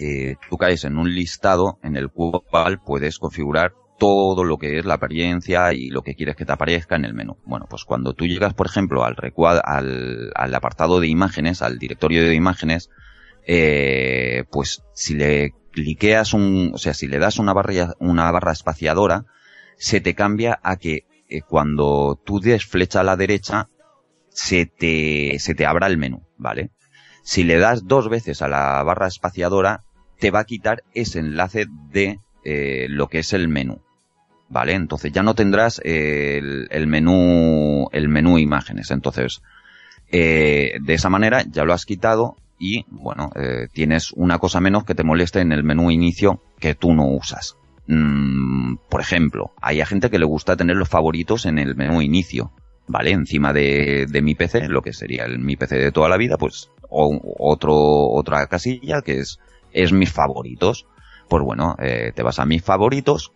eh, 0.00 0.36
tú 0.48 0.56
caes 0.56 0.84
en 0.84 0.96
un 0.96 1.14
listado 1.14 1.78
en 1.82 1.96
el 1.96 2.08
cual 2.08 2.80
puedes 2.80 3.18
configurar 3.18 3.74
todo 3.98 4.44
lo 4.44 4.56
que 4.56 4.78
es 4.78 4.86
la 4.86 4.94
apariencia 4.94 5.74
y 5.74 5.90
lo 5.90 6.00
que 6.00 6.14
quieres 6.14 6.36
que 6.36 6.46
te 6.46 6.52
aparezca 6.52 6.96
en 6.96 7.04
el 7.04 7.12
menú. 7.12 7.36
Bueno, 7.44 7.66
pues 7.68 7.84
cuando 7.84 8.14
tú 8.14 8.26
llegas, 8.26 8.54
por 8.54 8.66
ejemplo, 8.66 9.04
al, 9.04 9.14
al, 9.62 10.32
al 10.34 10.54
apartado 10.54 11.00
de 11.00 11.08
imágenes, 11.08 11.60
al 11.60 11.78
directorio 11.78 12.22
de 12.22 12.34
imágenes, 12.34 12.88
eh, 13.46 14.44
pues 14.50 14.82
si 14.94 15.14
le 15.14 15.52
cliqueas 15.70 16.34
un, 16.34 16.72
o 16.74 16.78
sea, 16.78 16.94
si 16.94 17.08
le 17.08 17.18
das 17.18 17.38
una 17.38 17.52
barra, 17.52 17.94
una 17.98 18.30
barra 18.30 18.52
espaciadora, 18.52 19.24
se 19.76 20.00
te 20.00 20.14
cambia 20.14 20.60
a 20.62 20.76
que 20.76 21.06
eh, 21.28 21.42
cuando 21.42 22.20
tú 22.24 22.40
des 22.40 22.64
flecha 22.64 23.00
a 23.00 23.04
la 23.04 23.16
derecha, 23.16 23.68
se 24.28 24.66
te, 24.66 25.38
se 25.38 25.54
te 25.54 25.66
abra 25.66 25.86
el 25.86 25.98
menú, 25.98 26.26
¿vale? 26.36 26.70
Si 27.22 27.44
le 27.44 27.58
das 27.58 27.86
dos 27.86 28.08
veces 28.08 28.42
a 28.42 28.48
la 28.48 28.82
barra 28.82 29.06
espaciadora, 29.06 29.84
te 30.18 30.30
va 30.30 30.40
a 30.40 30.44
quitar 30.44 30.82
ese 30.92 31.20
enlace 31.20 31.66
de 31.90 32.18
eh, 32.44 32.86
lo 32.88 33.08
que 33.08 33.20
es 33.20 33.32
el 33.32 33.48
menú. 33.48 33.82
¿Vale? 34.50 34.74
Entonces 34.74 35.10
ya 35.10 35.22
no 35.22 35.34
tendrás 35.34 35.80
el, 35.84 36.68
el, 36.70 36.86
menú, 36.86 37.88
el 37.92 38.08
menú 38.08 38.38
imágenes. 38.38 38.90
Entonces, 38.90 39.40
eh, 40.12 40.78
de 40.82 40.94
esa 40.94 41.08
manera 41.08 41.42
ya 41.50 41.64
lo 41.64 41.72
has 41.72 41.86
quitado 41.86 42.36
y, 42.64 42.86
bueno, 42.88 43.30
eh, 43.34 43.68
tienes 43.70 44.12
una 44.12 44.38
cosa 44.38 44.58
menos 44.58 44.84
que 44.84 44.94
te 44.94 45.04
moleste 45.04 45.40
en 45.40 45.52
el 45.52 45.64
menú 45.64 45.90
inicio 45.90 46.40
que 46.58 46.74
tú 46.74 46.94
no 46.94 47.06
usas. 47.08 47.58
Mm, 47.88 48.76
por 48.88 49.02
ejemplo, 49.02 49.52
hay 49.60 49.82
a 49.82 49.86
gente 49.86 50.08
que 50.08 50.18
le 50.18 50.24
gusta 50.24 50.56
tener 50.56 50.74
los 50.74 50.88
favoritos 50.88 51.44
en 51.44 51.58
el 51.58 51.76
menú 51.76 52.00
inicio. 52.00 52.52
¿Vale? 52.86 53.10
Encima 53.10 53.52
de, 53.52 54.06
mi 54.22 54.34
PC, 54.34 54.68
lo 54.68 54.80
que 54.80 54.94
sería 54.94 55.24
el, 55.24 55.40
mi 55.40 55.56
PC 55.56 55.76
de 55.76 55.92
toda 55.92 56.08
la 56.08 56.16
vida, 56.16 56.38
pues 56.38 56.70
o, 56.88 57.18
otro, 57.38 57.74
otra 57.74 58.46
casilla 58.46 59.02
que 59.02 59.20
es, 59.20 59.40
es 59.72 59.92
mis 59.92 60.10
favoritos. 60.10 60.86
Pues 61.28 61.42
bueno, 61.42 61.76
eh, 61.78 62.12
te 62.14 62.22
vas 62.22 62.38
a 62.38 62.46
mis 62.46 62.62
favoritos 62.62 63.32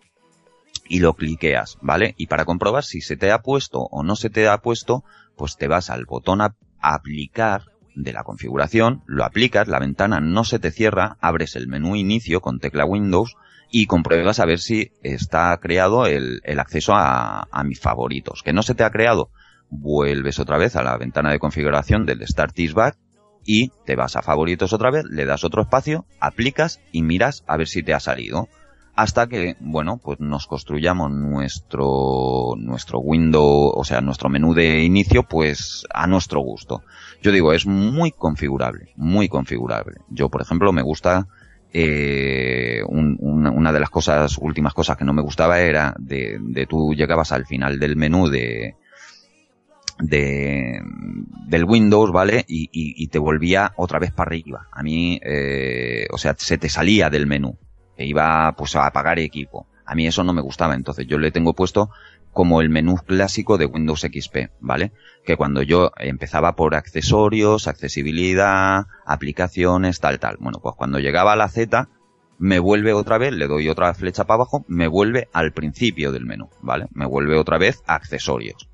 y 0.88 1.00
lo 1.00 1.12
cliqueas, 1.14 1.76
¿vale? 1.82 2.14
Y 2.16 2.28
para 2.28 2.46
comprobar 2.46 2.84
si 2.84 3.02
se 3.02 3.18
te 3.18 3.30
ha 3.30 3.40
puesto 3.40 3.80
o 3.90 4.02
no 4.02 4.16
se 4.16 4.30
te 4.30 4.48
ha 4.48 4.56
puesto, 4.58 5.04
pues 5.36 5.58
te 5.58 5.68
vas 5.68 5.90
al 5.90 6.06
botón 6.06 6.40
a 6.40 6.54
aplicar 6.80 7.64
de 7.98 8.12
la 8.12 8.22
configuración, 8.22 9.02
lo 9.06 9.24
aplicas, 9.24 9.68
la 9.68 9.80
ventana 9.80 10.20
no 10.20 10.44
se 10.44 10.58
te 10.58 10.70
cierra, 10.70 11.16
abres 11.20 11.56
el 11.56 11.68
menú 11.68 11.96
inicio 11.96 12.40
con 12.40 12.58
tecla 12.60 12.84
Windows 12.84 13.36
y 13.70 13.86
compruebas 13.86 14.40
a 14.40 14.46
ver 14.46 14.60
si 14.60 14.92
está 15.02 15.56
creado 15.60 16.06
el, 16.06 16.40
acceso 16.58 16.94
a, 16.94 17.48
a, 17.50 17.64
mis 17.64 17.80
favoritos. 17.80 18.42
Que 18.42 18.52
no 18.52 18.62
se 18.62 18.74
te 18.74 18.84
ha 18.84 18.90
creado, 18.90 19.30
vuelves 19.68 20.38
otra 20.38 20.58
vez 20.58 20.76
a 20.76 20.82
la 20.82 20.96
ventana 20.96 21.30
de 21.30 21.38
configuración 21.38 22.06
del 22.06 22.26
Start 22.26 22.58
is 22.58 22.72
Back 22.72 22.96
y 23.44 23.70
te 23.84 23.96
vas 23.96 24.16
a 24.16 24.22
favoritos 24.22 24.72
otra 24.72 24.90
vez, 24.90 25.04
le 25.04 25.24
das 25.24 25.44
otro 25.44 25.62
espacio, 25.62 26.04
aplicas 26.20 26.80
y 26.92 27.02
miras 27.02 27.44
a 27.46 27.56
ver 27.56 27.66
si 27.66 27.82
te 27.82 27.94
ha 27.94 28.00
salido. 28.00 28.48
Hasta 28.94 29.28
que, 29.28 29.56
bueno, 29.60 30.00
pues 30.02 30.18
nos 30.18 30.48
construyamos 30.48 31.12
nuestro, 31.12 32.54
nuestro 32.56 32.98
window, 32.98 33.72
o 33.72 33.84
sea, 33.84 34.00
nuestro 34.00 34.28
menú 34.28 34.54
de 34.54 34.82
inicio, 34.82 35.22
pues 35.22 35.86
a 35.94 36.08
nuestro 36.08 36.40
gusto. 36.40 36.82
Yo 37.22 37.32
digo, 37.32 37.52
es 37.52 37.66
muy 37.66 38.12
configurable, 38.12 38.92
muy 38.96 39.28
configurable. 39.28 39.96
Yo, 40.08 40.28
por 40.28 40.40
ejemplo, 40.40 40.72
me 40.72 40.82
gusta, 40.82 41.26
eh, 41.72 42.80
un, 42.86 43.16
una, 43.20 43.50
una, 43.50 43.72
de 43.72 43.80
las 43.80 43.90
cosas, 43.90 44.38
últimas 44.38 44.72
cosas 44.72 44.96
que 44.96 45.04
no 45.04 45.12
me 45.12 45.22
gustaba 45.22 45.60
era 45.60 45.94
de, 45.98 46.38
de 46.40 46.66
tú 46.66 46.94
llegabas 46.94 47.32
al 47.32 47.44
final 47.46 47.78
del 47.78 47.96
menú 47.96 48.28
de, 48.28 48.76
de, 50.00 50.80
del 51.46 51.64
Windows, 51.64 52.12
¿vale? 52.12 52.44
Y, 52.48 52.68
y, 52.72 53.08
te 53.08 53.18
volvía 53.18 53.72
otra 53.76 53.98
vez 53.98 54.12
para 54.12 54.28
arriba. 54.28 54.68
A 54.72 54.82
mí, 54.82 55.20
eh, 55.22 56.06
o 56.10 56.18
sea, 56.18 56.34
se 56.38 56.58
te 56.58 56.68
salía 56.68 57.10
del 57.10 57.26
menú. 57.26 57.58
E 57.96 58.06
iba, 58.06 58.54
pues, 58.56 58.76
a 58.76 58.86
apagar 58.86 59.18
equipo. 59.18 59.66
A 59.84 59.94
mí 59.94 60.06
eso 60.06 60.22
no 60.22 60.32
me 60.32 60.42
gustaba, 60.42 60.74
entonces 60.74 61.06
yo 61.06 61.18
le 61.18 61.30
tengo 61.30 61.54
puesto 61.54 61.90
como 62.38 62.60
el 62.60 62.70
menú 62.70 62.94
clásico 63.04 63.58
de 63.58 63.66
Windows 63.66 64.02
XP, 64.02 64.52
¿vale? 64.60 64.92
Que 65.24 65.36
cuando 65.36 65.60
yo 65.60 65.90
empezaba 65.98 66.54
por 66.54 66.76
accesorios, 66.76 67.66
accesibilidad, 67.66 68.86
aplicaciones, 69.04 69.98
tal, 69.98 70.20
tal. 70.20 70.36
Bueno, 70.38 70.60
pues 70.62 70.76
cuando 70.76 71.00
llegaba 71.00 71.32
a 71.32 71.36
la 71.36 71.48
Z, 71.48 71.88
me 72.38 72.60
vuelve 72.60 72.92
otra 72.92 73.18
vez, 73.18 73.32
le 73.32 73.48
doy 73.48 73.68
otra 73.68 73.92
flecha 73.92 74.22
para 74.22 74.36
abajo, 74.36 74.64
me 74.68 74.86
vuelve 74.86 75.26
al 75.32 75.50
principio 75.50 76.12
del 76.12 76.26
menú, 76.26 76.48
¿vale? 76.62 76.86
Me 76.92 77.06
vuelve 77.06 77.36
otra 77.36 77.58
vez 77.58 77.82
a 77.88 77.96
accesorios. 77.96 78.68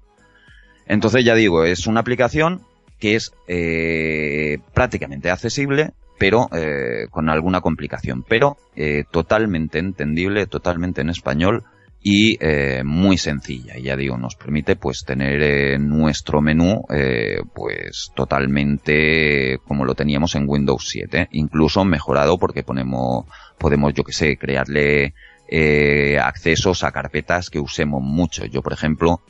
Entonces 0.85 1.25
ya 1.25 1.35
digo, 1.35 1.65
es 1.65 1.87
una 1.87 2.01
aplicación 2.01 2.61
que 2.99 3.15
es 3.17 3.33
eh, 3.49 4.59
prácticamente 4.75 5.31
accesible, 5.31 5.95
pero 6.19 6.51
eh, 6.53 7.07
con 7.11 7.31
alguna 7.31 7.63
complicación, 7.63 8.25
pero 8.29 8.59
eh, 8.77 9.05
totalmente 9.11 9.79
entendible, 9.79 10.47
totalmente 10.47 11.01
en 11.01 11.09
español 11.09 11.65
y 12.07 12.37
eh, 12.39 12.83
muy 12.85 13.17
sencilla. 13.17 13.79
Y 13.79 13.85
ya 13.85 13.97
digo, 13.97 14.19
nos 14.19 14.37
permite 14.37 14.77
pues 14.77 15.05
tener 15.07 15.81
nuestro 15.81 16.43
menú 16.43 16.85
eh, 16.91 17.39
pues 17.55 18.11
totalmente 18.15 19.59
como 19.67 19.87
lo 19.87 19.95
teníamos 19.95 20.35
en 20.35 20.45
Windows 20.47 20.87
7, 20.87 21.31
incluso 21.33 21.83
mejorado 21.87 22.37
porque 22.39 22.63
ponemos, 22.63 23.25
podemos, 23.59 23.95
yo 23.95 24.05
que 24.05 24.13
sé, 24.13 24.37
crearle 24.37 25.15
eh, 25.49 26.19
accesos 26.23 26.85
a 26.85 26.93
carpetas 26.93 27.49
que 27.49 27.59
usemos 27.59 28.03
mucho. 28.03 28.45
Yo, 28.45 28.61
por 28.61 28.75
ejemplo, 28.75 29.23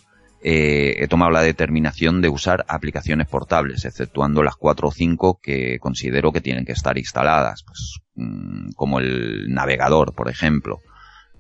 eh, 0.43 0.97
he 0.99 1.07
tomado 1.07 1.31
la 1.31 1.43
determinación 1.43 2.21
de 2.21 2.29
usar 2.29 2.65
aplicaciones 2.67 3.29
portables, 3.29 3.85
exceptuando 3.85 4.43
las 4.43 4.57
cuatro 4.57 4.89
o 4.89 4.93
cinco 4.93 5.39
que 5.41 5.79
considero 5.79 6.33
que 6.33 6.41
tienen 6.41 6.65
que 6.65 6.73
estar 6.73 6.99
instaladas, 6.99 7.63
pues, 7.65 8.01
mmm, 8.17 8.73
como 8.75 8.99
el 8.99 9.47
navegador, 9.55 10.13
por 10.13 10.29
ejemplo, 10.29 10.81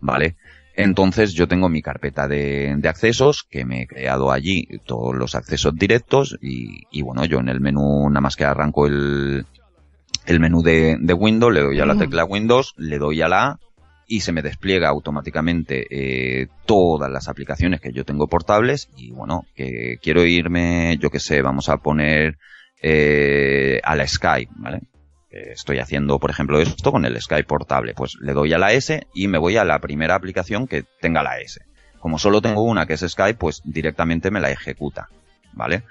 ¿vale? 0.00 0.36
Entonces 0.76 1.34
yo 1.34 1.46
tengo 1.46 1.68
mi 1.68 1.82
carpeta 1.82 2.26
de, 2.26 2.74
de, 2.76 2.88
accesos 2.88 3.44
que 3.48 3.64
me 3.64 3.82
he 3.82 3.86
creado 3.86 4.32
allí 4.32 4.66
todos 4.84 5.14
los 5.14 5.36
accesos 5.36 5.74
directos 5.76 6.36
y, 6.42 6.82
y, 6.90 7.02
bueno, 7.02 7.24
yo 7.24 7.38
en 7.38 7.48
el 7.48 7.60
menú 7.60 8.08
nada 8.08 8.20
más 8.20 8.34
que 8.34 8.44
arranco 8.44 8.86
el, 8.86 9.46
el 10.26 10.40
menú 10.40 10.62
de, 10.62 10.96
de 10.98 11.14
Windows, 11.14 11.54
le 11.54 11.60
doy 11.60 11.78
a 11.78 11.86
la 11.86 11.96
tecla 11.96 12.24
Windows, 12.24 12.74
le 12.76 12.98
doy 12.98 13.22
a 13.22 13.28
la 13.28 13.46
A 13.46 13.58
y 14.06 14.20
se 14.20 14.32
me 14.32 14.42
despliega 14.42 14.88
automáticamente 14.88 15.86
eh, 15.90 16.48
todas 16.66 17.10
las 17.10 17.28
aplicaciones 17.28 17.80
que 17.80 17.92
yo 17.92 18.04
tengo 18.04 18.26
portables 18.26 18.88
y 18.96 19.12
bueno, 19.12 19.46
que 19.54 19.98
quiero 20.02 20.24
irme, 20.24 20.98
yo 20.98 21.10
que 21.10 21.20
sé, 21.20 21.40
vamos 21.40 21.68
a 21.68 21.78
poner 21.78 22.36
eh, 22.82 23.80
a 23.82 23.96
la 23.96 24.06
Skype, 24.06 24.52
¿vale? 24.56 24.80
Estoy 25.34 25.78
haciendo, 25.78 26.18
por 26.18 26.30
ejemplo, 26.30 26.60
esto 26.60 26.92
con 26.92 27.04
el 27.04 27.20
Skype 27.20 27.44
portable. 27.44 27.94
Pues 27.94 28.16
le 28.20 28.32
doy 28.32 28.52
a 28.52 28.58
la 28.58 28.72
S 28.72 29.06
y 29.12 29.28
me 29.28 29.38
voy 29.38 29.56
a 29.56 29.64
la 29.64 29.80
primera 29.80 30.14
aplicación 30.14 30.66
que 30.66 30.84
tenga 31.00 31.22
la 31.22 31.38
S. 31.40 31.60
Como 31.98 32.18
solo 32.18 32.40
tengo 32.40 32.62
una 32.62 32.86
que 32.86 32.94
es 32.94 33.00
Skype, 33.00 33.38
pues 33.38 33.62
directamente 33.64 34.30
me 34.30 34.40
la 34.40 34.50
ejecuta, 34.50 35.08
¿vale? 35.52 35.82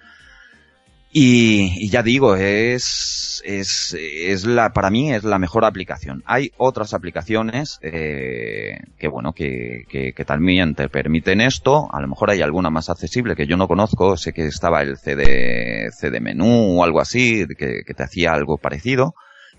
Y, 1.16 1.90
ya 1.90 2.02
digo, 2.02 2.36
es, 2.36 3.44
es, 3.46 3.96
es 4.00 4.46
la, 4.46 4.74
para 4.74 4.90
mí 4.90 5.14
es 5.14 5.24
la 5.24 5.38
mejor 5.38 5.64
aplicación. 5.64 6.24
Hay 6.26 6.52
otras 6.58 6.96
aplicaciones, 6.96 7.78
eh, 7.84 8.80
que 8.98 9.08
bueno, 9.08 9.34
que, 9.34 9.84
que, 9.90 10.14
que, 10.14 10.26
también 10.26 10.74
te 10.74 10.90
permiten 10.90 11.40
esto. 11.40 11.88
A 11.94 12.02
lo 12.02 12.08
mejor 12.08 12.32
hay 12.32 12.42
alguna 12.42 12.72
más 12.72 12.90
accesible 12.90 13.36
que 13.36 13.46
yo 13.46 13.58
no 13.58 13.68
conozco. 13.68 14.18
Sé 14.18 14.34
que 14.34 14.48
estaba 14.48 14.82
el 14.82 14.98
CD, 14.98 15.92
CD 15.92 16.20
menú 16.20 16.80
o 16.80 16.84
algo 16.84 17.00
así, 17.00 17.46
que 17.58 17.84
te 17.84 18.04
hacía 18.04 18.34
algo 18.34 18.58
parecido. 18.58 19.14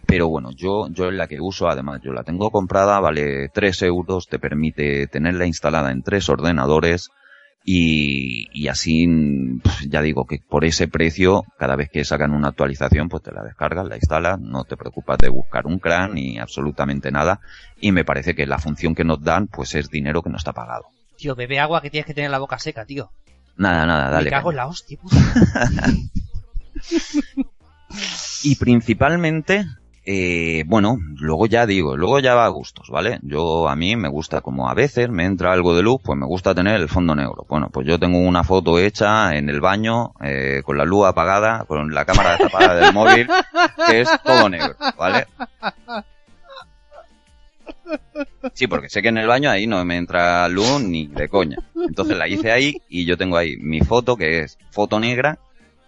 Pero 0.07 0.29
bueno, 0.29 0.51
yo, 0.53 0.89
yo 0.91 1.11
la 1.11 1.27
que 1.27 1.41
uso, 1.41 1.69
además 1.69 2.01
yo 2.03 2.13
la 2.13 2.23
tengo 2.23 2.51
comprada, 2.51 3.01
vale 3.01 3.49
3 3.53 3.83
euros, 3.83 4.27
te 4.27 4.39
permite 4.39 5.07
tenerla 5.07 5.47
instalada 5.47 5.91
en 5.91 6.03
tres 6.03 6.29
ordenadores 6.29 7.11
y, 7.67 8.47
y, 8.53 8.69
así, 8.69 9.09
ya 9.89 10.03
digo 10.03 10.27
que 10.27 10.39
por 10.47 10.67
ese 10.67 10.87
precio, 10.87 11.45
cada 11.59 11.77
vez 11.77 11.89
que 11.91 12.05
sacan 12.05 12.33
una 12.33 12.49
actualización, 12.49 13.09
pues 13.09 13.23
te 13.23 13.33
la 13.33 13.43
descargas, 13.43 13.87
la 13.87 13.97
instalas, 13.97 14.39
no 14.39 14.65
te 14.65 14.77
preocupas 14.77 15.17
de 15.17 15.31
buscar 15.31 15.67
un 15.67 15.79
CRAN 15.79 16.13
ni 16.13 16.39
absolutamente 16.39 17.11
nada. 17.11 17.41
Y 17.81 17.93
me 17.93 18.05
parece 18.05 18.35
que 18.35 18.45
la 18.45 18.59
función 18.59 18.95
que 18.95 19.05
nos 19.05 19.23
dan, 19.23 19.47
pues 19.47 19.75
es 19.75 19.89
dinero 19.89 20.23
que 20.23 20.29
no 20.29 20.37
está 20.37 20.53
pagado. 20.53 20.85
Tío, 21.17 21.35
bebe 21.35 21.59
agua 21.59 21.81
que 21.81 21.89
tienes 21.89 22.07
que 22.07 22.13
tener 22.13 22.31
la 22.31 22.39
boca 22.39 22.59
seca, 22.59 22.85
tío. 22.85 23.11
Nada, 23.57 23.87
nada, 23.87 24.11
dale. 24.11 24.25
Me 24.25 24.31
cago 24.31 24.51
en 24.51 24.57
la 24.57 24.67
hostia, 24.67 24.99
puta. 25.01 25.17
y 28.43 28.57
principalmente, 28.57 29.65
eh, 30.07 30.65
bueno, 30.67 30.99
luego 31.17 31.47
ya 31.47 31.67
digo, 31.67 31.97
luego 31.97 32.19
ya 32.19 32.35
va 32.35 32.45
a 32.45 32.51
gustos, 32.51 32.89
¿vale? 32.91 33.19
Yo 33.23 33.69
a 33.69 33.77
mí 33.77 33.97
me 33.97 34.09
gusta 34.09 34.43
como 34.43 34.69
a 34.69 34.75
veces 34.75 35.09
me 35.09 35.25
entra 35.25 35.53
algo 35.53 35.75
de 35.75 35.83
luz, 35.83 36.01
pues 36.05 36.19
me 36.19 36.27
gusta 36.27 36.55
tener 36.55 36.79
el 36.79 36.89
fondo 36.89 37.15
negro. 37.15 37.47
Bueno, 37.49 37.69
pues 37.73 37.87
yo 37.87 37.99
tengo 37.99 38.19
una 38.19 38.45
foto 38.45 38.79
hecha 38.79 39.35
en 39.35 39.49
el 39.49 39.61
baño 39.61 40.13
eh, 40.23 40.63
con 40.65 40.77
la 40.77 40.85
luz 40.85 41.07
apagada, 41.07 41.65
con 41.67 41.95
la 41.95 42.05
cámara 42.05 42.37
tapada 42.37 42.75
del 42.75 42.93
móvil, 42.93 43.29
que 43.89 44.03
es 44.03 44.11
todo 44.23 44.49
negro, 44.51 44.75
¿vale? 44.99 45.27
Sí, 48.53 48.67
porque 48.67 48.91
sé 48.91 49.01
que 49.01 49.09
en 49.09 49.19
el 49.19 49.27
baño 49.27 49.51
ahí 49.51 49.67
no 49.67 49.83
me 49.85 49.97
entra 49.97 50.49
luz 50.49 50.83
ni 50.83 51.07
de 51.07 51.29
coña. 51.29 51.57
Entonces 51.75 52.17
la 52.17 52.29
hice 52.29 52.53
ahí 52.53 52.75
y 52.89 53.07
yo 53.07 53.17
tengo 53.17 53.37
ahí 53.37 53.57
mi 53.57 53.81
foto 53.81 54.17
que 54.17 54.41
es 54.41 54.59
foto 54.71 55.01
negra, 55.01 55.39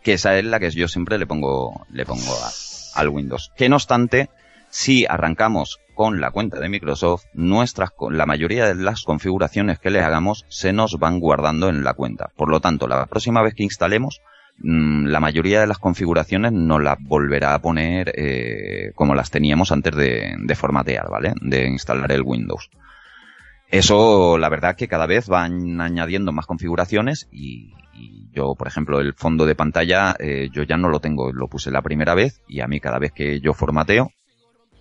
que 0.02 0.14
esa 0.14 0.38
es 0.38 0.44
la 0.44 0.58
que 0.58 0.70
yo 0.70 0.88
siempre 0.88 1.18
le 1.18 1.26
pongo 1.26 1.86
le 1.90 2.06
pongo 2.06 2.32
a, 2.32 2.50
al 2.96 3.08
Windows. 3.08 3.52
Que 3.56 3.68
no 3.68 3.76
obstante, 3.76 4.30
si 4.70 5.06
arrancamos 5.06 5.78
con 5.94 6.20
la 6.20 6.30
cuenta 6.30 6.60
de 6.60 6.68
Microsoft, 6.68 7.24
nuestras, 7.32 7.90
la 8.10 8.26
mayoría 8.26 8.66
de 8.66 8.74
las 8.74 9.02
configuraciones 9.02 9.78
que 9.78 9.90
le 9.90 10.00
hagamos 10.00 10.44
se 10.48 10.72
nos 10.72 10.98
van 10.98 11.20
guardando 11.20 11.68
en 11.68 11.84
la 11.84 11.94
cuenta. 11.94 12.30
Por 12.36 12.50
lo 12.50 12.60
tanto, 12.60 12.86
la 12.86 13.06
próxima 13.06 13.42
vez 13.42 13.54
que 13.54 13.62
instalemos, 13.62 14.20
mm, 14.58 15.06
la 15.06 15.20
mayoría 15.20 15.60
de 15.60 15.66
las 15.66 15.78
configuraciones 15.78 16.52
nos 16.52 16.82
las 16.82 16.98
volverá 17.00 17.54
a 17.54 17.60
poner 17.60 18.12
eh, 18.14 18.92
como 18.94 19.14
las 19.14 19.30
teníamos 19.30 19.72
antes 19.72 19.96
de, 19.96 20.34
de, 20.38 20.54
formatear, 20.54 21.08
¿vale? 21.08 21.32
De 21.40 21.66
instalar 21.66 22.12
el 22.12 22.22
Windows. 22.22 22.68
Eso, 23.70 24.38
la 24.38 24.48
verdad, 24.48 24.76
que 24.76 24.88
cada 24.88 25.06
vez 25.06 25.28
van 25.28 25.80
añadiendo 25.80 26.32
más 26.32 26.46
configuraciones 26.46 27.28
y, 27.32 27.74
y 27.92 28.30
yo, 28.32 28.54
por 28.54 28.68
ejemplo, 28.68 29.00
el 29.00 29.14
fondo 29.14 29.46
de 29.46 29.54
pantalla, 29.54 30.14
eh, 30.18 30.48
yo 30.52 30.62
ya 30.62 30.76
no 30.76 30.88
lo 30.88 31.00
tengo, 31.00 31.32
lo 31.32 31.48
puse 31.48 31.70
la 31.70 31.82
primera 31.82 32.14
vez 32.14 32.40
y 32.46 32.60
a 32.60 32.68
mí 32.68 32.80
cada 32.80 32.98
vez 32.98 33.12
que 33.12 33.40
yo 33.40 33.54
formateo, 33.54 34.12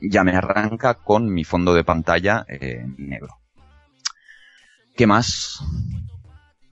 ya 0.01 0.23
me 0.23 0.35
arranca 0.35 0.95
con 0.95 1.33
mi 1.33 1.43
fondo 1.43 1.73
de 1.73 1.83
pantalla 1.83 2.45
eh, 2.47 2.85
negro. 2.97 3.37
¿Qué 4.95 5.07
más? 5.07 5.59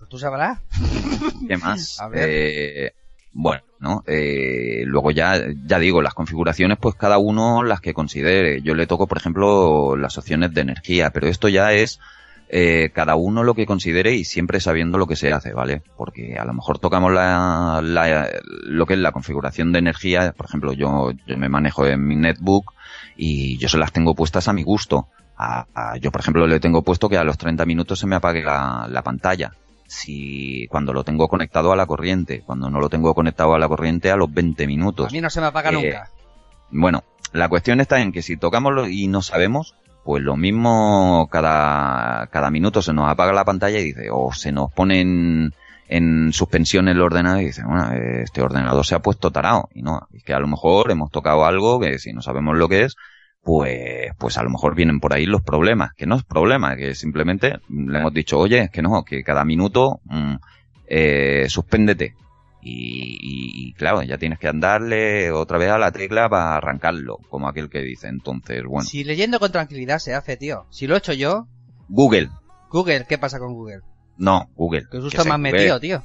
Tú 0.09 0.19
sabrás. 0.19 0.59
¿Qué 1.47 1.57
más? 1.57 1.99
A 1.99 2.07
ver. 2.07 2.29
Eh, 2.29 2.93
bueno, 3.31 3.63
¿no? 3.83 4.03
Eh, 4.07 4.83
luego 4.85 5.11
ya, 5.11 5.39
ya 5.65 5.77
digo, 5.77 6.01
las 6.01 6.13
configuraciones, 6.13 6.77
pues 6.79 6.95
cada 6.95 7.17
uno 7.17 7.63
las 7.63 7.81
que 7.81 7.93
considere. 7.93 8.61
Yo 8.61 8.75
le 8.75 8.87
toco, 8.87 9.07
por 9.07 9.17
ejemplo, 9.17 9.97
las 9.97 10.17
opciones 10.17 10.53
de 10.53 10.61
energía, 10.61 11.11
pero 11.11 11.27
esto 11.27 11.49
ya 11.49 11.73
es 11.73 11.99
eh, 12.47 12.91
cada 12.93 13.15
uno 13.15 13.43
lo 13.43 13.55
que 13.55 13.65
considere 13.65 14.13
y 14.15 14.23
siempre 14.23 14.61
sabiendo 14.61 14.97
lo 14.97 15.05
que 15.05 15.17
se 15.17 15.33
hace, 15.33 15.53
¿vale? 15.53 15.83
Porque 15.97 16.37
a 16.39 16.45
lo 16.45 16.53
mejor 16.53 16.79
tocamos 16.79 17.11
la, 17.11 17.81
la, 17.83 18.29
lo 18.63 18.85
que 18.85 18.93
es 18.93 18.99
la 18.99 19.11
configuración 19.11 19.73
de 19.73 19.79
energía, 19.79 20.31
por 20.31 20.45
ejemplo, 20.45 20.71
yo, 20.71 21.11
me 21.27 21.49
manejo 21.49 21.85
en 21.85 22.07
mi 22.07 22.15
netbook 22.15 22.73
y 23.17 23.57
yo 23.57 23.67
se 23.67 23.77
las 23.77 23.91
tengo 23.91 24.15
puestas 24.15 24.47
a 24.47 24.53
mi 24.53 24.63
gusto. 24.63 25.09
A, 25.35 25.97
yo, 25.99 26.09
por 26.09 26.21
ejemplo, 26.21 26.47
le 26.47 26.61
tengo 26.61 26.83
puesto 26.83 27.09
que 27.09 27.17
a 27.17 27.23
los 27.25 27.37
30 27.37 27.65
minutos 27.65 27.99
se 27.99 28.07
me 28.07 28.15
apague 28.15 28.43
la 28.43 29.01
pantalla 29.03 29.51
si 29.93 30.67
cuando 30.69 30.91
lo 30.91 31.03
tengo 31.03 31.27
conectado 31.27 31.71
a 31.71 31.75
la 31.75 31.85
corriente, 31.85 32.41
cuando 32.45 32.69
no 32.69 32.79
lo 32.79 32.89
tengo 32.89 33.13
conectado 33.13 33.53
a 33.53 33.59
la 33.59 33.67
corriente 33.67 34.11
a 34.11 34.15
los 34.15 34.33
20 34.33 34.65
minutos. 34.67 35.07
A 35.07 35.11
mí 35.11 35.21
no 35.21 35.29
se 35.29 35.39
me 35.39 35.47
apaga 35.47 35.69
eh, 35.69 35.73
nunca. 35.73 36.09
Bueno, 36.71 37.03
la 37.31 37.47
cuestión 37.47 37.79
está 37.79 38.01
en 38.01 38.11
que 38.11 38.21
si 38.21 38.35
tocamos 38.35 38.89
y 38.89 39.07
no 39.07 39.21
sabemos, 39.21 39.75
pues 40.03 40.23
lo 40.23 40.35
mismo 40.35 41.29
cada, 41.31 42.27
cada 42.27 42.49
minuto 42.49 42.81
se 42.81 42.93
nos 42.93 43.09
apaga 43.09 43.33
la 43.33 43.45
pantalla 43.45 43.79
y 43.79 43.83
dice, 43.83 44.09
o 44.11 44.33
se 44.33 44.51
nos 44.51 44.71
pone 44.71 45.01
en, 45.01 45.53
en 45.87 46.33
suspensión 46.33 46.87
el 46.87 46.99
ordenador 46.99 47.41
y 47.41 47.45
dice, 47.45 47.63
bueno, 47.63 47.91
este 47.93 48.41
ordenador 48.41 48.85
se 48.85 48.95
ha 48.95 48.99
puesto 48.99 49.31
tarado. 49.31 49.69
Y 49.73 49.83
no, 49.83 50.07
es 50.11 50.23
que 50.23 50.33
a 50.33 50.39
lo 50.39 50.47
mejor 50.47 50.89
hemos 50.91 51.11
tocado 51.11 51.45
algo 51.45 51.79
que 51.79 51.99
si 51.99 52.13
no 52.13 52.21
sabemos 52.21 52.57
lo 52.57 52.67
que 52.67 52.83
es, 52.83 52.95
pues, 53.43 54.11
pues 54.17 54.37
a 54.37 54.43
lo 54.43 54.49
mejor 54.49 54.73
vienen 54.73 54.99
por 54.99 55.13
ahí 55.13 55.25
los 55.25 55.41
problemas, 55.41 55.93
que 55.93 56.05
no 56.05 56.15
es 56.15 56.23
problema, 56.23 56.75
que 56.77 56.95
simplemente 56.95 57.59
le 57.69 57.99
hemos 57.99 58.13
dicho, 58.13 58.39
oye, 58.39 58.59
es 58.59 58.69
que 58.71 58.81
no, 58.81 59.03
que 59.03 59.23
cada 59.23 59.43
minuto 59.43 59.99
mmm, 60.05 60.35
eh, 60.87 61.45
suspéndete. 61.49 62.15
Y, 62.65 63.17
y, 63.19 63.67
y, 63.67 63.73
claro, 63.73 64.01
ya 64.03 64.17
tienes 64.17 64.39
que 64.39 64.47
andarle 64.47 65.31
otra 65.33 65.57
vez 65.57 65.69
a 65.69 65.77
la 65.77 65.91
tecla 65.91 66.29
para 66.29 66.55
arrancarlo, 66.55 67.17
como 67.29 67.49
aquel 67.49 67.69
que 67.69 67.81
dice. 67.81 68.07
Entonces, 68.07 68.63
bueno. 68.63 68.87
Si 68.87 69.03
leyendo 69.03 69.37
con 69.37 69.51
tranquilidad 69.51 69.99
se 69.99 70.13
hace, 70.13 70.37
tío. 70.37 70.65
Si 70.69 70.87
lo 70.87 70.95
he 70.95 70.99
hecho 70.99 71.11
yo. 71.11 71.47
Google. 71.89 72.29
Google, 72.69 73.05
¿qué 73.07 73.17
pasa 73.17 73.37
con 73.37 73.53
Google? 73.53 73.81
No, 74.15 74.49
Google. 74.55 74.85
Que 74.89 75.01
justo 75.01 75.25
me 75.25 75.31
has 75.31 75.39
metido, 75.39 75.77
tío. 75.81 76.01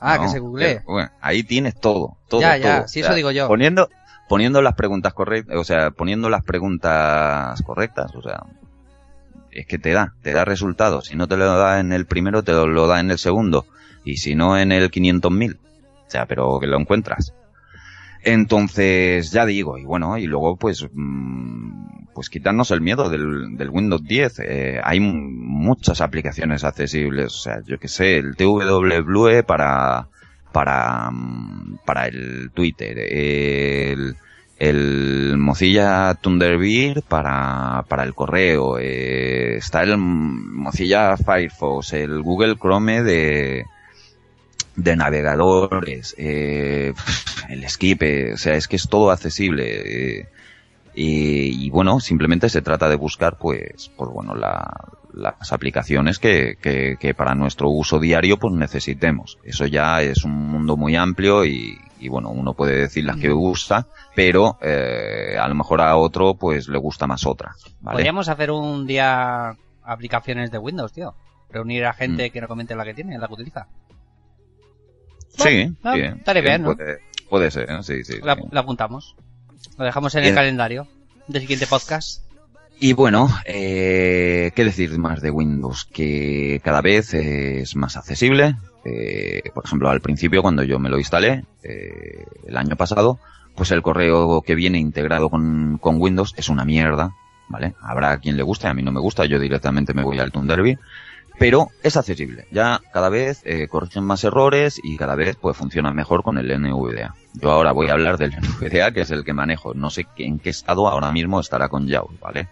Ah, 0.00 0.16
no, 0.16 0.22
que 0.24 0.28
se 0.30 0.40
google. 0.40 0.82
Bueno, 0.84 1.10
ahí 1.20 1.44
tienes 1.44 1.78
todo, 1.78 2.18
todo. 2.28 2.40
Ya, 2.40 2.56
ya, 2.56 2.78
todo. 2.78 2.88
sí, 2.88 3.00
eso 3.00 3.14
digo 3.14 3.30
yo. 3.30 3.46
Poniendo, 3.46 3.88
poniendo 4.32 4.62
las 4.62 4.72
preguntas 4.72 5.12
correctas, 5.12 5.58
o 5.58 5.62
sea, 5.62 5.90
poniendo 5.90 6.30
las 6.30 6.42
preguntas 6.42 7.60
correctas, 7.60 8.14
o 8.14 8.22
sea, 8.22 8.46
es 9.50 9.66
que 9.66 9.76
te 9.76 9.90
da, 9.90 10.14
te 10.22 10.32
da 10.32 10.46
resultados. 10.46 11.08
Si 11.08 11.16
no 11.16 11.28
te 11.28 11.36
lo 11.36 11.44
da 11.44 11.80
en 11.80 11.92
el 11.92 12.06
primero, 12.06 12.42
te 12.42 12.52
lo 12.52 12.86
da 12.86 13.00
en 13.00 13.10
el 13.10 13.18
segundo. 13.18 13.66
Y 14.06 14.16
si 14.16 14.34
no, 14.34 14.56
en 14.56 14.72
el 14.72 14.90
500.000. 14.90 15.56
O 15.56 16.10
sea, 16.10 16.24
pero 16.24 16.58
que 16.58 16.66
lo 16.66 16.80
encuentras. 16.80 17.34
Entonces, 18.22 19.32
ya 19.32 19.44
digo, 19.44 19.76
y 19.76 19.84
bueno, 19.84 20.16
y 20.16 20.24
luego 20.24 20.56
pues, 20.56 20.88
mmm, 20.90 22.06
pues 22.14 22.30
quitarnos 22.30 22.70
el 22.70 22.80
miedo 22.80 23.10
del, 23.10 23.58
del 23.58 23.68
Windows 23.68 24.02
10. 24.02 24.38
Eh, 24.38 24.80
hay 24.82 24.98
muchas 25.00 26.00
aplicaciones 26.00 26.64
accesibles, 26.64 27.34
o 27.34 27.38
sea, 27.38 27.60
yo 27.66 27.78
que 27.78 27.88
sé, 27.88 28.16
el 28.16 28.34
TW 28.34 29.02
Blue 29.04 29.44
para, 29.46 30.08
para, 30.52 31.10
para 31.84 32.06
el 32.06 32.50
Twitter, 32.52 32.98
el, 32.98 34.16
el 34.58 35.36
Mozilla 35.38 36.14
Thunderbird 36.14 37.02
para, 37.02 37.84
para 37.88 38.04
el 38.04 38.14
correo, 38.14 38.78
eh, 38.78 39.56
está 39.56 39.82
el 39.82 39.96
Mozilla 39.98 41.16
Firefox, 41.16 41.94
el 41.94 42.22
Google 42.22 42.56
Chrome 42.56 43.02
de, 43.02 43.64
de 44.76 44.96
navegadores, 44.96 46.14
eh, 46.18 46.92
el 47.48 47.68
skip, 47.68 48.02
eh, 48.02 48.32
o 48.34 48.36
sea, 48.36 48.54
es 48.54 48.68
que 48.68 48.76
es 48.76 48.88
todo 48.88 49.10
accesible. 49.10 50.20
Eh, 50.20 50.28
y, 50.94 51.70
bueno, 51.70 52.00
simplemente 52.00 52.48
se 52.50 52.60
trata 52.62 52.88
de 52.88 52.96
buscar, 52.96 53.38
pues, 53.38 53.90
pues 53.96 54.10
bueno, 54.10 54.34
la, 54.34 54.68
las 55.12 55.52
aplicaciones 55.52 56.18
que, 56.18 56.56
que, 56.60 56.96
que, 56.98 57.14
para 57.14 57.34
nuestro 57.34 57.68
uso 57.70 57.98
diario, 57.98 58.38
pues 58.38 58.54
necesitemos. 58.54 59.38
Eso 59.44 59.66
ya 59.66 60.02
es 60.02 60.24
un 60.24 60.32
mundo 60.32 60.76
muy 60.76 60.96
amplio 60.96 61.44
y, 61.44 61.78
y 62.02 62.08
bueno, 62.08 62.30
uno 62.30 62.54
puede 62.54 62.76
decir 62.76 63.04
las 63.04 63.16
que 63.16 63.32
usa, 63.32 63.86
pero 64.16 64.58
eh, 64.60 65.36
a 65.40 65.46
lo 65.46 65.54
mejor 65.54 65.80
a 65.80 65.96
otro, 65.96 66.34
pues 66.34 66.68
le 66.68 66.78
gusta 66.78 67.06
más 67.06 67.26
otra. 67.26 67.54
¿vale? 67.80 67.96
Podríamos 67.96 68.28
hacer 68.28 68.50
un 68.50 68.86
día 68.86 69.56
aplicaciones 69.84 70.50
de 70.50 70.58
Windows, 70.58 70.92
tío. 70.92 71.14
Reunir 71.48 71.84
a 71.84 71.92
gente 71.92 72.28
mm. 72.28 72.32
que 72.32 72.40
nos 72.40 72.48
comente 72.48 72.74
la 72.74 72.84
que 72.84 72.94
tiene, 72.94 73.18
la 73.18 73.28
que 73.28 73.34
utiliza. 73.34 73.68
Sí, 75.28 75.74
no, 75.82 75.94
bien, 75.94 76.16
Estaré 76.18 76.40
bien, 76.40 76.62
¿no? 76.62 76.74
Puede, 76.74 76.98
puede 77.30 77.50
ser, 77.50 77.68
¿no? 77.68 77.82
sí, 77.82 78.04
sí. 78.04 78.18
La, 78.22 78.34
sí. 78.34 78.42
la, 78.50 78.60
apuntamos. 78.60 79.14
Lo 79.78 79.84
dejamos 79.84 80.14
en 80.16 80.24
el 80.24 80.34
calendario 80.34 80.88
del 81.28 81.40
siguiente 81.42 81.68
podcast. 81.68 82.24
Y 82.84 82.94
bueno, 82.94 83.28
eh, 83.44 84.50
¿qué 84.56 84.64
decir 84.64 84.98
más 84.98 85.22
de 85.22 85.30
Windows? 85.30 85.84
Que 85.84 86.60
cada 86.64 86.80
vez 86.80 87.14
es 87.14 87.76
más 87.76 87.96
accesible. 87.96 88.56
Eh, 88.84 89.40
por 89.54 89.64
ejemplo, 89.64 89.88
al 89.88 90.00
principio 90.00 90.42
cuando 90.42 90.64
yo 90.64 90.80
me 90.80 90.90
lo 90.90 90.98
instalé, 90.98 91.44
eh, 91.62 92.24
el 92.44 92.56
año 92.56 92.74
pasado, 92.74 93.20
pues 93.54 93.70
el 93.70 93.82
correo 93.82 94.42
que 94.42 94.56
viene 94.56 94.80
integrado 94.80 95.30
con, 95.30 95.78
con, 95.78 96.00
Windows 96.00 96.34
es 96.36 96.48
una 96.48 96.64
mierda, 96.64 97.14
¿vale? 97.48 97.74
Habrá 97.82 98.18
quien 98.18 98.36
le 98.36 98.42
guste, 98.42 98.66
a 98.66 98.74
mí 98.74 98.82
no 98.82 98.90
me 98.90 98.98
gusta, 98.98 99.26
yo 99.26 99.38
directamente 99.38 99.94
me 99.94 100.02
voy 100.02 100.18
al 100.18 100.32
Thunderbird 100.32 100.80
pero 101.38 101.68
es 101.82 101.96
accesible. 101.96 102.46
Ya 102.50 102.80
cada 102.92 103.08
vez 103.08 103.42
eh, 103.44 103.66
corrigen 103.68 104.04
más 104.04 104.22
errores 104.24 104.80
y 104.82 104.96
cada 104.96 105.14
vez 105.14 105.36
pues 105.40 105.56
funciona 105.56 105.92
mejor 105.92 106.22
con 106.22 106.38
el 106.38 106.46
NVDA. 106.60 107.14
Yo 107.34 107.50
ahora 107.50 107.72
voy 107.72 107.88
a 107.88 107.94
hablar 107.94 108.18
del 108.18 108.32
NVDA, 108.32 108.92
que 108.92 109.00
es 109.00 109.10
el 109.10 109.24
que 109.24 109.32
manejo. 109.32 109.74
No 109.74 109.90
sé 109.90 110.06
en 110.18 110.38
qué 110.38 110.50
estado 110.50 110.88
ahora 110.88 111.10
mismo 111.10 111.40
estará 111.40 111.68
con 111.68 111.88
JAWS, 111.88 112.20
¿vale? 112.20 112.48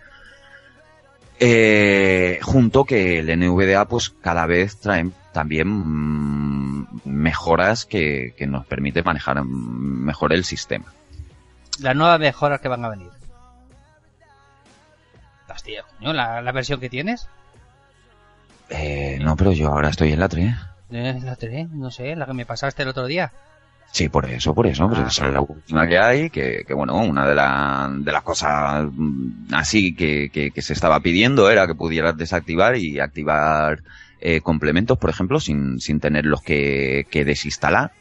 Eh, 1.42 2.38
junto 2.42 2.84
que 2.84 3.20
el 3.20 3.38
NVDA 3.38 3.86
pues 3.86 4.10
cada 4.10 4.44
vez 4.44 4.78
trae 4.78 5.10
también 5.32 5.68
mmm, 5.68 6.86
mejoras 7.04 7.86
que, 7.86 8.34
que, 8.36 8.46
nos 8.46 8.66
permite 8.66 9.02
manejar 9.02 9.42
mejor 9.42 10.34
el 10.34 10.44
sistema. 10.44 10.92
Las 11.80 11.96
nuevas 11.96 12.20
mejoras 12.20 12.60
que 12.60 12.68
van 12.68 12.84
a 12.84 12.90
venir. 12.90 13.08
Hostia, 15.48 15.82
coño, 15.98 16.12
la, 16.12 16.42
la 16.42 16.52
versión 16.52 16.78
que 16.78 16.90
tienes. 16.90 17.26
Eh, 18.68 19.18
no, 19.20 19.34
pero 19.36 19.52
yo 19.52 19.68
ahora 19.68 19.88
estoy 19.88 20.12
en 20.12 20.20
la 20.20 20.28
3. 20.28 20.54
¿En 20.90 21.24
la 21.24 21.36
3? 21.36 21.70
No 21.70 21.90
sé, 21.90 22.14
la 22.16 22.26
que 22.26 22.34
me 22.34 22.46
pasaste 22.46 22.82
el 22.82 22.88
otro 22.88 23.06
día. 23.06 23.32
Sí, 23.92 24.08
por 24.08 24.26
eso, 24.26 24.54
por 24.54 24.66
eso. 24.66 24.88
Pues 24.88 25.00
esa 25.00 25.26
es 25.26 25.32
la 25.32 25.40
última 25.40 25.86
que 25.88 25.98
hay, 25.98 26.30
que, 26.30 26.64
que 26.66 26.74
bueno, 26.74 26.96
una 26.96 27.26
de, 27.26 27.34
la, 27.34 27.90
de 27.92 28.12
las 28.12 28.22
cosas 28.22 28.86
así 29.52 29.94
que, 29.94 30.30
que, 30.32 30.52
que, 30.52 30.62
se 30.62 30.74
estaba 30.74 31.00
pidiendo 31.00 31.50
era 31.50 31.66
que 31.66 31.74
pudieras 31.74 32.16
desactivar 32.16 32.76
y 32.76 33.00
activar 33.00 33.82
eh, 34.20 34.40
complementos, 34.42 34.96
por 34.96 35.10
ejemplo, 35.10 35.40
sin, 35.40 35.80
sin 35.80 35.98
tenerlos 35.98 36.40
que, 36.42 37.06
que 37.10 37.24
desinstalar. 37.24 37.92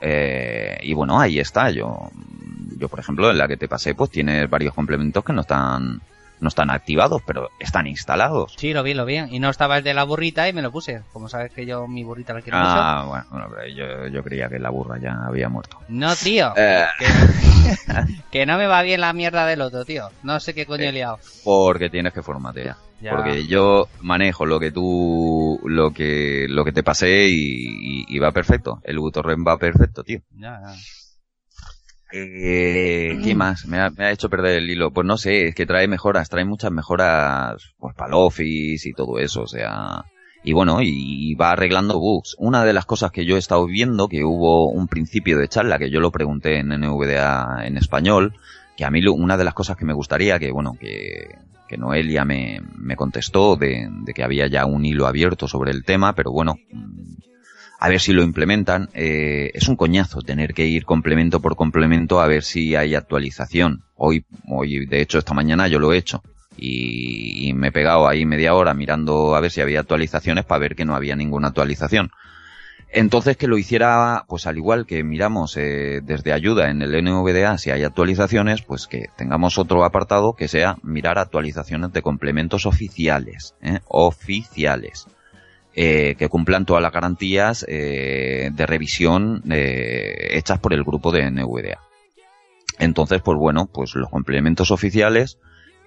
Eh, 0.00 0.78
y 0.82 0.94
bueno, 0.94 1.18
ahí 1.18 1.40
está. 1.40 1.70
Yo, 1.70 2.10
yo, 2.76 2.88
por 2.88 3.00
ejemplo, 3.00 3.30
en 3.30 3.38
la 3.38 3.48
que 3.48 3.56
te 3.56 3.66
pasé, 3.66 3.94
pues 3.94 4.10
tienes 4.10 4.48
varios 4.48 4.72
complementos 4.72 5.24
que 5.24 5.32
no 5.32 5.40
están 5.40 6.00
no 6.40 6.48
están 6.48 6.70
activados, 6.70 7.22
pero 7.26 7.50
están 7.58 7.86
instalados. 7.86 8.54
Sí, 8.56 8.72
lo 8.72 8.82
vi, 8.82 8.94
lo 8.94 9.04
vi. 9.04 9.18
Y 9.30 9.38
no 9.38 9.50
estaba 9.50 9.78
el 9.78 9.84
de 9.84 9.94
la 9.94 10.04
burrita 10.04 10.48
y 10.48 10.52
me 10.52 10.62
lo 10.62 10.70
puse. 10.70 11.02
Como 11.12 11.28
sabes 11.28 11.52
que 11.52 11.66
yo 11.66 11.86
mi 11.86 12.04
burrita 12.04 12.34
la 12.34 12.42
quiero 12.42 12.58
ah, 12.58 13.04
mucho. 13.04 13.08
bueno, 13.30 13.48
bueno 13.48 13.66
yo, 13.68 14.06
yo, 14.08 14.22
creía 14.22 14.48
que 14.48 14.58
la 14.58 14.70
burra 14.70 14.98
ya 14.98 15.26
había 15.26 15.48
muerto. 15.48 15.78
No, 15.88 16.14
tío. 16.14 16.52
Eh. 16.56 16.86
Que, 16.98 18.22
que, 18.30 18.46
no 18.46 18.58
me 18.58 18.66
va 18.66 18.82
bien 18.82 19.00
la 19.00 19.12
mierda 19.12 19.46
del 19.46 19.60
otro, 19.60 19.84
tío. 19.84 20.08
No 20.22 20.40
sé 20.40 20.54
qué 20.54 20.66
coño 20.66 20.84
he 20.84 20.92
liado. 20.92 21.18
Porque 21.44 21.90
tienes 21.90 22.12
que 22.12 22.22
formatear. 22.22 22.76
Ya. 23.00 23.14
Porque 23.14 23.46
yo 23.46 23.88
manejo 24.00 24.44
lo 24.44 24.58
que 24.58 24.72
tú, 24.72 25.60
lo 25.64 25.92
que, 25.92 26.46
lo 26.48 26.64
que 26.64 26.72
te 26.72 26.82
pasé 26.82 27.28
y, 27.28 27.34
y, 27.34 28.04
y 28.08 28.18
va 28.18 28.32
perfecto. 28.32 28.80
El 28.82 28.98
ButoRem 28.98 29.44
va 29.46 29.56
perfecto, 29.56 30.02
tío. 30.02 30.20
Ya, 30.36 30.60
ya. 30.60 30.74
Eh, 32.12 33.18
¿Qué 33.22 33.34
más? 33.34 33.66
Me 33.66 33.78
ha, 33.80 33.90
me 33.90 34.04
ha 34.04 34.10
hecho 34.12 34.30
perder 34.30 34.58
el 34.58 34.70
hilo. 34.70 34.90
Pues 34.92 35.06
no 35.06 35.16
sé, 35.16 35.48
es 35.48 35.54
que 35.54 35.66
trae 35.66 35.88
mejoras, 35.88 36.28
trae 36.28 36.44
muchas 36.44 36.70
mejoras 36.72 37.74
pues 37.78 37.94
para 37.94 38.08
el 38.08 38.14
Office 38.14 38.88
y 38.88 38.92
todo 38.92 39.18
eso, 39.18 39.42
o 39.42 39.46
sea... 39.46 40.04
Y 40.44 40.52
bueno, 40.52 40.80
y, 40.80 40.88
y 40.88 41.34
va 41.34 41.50
arreglando 41.50 41.98
bugs. 41.98 42.36
Una 42.38 42.64
de 42.64 42.72
las 42.72 42.86
cosas 42.86 43.10
que 43.10 43.26
yo 43.26 43.34
he 43.34 43.40
estado 43.40 43.66
viendo, 43.66 44.08
que 44.08 44.22
hubo 44.24 44.70
un 44.70 44.86
principio 44.86 45.36
de 45.36 45.48
charla, 45.48 45.78
que 45.78 45.90
yo 45.90 45.98
lo 46.00 46.12
pregunté 46.12 46.58
en 46.60 46.68
NVDA 46.68 47.66
en 47.66 47.76
español, 47.76 48.34
que 48.76 48.84
a 48.84 48.90
mí 48.90 49.02
lo- 49.02 49.14
una 49.14 49.36
de 49.36 49.42
las 49.44 49.52
cosas 49.52 49.76
que 49.76 49.84
me 49.84 49.92
gustaría, 49.92 50.38
que 50.38 50.52
bueno, 50.52 50.74
que, 50.80 51.34
que 51.68 51.76
Noelia 51.76 52.24
me, 52.24 52.60
me 52.76 52.94
contestó 52.94 53.56
de, 53.56 53.88
de 53.90 54.14
que 54.14 54.22
había 54.22 54.46
ya 54.46 54.64
un 54.64 54.84
hilo 54.86 55.08
abierto 55.08 55.48
sobre 55.48 55.72
el 55.72 55.84
tema, 55.84 56.14
pero 56.14 56.30
bueno, 56.30 56.54
mm, 56.70 57.14
a 57.78 57.88
ver 57.88 58.00
si 58.00 58.12
lo 58.12 58.22
implementan. 58.22 58.90
Eh, 58.92 59.50
es 59.54 59.68
un 59.68 59.76
coñazo 59.76 60.20
tener 60.20 60.52
que 60.52 60.66
ir 60.66 60.84
complemento 60.84 61.40
por 61.40 61.56
complemento 61.56 62.20
a 62.20 62.26
ver 62.26 62.42
si 62.42 62.74
hay 62.74 62.94
actualización. 62.94 63.84
Hoy, 63.96 64.24
hoy 64.48 64.86
de 64.86 65.00
hecho, 65.00 65.18
esta 65.18 65.34
mañana 65.34 65.68
yo 65.68 65.78
lo 65.78 65.92
he 65.92 65.98
hecho. 65.98 66.22
Y, 66.56 67.52
me 67.54 67.68
he 67.68 67.72
pegado 67.72 68.08
ahí 68.08 68.24
media 68.26 68.54
hora 68.54 68.74
mirando 68.74 69.36
a 69.36 69.40
ver 69.40 69.50
si 69.50 69.60
había 69.60 69.80
actualizaciones 69.80 70.44
para 70.44 70.60
ver 70.60 70.74
que 70.74 70.84
no 70.84 70.94
había 70.94 71.14
ninguna 71.14 71.48
actualización. 71.48 72.10
Entonces 72.90 73.36
que 73.36 73.46
lo 73.46 73.58
hiciera, 73.58 74.24
pues 74.28 74.46
al 74.46 74.56
igual 74.56 74.86
que 74.86 75.04
miramos 75.04 75.56
eh, 75.56 76.00
desde 76.02 76.32
ayuda 76.32 76.70
en 76.70 76.82
el 76.82 77.04
NVDA 77.04 77.58
si 77.58 77.70
hay 77.70 77.84
actualizaciones, 77.84 78.62
pues 78.62 78.86
que 78.86 79.06
tengamos 79.16 79.58
otro 79.58 79.84
apartado 79.84 80.32
que 80.32 80.48
sea 80.48 80.76
mirar 80.82 81.18
actualizaciones 81.18 81.92
de 81.92 82.02
complementos 82.02 82.64
oficiales, 82.64 83.54
¿eh? 83.60 83.80
oficiales, 83.88 85.06
eh, 85.80 86.16
que 86.16 86.28
cumplan 86.28 86.64
todas 86.64 86.82
las 86.82 86.90
garantías 86.90 87.64
eh, 87.68 88.50
de 88.52 88.66
revisión 88.66 89.44
eh, 89.48 90.30
hechas 90.32 90.58
por 90.58 90.74
el 90.74 90.82
grupo 90.82 91.12
de 91.12 91.30
NVDA. 91.30 91.78
Entonces, 92.80 93.22
pues 93.22 93.38
bueno, 93.38 93.70
pues 93.72 93.94
los 93.94 94.10
complementos 94.10 94.72
oficiales, 94.72 95.38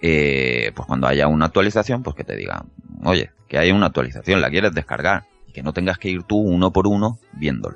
eh, 0.01 0.71
pues 0.73 0.87
cuando 0.87 1.07
haya 1.07 1.27
una 1.27 1.47
actualización, 1.47 2.03
pues 2.03 2.15
que 2.15 2.23
te 2.23 2.37
digan, 2.37 2.69
oye, 3.03 3.31
que 3.49 3.57
hay 3.57 3.73
una 3.73 3.87
actualización, 3.87 4.39
la 4.39 4.49
quieres 4.49 4.71
descargar, 4.71 5.25
y 5.45 5.51
que 5.51 5.61
no 5.61 5.73
tengas 5.73 5.97
que 5.97 6.07
ir 6.07 6.23
tú 6.23 6.37
uno 6.37 6.71
por 6.71 6.87
uno 6.87 7.19
viéndolo. 7.33 7.75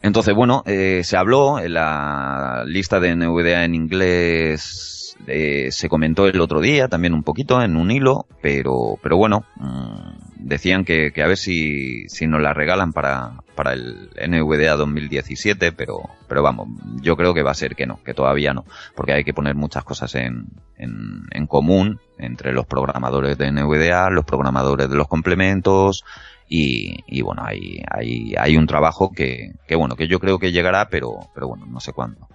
Entonces, 0.00 0.34
bueno, 0.34 0.62
se 0.64 1.16
habló 1.18 1.58
en 1.58 1.74
la 1.74 2.64
lista 2.66 2.98
de 2.98 3.14
NVDA 3.14 3.66
en 3.66 3.74
inglés, 3.74 4.99
eh, 5.26 5.68
se 5.70 5.88
comentó 5.88 6.26
el 6.26 6.40
otro 6.40 6.60
día 6.60 6.88
también 6.88 7.14
un 7.14 7.22
poquito 7.22 7.62
en 7.62 7.76
un 7.76 7.90
hilo, 7.90 8.26
pero, 8.40 8.98
pero 9.02 9.16
bueno, 9.16 9.44
mm, 9.56 10.38
decían 10.38 10.84
que, 10.84 11.12
a 11.16 11.26
ver 11.26 11.36
si, 11.36 12.08
si 12.08 12.26
nos 12.26 12.40
la 12.40 12.54
regalan 12.54 12.92
para, 12.92 13.32
para 13.54 13.72
el 13.72 14.10
NVDA 14.16 14.76
2017, 14.76 15.72
pero, 15.72 16.02
pero 16.28 16.42
vamos, 16.42 16.68
yo 17.02 17.16
creo 17.16 17.34
que 17.34 17.42
va 17.42 17.50
a 17.50 17.54
ser 17.54 17.76
que 17.76 17.86
no, 17.86 18.02
que 18.02 18.14
todavía 18.14 18.52
no, 18.52 18.64
porque 18.94 19.12
hay 19.12 19.24
que 19.24 19.34
poner 19.34 19.54
muchas 19.54 19.84
cosas 19.84 20.14
en, 20.14 20.46
en, 20.76 21.26
en 21.30 21.46
común 21.46 22.00
entre 22.18 22.52
los 22.52 22.66
programadores 22.66 23.38
de 23.38 23.52
NVDA, 23.52 24.10
los 24.10 24.24
programadores 24.24 24.88
de 24.88 24.96
los 24.96 25.08
complementos, 25.08 26.04
y, 26.48 26.96
y 27.06 27.22
bueno, 27.22 27.44
hay, 27.46 27.80
hay, 27.88 28.34
hay 28.36 28.56
un 28.56 28.66
trabajo 28.66 29.12
que, 29.12 29.52
que 29.68 29.76
bueno, 29.76 29.94
que 29.94 30.08
yo 30.08 30.18
creo 30.18 30.38
que 30.40 30.50
llegará, 30.50 30.88
pero, 30.88 31.20
pero 31.32 31.46
bueno, 31.48 31.64
no 31.66 31.78
sé 31.78 31.92
cuándo. 31.92 32.26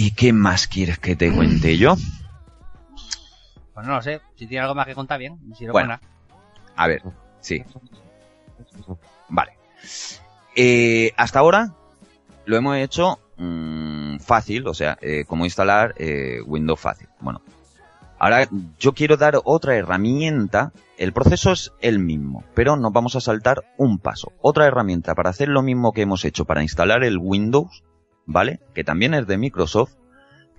¿Y 0.00 0.12
qué 0.12 0.32
más 0.32 0.68
quieres 0.68 1.00
que 1.00 1.16
te 1.16 1.32
cuente 1.32 1.76
yo? 1.76 1.96
Pues 3.74 3.84
no 3.84 3.96
lo 3.96 4.00
sé. 4.00 4.20
Si 4.36 4.46
tiene 4.46 4.60
algo 4.60 4.76
más 4.76 4.86
que 4.86 4.94
contar, 4.94 5.18
bien. 5.18 5.36
Si 5.56 5.66
no, 5.66 5.72
Bueno. 5.72 5.98
pues 5.98 6.72
A 6.76 6.86
ver, 6.86 7.02
sí. 7.40 7.64
Vale. 9.28 9.58
Eh, 10.54 11.10
hasta 11.16 11.40
ahora 11.40 11.74
lo 12.46 12.56
hemos 12.56 12.76
hecho 12.76 13.18
mm, 13.38 14.18
fácil, 14.18 14.68
o 14.68 14.74
sea, 14.74 14.96
eh, 15.00 15.24
cómo 15.26 15.44
instalar 15.44 15.96
eh, 15.98 16.42
Windows 16.46 16.78
fácil. 16.78 17.08
Bueno, 17.18 17.40
ahora 18.20 18.48
yo 18.78 18.92
quiero 18.94 19.16
dar 19.16 19.40
otra 19.42 19.74
herramienta. 19.74 20.70
El 20.96 21.12
proceso 21.12 21.50
es 21.50 21.72
el 21.80 21.98
mismo, 21.98 22.44
pero 22.54 22.76
nos 22.76 22.92
vamos 22.92 23.16
a 23.16 23.20
saltar 23.20 23.64
un 23.76 23.98
paso. 23.98 24.30
Otra 24.42 24.64
herramienta 24.68 25.16
para 25.16 25.30
hacer 25.30 25.48
lo 25.48 25.62
mismo 25.62 25.90
que 25.90 26.02
hemos 26.02 26.24
hecho 26.24 26.44
para 26.44 26.62
instalar 26.62 27.02
el 27.02 27.18
Windows, 27.18 27.82
¿vale? 28.28 28.60
Que 28.74 28.84
también 28.84 29.14
es 29.14 29.26
de 29.26 29.38
Microsoft, 29.38 29.94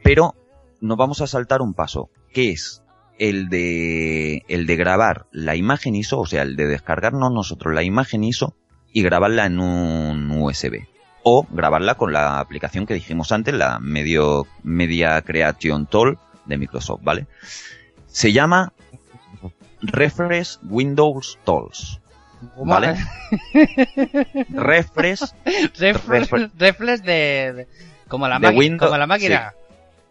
pero 0.04 0.36
nos 0.82 0.98
vamos 0.98 1.22
a 1.22 1.28
saltar 1.28 1.62
un 1.62 1.74
paso, 1.74 2.10
que 2.34 2.52
es 2.52 2.84
el 3.20 3.50
de 3.50 4.44
el 4.48 4.66
de 4.66 4.76
grabar 4.76 5.28
la 5.32 5.56
imagen 5.56 5.96
ISO, 5.96 6.20
o 6.20 6.26
sea, 6.26 6.42
el 6.42 6.56
de 6.56 6.68
descargarnos 6.68 7.32
nosotros 7.32 7.74
la 7.74 7.84
imagen 7.84 8.24
ISO 8.24 8.56
y 8.92 9.04
grabarla 9.04 9.46
en 9.46 9.60
un 9.60 10.32
USB 10.32 10.88
o 11.24 11.46
grabarla 11.52 11.96
con 11.96 12.12
la 12.12 12.40
aplicación 12.40 12.86
que 12.86 12.96
dijimos 12.96 13.32
antes, 13.32 13.54
la 13.54 13.80
Medio 13.80 14.48
Media 14.64 15.22
Creation 15.22 15.86
Tool 15.86 16.18
de 16.46 16.58
Microsoft, 16.58 17.04
¿vale? 17.04 17.28
Se 18.08 18.32
llama 18.34 18.74
Refresh 19.82 20.60
Windows 20.64 21.38
Tools. 21.44 21.99
¿Vale? 22.58 22.96
Refresh 24.50 25.22
Reflex, 25.78 26.30
Refre- 26.32 26.52
reflex 26.58 27.04
de, 27.04 27.54
de- 27.54 27.68
como 28.08 28.28
la 28.28 28.40
De 28.40 28.50
Windows, 28.50 28.88
como 28.90 28.98
la 28.98 29.08
máquina. 29.08 29.54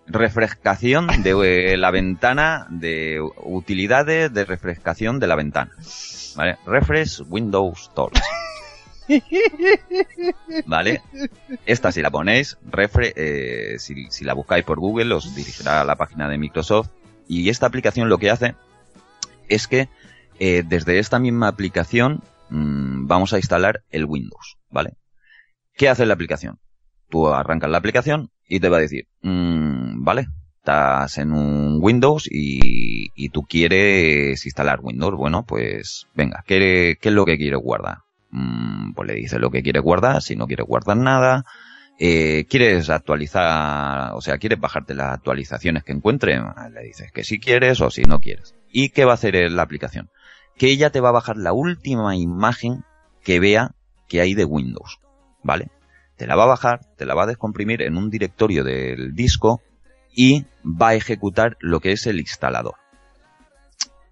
refrescación 0.07 1.07
de 1.23 1.73
eh, 1.73 1.77
la 1.77 1.91
ventana 1.91 2.67
de 2.71 3.21
utilidades 3.43 4.33
de 4.33 4.45
refrescación 4.45 5.19
de 5.19 5.27
la 5.27 5.35
ventana. 5.35 5.73
¿Vale? 6.37 6.57
Refresh 6.67 7.23
Windows 7.29 7.91
Tools. 7.95 8.21
¿Vale? 10.67 11.03
Esta 11.67 11.93
si 11.93 12.03
la 12.03 12.11
ponéis, 12.11 12.59
refre, 12.71 13.13
eh, 13.17 13.79
si, 13.79 14.07
si 14.11 14.25
la 14.25 14.35
buscáis 14.35 14.65
por 14.65 14.79
Google 14.79 15.15
os 15.15 15.35
dirigirá 15.35 15.81
a 15.81 15.85
la 15.85 15.97
página 15.97 16.29
de 16.29 16.39
Microsoft 16.39 16.91
y 17.27 17.49
esta 17.49 17.67
aplicación 17.67 18.09
lo 18.09 18.19
que 18.19 18.31
hace 18.31 18.55
es 19.49 19.67
que 19.67 19.89
eh, 20.39 20.63
desde 20.67 20.99
esta 20.99 21.19
misma 21.19 21.49
aplicación 21.49 22.23
mm, 22.51 23.07
vamos 23.07 23.33
a 23.33 23.39
instalar 23.39 23.83
el 23.91 24.05
Windows, 24.05 24.57
¿vale? 24.71 24.97
¿Qué 25.75 25.89
hace 25.89 26.07
la 26.07 26.15
aplicación? 26.15 26.59
Tú 27.09 27.29
arrancas 27.29 27.71
la 27.71 27.79
aplicación 27.79 28.31
y 28.49 28.61
te 28.61 28.69
va 28.69 28.79
a 28.79 28.81
decir, 28.81 29.07
mm, 29.23 30.03
vale, 30.05 30.27
estás 30.59 31.19
en 31.19 31.33
un 31.33 31.79
Windows 31.81 32.29
y, 32.31 33.29
tú 33.31 33.43
quieres 33.43 34.45
instalar 34.45 34.81
Windows. 34.83 35.17
Bueno, 35.17 35.45
pues 35.45 36.07
venga, 36.15 36.43
¿qué, 36.47 36.97
qué 37.01 37.09
es 37.09 37.15
lo 37.15 37.25
que 37.25 37.37
quieres 37.37 37.61
guardar? 37.61 37.99
Mm, 38.31 38.93
pues 38.93 39.09
le 39.09 39.15
dices 39.15 39.41
lo 39.41 39.51
que 39.51 39.63
quieres 39.63 39.83
guardar, 39.83 40.23
si 40.23 40.37
no 40.37 40.47
quieres 40.47 40.67
guardar 40.67 40.97
nada. 40.97 41.45
Eh, 42.01 42.47
¿Quieres 42.49 42.91
actualizar, 42.91 44.13
o 44.15 44.21
sea, 44.21 44.39
quieres 44.39 44.61
bajarte 44.61 44.95
las 44.95 45.15
actualizaciones 45.15 45.83
que 45.83 45.93
encuentre? 45.93 46.41
Le 46.73 46.83
dices 46.83 47.11
que 47.13 47.25
si 47.25 47.41
quieres 47.41 47.81
o 47.81 47.91
si 47.91 48.03
no 48.03 48.21
quieres. 48.21 48.55
¿Y 48.71 48.91
qué 48.91 49.05
va 49.05 49.13
a 49.13 49.15
hacer 49.15 49.51
la 49.51 49.63
aplicación? 49.63 50.09
Que 50.59 50.67
ella 50.67 50.91
te 50.91 51.01
va 51.01 51.11
a 51.11 51.13
bajar 51.13 51.37
la 51.37 51.53
última 51.53 52.17
imagen 52.17 52.85
que 53.23 53.41
vea 53.41 53.75
que 54.09 54.21
hay 54.21 54.35
de 54.35 54.45
Windows, 54.45 55.01
¿vale? 55.43 55.71
Te 56.17 56.27
la 56.27 56.35
va 56.35 56.45
a 56.45 56.49
bajar, 56.49 56.81
te 56.97 57.07
la 57.07 57.15
va 57.15 57.25
a 57.25 57.27
descomprimir 57.27 57.83
en 57.83 57.97
un 57.97 58.11
directorio 58.11 58.65
del 58.65 59.15
disco 59.15 59.61
y 60.13 60.47
va 60.65 60.89
a 60.89 60.95
ejecutar 60.95 61.57
lo 61.61 61.81
que 61.81 61.93
es 61.93 62.07
el 62.07 62.19
instalador. 62.19 62.75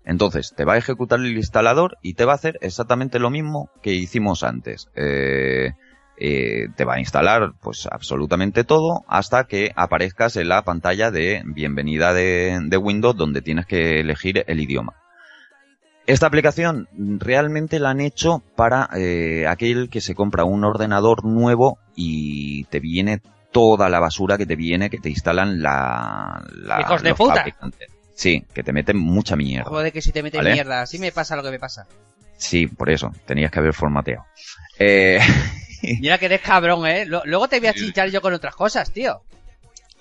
Entonces, 0.04 0.54
te 0.56 0.64
va 0.64 0.74
a 0.74 0.78
ejecutar 0.78 1.18
el 1.18 1.36
instalador 1.36 1.98
y 2.00 2.14
te 2.14 2.24
va 2.24 2.32
a 2.32 2.36
hacer 2.36 2.58
exactamente 2.60 3.18
lo 3.18 3.28
mismo 3.28 3.70
que 3.82 3.92
hicimos 3.92 4.44
antes. 4.44 4.88
Eh, 4.94 5.72
eh, 6.18 6.68
te 6.76 6.84
va 6.84 6.94
a 6.94 7.00
instalar 7.00 7.54
pues 7.60 7.88
absolutamente 7.90 8.62
todo 8.62 9.04
hasta 9.08 9.44
que 9.44 9.72
aparezcas 9.74 10.36
en 10.36 10.48
la 10.48 10.62
pantalla 10.62 11.10
de 11.10 11.42
bienvenida 11.44 12.14
de, 12.14 12.58
de 12.62 12.76
Windows 12.76 13.16
donde 13.16 13.42
tienes 13.42 13.66
que 13.66 13.98
elegir 14.00 14.44
el 14.46 14.60
idioma. 14.60 14.94
Esta 16.06 16.26
aplicación 16.28 16.88
realmente 16.96 17.78
la 17.80 17.90
han 17.90 18.00
hecho 18.00 18.42
para 18.54 18.88
eh, 18.96 19.46
aquel 19.48 19.88
que 19.90 20.00
se 20.00 20.14
compra 20.14 20.44
un 20.44 20.62
ordenador 20.64 21.24
nuevo 21.24 21.78
y 21.96 22.64
te 22.64 22.78
viene 22.78 23.20
toda 23.50 23.88
la 23.88 23.98
basura 23.98 24.38
que 24.38 24.46
te 24.46 24.54
viene, 24.54 24.88
que 24.90 24.98
te 24.98 25.08
instalan 25.08 25.62
la... 25.62 26.44
la 26.54 26.80
¡Hijos 26.80 27.02
de 27.02 27.14
puta! 27.14 27.36
fabricantes. 27.36 27.88
Sí, 28.14 28.44
que 28.54 28.62
te 28.62 28.72
meten 28.72 28.96
mucha 28.98 29.34
mierda. 29.36 29.68
Joder, 29.68 29.92
que 29.92 30.00
si 30.00 30.12
te 30.12 30.22
¿Vale? 30.22 30.52
mierda. 30.52 30.82
Así 30.82 30.98
me 30.98 31.10
pasa 31.12 31.34
lo 31.36 31.42
que 31.42 31.50
me 31.50 31.58
pasa. 31.58 31.86
Sí, 32.38 32.66
por 32.66 32.88
eso, 32.90 33.12
tenías 33.26 33.50
que 33.50 33.58
haber 33.58 33.74
formateado. 33.74 34.24
Eh, 34.78 35.18
Mira 36.00 36.18
que 36.18 36.26
eres 36.26 36.40
cabrón, 36.42 36.86
¿eh? 36.86 37.06
Luego 37.06 37.48
te 37.48 37.58
voy 37.60 37.68
a 37.68 37.72
chinchar 37.74 38.10
yo 38.10 38.20
con 38.20 38.34
otras 38.34 38.54
cosas, 38.54 38.90
tío. 38.92 39.22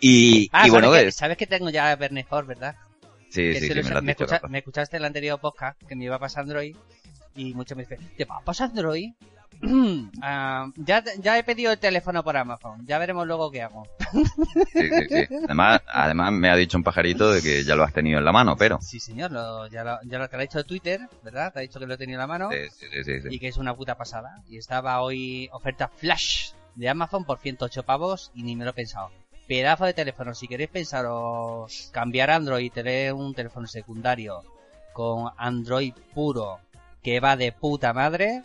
y, 0.01 0.49
Ah, 0.51 0.67
y 0.67 0.69
bueno, 0.69 0.87
¿sabes, 0.87 1.01
que, 1.03 1.07
es- 1.09 1.15
sabes 1.15 1.37
que 1.37 1.47
tengo 1.47 1.69
ya 1.69 1.95
Bernejor, 1.95 2.45
¿verdad? 2.45 2.75
Sí, 3.35 3.53
Que 3.53 3.59
sí, 3.59 3.67
se 3.67 3.83
sí, 3.83 3.89
lo- 3.93 4.01
me 4.01 4.11
escucha- 4.13 4.41
escuchaste 4.53 4.97
en 4.97 5.01
el 5.03 5.05
anterior 5.07 5.39
podcast 5.39 5.81
que 5.83 5.95
me 5.95 6.05
iba 6.05 6.15
a 6.15 6.19
pasar 6.19 6.43
Android 6.43 6.75
y 7.35 7.53
muchos 7.53 7.77
me 7.77 7.83
dicen, 7.83 7.99
¿te 8.17 8.25
va 8.25 8.37
a 8.37 8.41
pasar 8.41 8.69
Android? 8.69 9.11
Ah, 10.21 10.67
ya, 10.75 11.03
ya 11.19 11.37
he 11.37 11.43
pedido 11.43 11.71
el 11.71 11.79
teléfono 11.79 12.23
por 12.23 12.35
Amazon, 12.37 12.85
ya 12.85 12.97
veremos 12.99 13.25
luego 13.25 13.49
qué 13.51 13.61
hago. 13.61 13.87
Sí, 14.11 14.89
sí, 14.89 15.07
sí. 15.09 15.35
Además, 15.45 15.81
además 15.87 16.31
me 16.33 16.49
ha 16.49 16.55
dicho 16.55 16.77
un 16.77 16.83
pajarito 16.83 17.31
de 17.31 17.41
que 17.41 17.63
ya 17.63 17.75
lo 17.75 17.83
has 17.83 17.93
tenido 17.93 18.19
en 18.19 18.25
la 18.25 18.31
mano, 18.31 18.55
pero... 18.57 18.79
Sí, 18.81 18.99
señor, 18.99 19.31
lo- 19.31 19.67
ya, 19.67 19.83
lo, 19.83 19.99
ya 20.03 20.19
lo 20.19 20.27
te 20.29 20.35
lo 20.35 20.39
ha 20.39 20.45
dicho 20.45 20.63
Twitter, 20.65 20.99
¿verdad? 21.23 21.53
Te 21.53 21.59
ha 21.59 21.61
dicho 21.61 21.79
que 21.79 21.87
lo 21.87 21.93
he 21.93 21.97
tenido 21.97 22.17
en 22.17 22.21
la 22.21 22.27
mano 22.27 22.49
y 23.29 23.39
que 23.39 23.47
es 23.47 23.57
una 23.57 23.73
puta 23.75 23.95
pasada. 23.95 24.41
Y 24.47 24.57
estaba 24.57 25.01
hoy 25.01 25.49
oferta 25.53 25.87
flash 25.87 26.51
de 26.75 26.89
Amazon 26.89 27.23
por 27.25 27.39
108 27.39 27.83
pavos 27.83 28.31
y 28.35 28.43
ni 28.43 28.55
me 28.55 28.65
lo 28.65 28.71
he 28.71 28.73
pensado. 28.73 29.09
Pedazo 29.47 29.85
de 29.85 29.93
teléfono, 29.93 30.33
si 30.33 30.47
queréis 30.47 30.69
pensaros 30.69 31.89
cambiar 31.93 32.31
Android 32.31 32.65
y 32.65 32.69
tener 32.69 33.13
un 33.13 33.33
teléfono 33.33 33.67
secundario 33.67 34.41
con 34.93 35.31
Android 35.37 35.93
puro 36.13 36.59
que 37.03 37.19
va 37.19 37.37
de 37.37 37.51
puta 37.51 37.93
madre, 37.93 38.41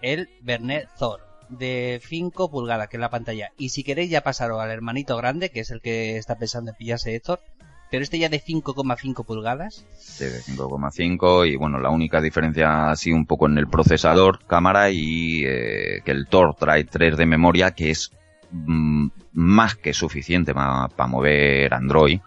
el 0.00 0.28
Bernet 0.40 0.88
Thor 0.98 1.20
de 1.48 2.00
5 2.04 2.50
pulgadas, 2.50 2.88
que 2.88 2.96
es 2.96 3.00
la 3.00 3.10
pantalla. 3.10 3.52
Y 3.58 3.68
si 3.68 3.84
queréis 3.84 4.10
ya 4.10 4.22
pasaros 4.22 4.60
al 4.60 4.70
hermanito 4.70 5.16
grande, 5.16 5.50
que 5.50 5.60
es 5.60 5.70
el 5.70 5.80
que 5.80 6.16
está 6.16 6.36
pensando 6.36 6.70
en 6.70 6.76
pillarse 6.76 7.14
Héctor, 7.14 7.40
pero 7.90 8.02
este 8.02 8.18
ya 8.18 8.28
de 8.28 8.42
5,5 8.42 9.24
pulgadas. 9.24 9.84
Sí, 9.98 10.24
de 10.24 10.40
5,5 10.40 11.46
y 11.48 11.56
bueno, 11.56 11.78
la 11.78 11.90
única 11.90 12.20
diferencia 12.20 12.90
así 12.90 13.12
un 13.12 13.26
poco 13.26 13.46
en 13.46 13.58
el 13.58 13.68
procesador, 13.68 14.44
cámara 14.46 14.90
y 14.90 15.44
eh, 15.44 16.00
que 16.04 16.10
el 16.10 16.26
Thor 16.26 16.54
trae 16.54 16.84
3 16.84 17.16
de 17.16 17.26
memoria, 17.26 17.72
que 17.72 17.90
es 17.90 18.10
mm, 18.52 19.08
más 19.32 19.74
que 19.74 19.92
suficiente 19.92 20.54
para 20.54 20.88
mover 21.08 21.72
Android. 21.74 22.20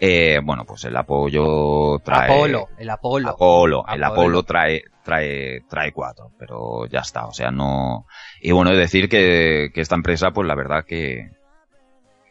Eh, 0.00 0.40
bueno, 0.42 0.64
pues 0.64 0.84
el 0.84 0.96
apoyo 0.96 1.98
trae... 2.00 2.32
Apolo, 2.32 2.68
el 2.78 2.90
Apolo. 2.90 3.28
Apolo, 3.28 3.84
el 3.88 4.02
Apolo 4.02 4.42
trae, 4.42 4.82
trae, 5.04 5.60
trae 5.68 5.92
cuatro, 5.92 6.32
pero 6.38 6.86
ya 6.86 7.00
está, 7.00 7.26
o 7.26 7.32
sea, 7.32 7.50
no... 7.50 8.06
Y 8.40 8.52
bueno, 8.52 8.72
es 8.72 8.78
decir 8.78 9.08
que, 9.08 9.70
que 9.72 9.80
esta 9.80 9.94
empresa, 9.94 10.32
pues 10.32 10.48
la 10.48 10.56
verdad 10.56 10.84
que, 10.84 11.30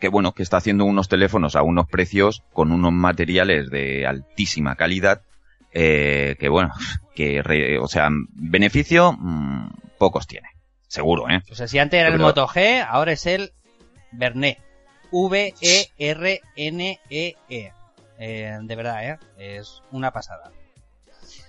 que 0.04 0.10
bueno, 0.10 0.34
que 0.34 0.44
está 0.44 0.58
haciendo 0.58 0.84
unos 0.84 1.08
teléfonos 1.08 1.56
a 1.56 1.64
unos 1.64 1.88
precios 1.88 2.44
con 2.52 2.74
unos 2.74 2.92
materiales 2.92 3.70
de 3.70 4.06
altísima 4.06 4.76
calidad, 4.76 5.22
eh, 5.72 6.36
que 6.40 6.50
bueno, 6.50 6.74
que, 7.16 7.80
o 7.82 7.88
sea, 7.88 8.10
beneficio 8.34 9.14
mmm, 9.14 9.70
pocos 9.98 10.28
tiene, 10.28 10.50
seguro, 10.94 11.28
¿eh? 11.30 11.42
O 11.52 11.56
sea, 11.56 11.68
si 11.68 11.80
antes 11.80 12.00
era 12.00 12.10
el 12.10 12.20
Moto 12.20 12.48
G, 12.48 12.86
ahora 12.88 13.14
es 13.14 13.26
el 13.26 13.52
Vernet. 14.12 14.60
V-E-R-N-E-E. 15.12 15.98
-E. 17.50 17.74
Eh, 18.20 18.58
de 18.62 18.76
verdad, 18.76 19.10
¿eh? 19.10 19.18
Es 19.38 19.82
una 19.92 20.12
pasada. 20.12 20.52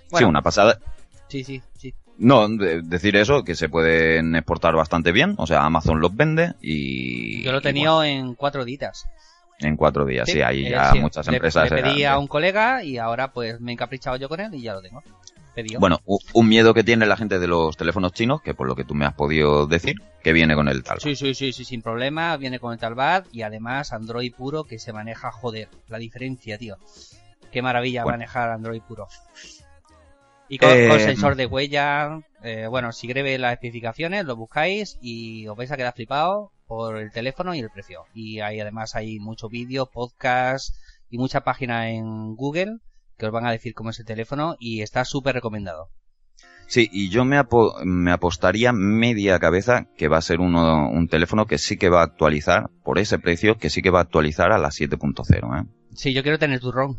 Bueno, 0.09 0.25
sí, 0.25 0.29
una 0.29 0.41
pasada. 0.41 0.79
Sí, 1.27 1.43
sí, 1.43 1.61
sí. 1.77 1.93
No, 2.17 2.47
de, 2.47 2.81
decir 2.81 3.15
eso, 3.17 3.43
que 3.43 3.55
se 3.55 3.69
pueden 3.69 4.35
exportar 4.35 4.75
bastante 4.75 5.11
bien, 5.11 5.35
o 5.37 5.45
sea, 5.45 5.63
Amazon 5.63 5.99
los 5.99 6.15
vende 6.15 6.53
y... 6.61 7.43
Yo 7.43 7.51
lo 7.51 7.61
bueno. 7.61 8.03
en 8.03 8.35
cuatro 8.35 8.65
días. 8.65 9.07
En 9.59 9.75
cuatro 9.75 10.05
días, 10.05 10.25
sí, 10.25 10.33
sí 10.33 10.41
ahí 10.41 10.69
ya 10.69 10.91
sí. 10.91 10.99
muchas 10.99 11.27
empresas... 11.27 11.69
Le, 11.69 11.75
le 11.75 11.83
pedí 11.83 12.03
a 12.03 12.17
un 12.17 12.27
colega 12.27 12.83
y 12.83 12.97
ahora 12.97 13.31
pues 13.31 13.59
me 13.59 13.71
he 13.71 13.73
encaprichado 13.73 14.15
yo 14.15 14.29
con 14.29 14.39
él 14.39 14.53
y 14.55 14.61
ya 14.61 14.73
lo 14.73 14.81
tengo. 14.81 15.03
Bueno, 15.79 16.01
un 16.05 16.47
miedo 16.47 16.73
que 16.73 16.83
tiene 16.83 17.05
la 17.05 17.17
gente 17.17 17.39
de 17.39 17.47
los 17.47 17.77
teléfonos 17.77 18.11
chinos, 18.11 18.41
que 18.41 18.53
por 18.53 18.67
lo 18.67 18.75
que 18.75 18.83
tú 18.83 18.93
me 18.93 19.05
has 19.05 19.13
podido 19.13 19.67
decir, 19.67 19.95
que 20.21 20.33
viene 20.33 20.55
con 20.55 20.67
el 20.67 20.83
Talbot. 20.83 21.03
Sí, 21.03 21.15
sí, 21.15 21.33
sí, 21.33 21.53
sí, 21.53 21.63
sin 21.63 21.81
problema, 21.81 22.35
viene 22.37 22.59
con 22.59 22.73
el 22.73 22.79
Talbot 22.79 23.27
y 23.31 23.43
además 23.43 23.93
Android 23.93 24.33
puro 24.33 24.63
que 24.65 24.79
se 24.79 24.91
maneja, 24.91 25.31
joder, 25.31 25.69
la 25.87 25.97
diferencia, 25.97 26.57
tío. 26.57 26.77
Qué 27.51 27.61
maravilla 27.61 28.03
bueno. 28.03 28.17
manejar 28.17 28.49
Android 28.49 28.81
puro. 28.81 29.07
Y 30.49 30.57
con, 30.57 30.69
eh, 30.69 30.89
con 30.89 30.99
sensor 30.99 31.35
de 31.35 31.45
huella, 31.45 32.19
eh, 32.43 32.67
bueno, 32.67 32.91
si 32.91 33.07
grebe 33.07 33.37
las 33.37 33.53
especificaciones, 33.53 34.25
lo 34.25 34.35
buscáis 34.35 34.97
y 35.01 35.47
os 35.47 35.57
vais 35.57 35.71
a 35.71 35.77
quedar 35.77 35.93
flipado 35.93 36.51
por 36.67 36.97
el 36.97 37.11
teléfono 37.11 37.55
y 37.55 37.59
el 37.59 37.69
precio. 37.69 38.05
Y 38.13 38.41
hay 38.41 38.59
además 38.59 38.95
hay 38.95 39.19
mucho 39.19 39.49
vídeo, 39.49 39.85
podcast 39.85 40.75
y 41.09 41.17
mucha 41.17 41.41
página 41.41 41.89
en 41.89 42.35
Google 42.35 42.79
que 43.17 43.25
os 43.25 43.31
van 43.31 43.45
a 43.45 43.51
decir 43.51 43.73
cómo 43.73 43.89
es 43.89 43.99
el 43.99 44.05
teléfono 44.05 44.55
y 44.59 44.81
está 44.81 45.05
súper 45.05 45.35
recomendado. 45.35 45.89
Sí, 46.67 46.89
y 46.91 47.09
yo 47.09 47.25
me, 47.25 47.37
apo 47.37 47.75
me, 47.83 48.11
apostaría 48.11 48.71
media 48.73 49.39
cabeza 49.39 49.87
que 49.97 50.07
va 50.07 50.17
a 50.17 50.21
ser 50.21 50.39
uno, 50.39 50.89
un 50.89 51.07
teléfono 51.07 51.45
que 51.45 51.57
sí 51.57 51.77
que 51.77 51.89
va 51.89 52.01
a 52.01 52.05
actualizar, 52.05 52.69
por 52.83 52.97
ese 52.97 53.19
precio, 53.19 53.57
que 53.57 53.69
sí 53.69 53.81
que 53.81 53.91
va 53.91 53.99
a 53.99 54.03
actualizar 54.03 54.51
a 54.51 54.57
la 54.57 54.69
7.0. 54.69 55.61
¿eh? 55.61 55.67
Sí, 55.93 56.13
yo 56.13 56.23
quiero 56.23 56.39
tener 56.39 56.59
turrón. 56.59 56.97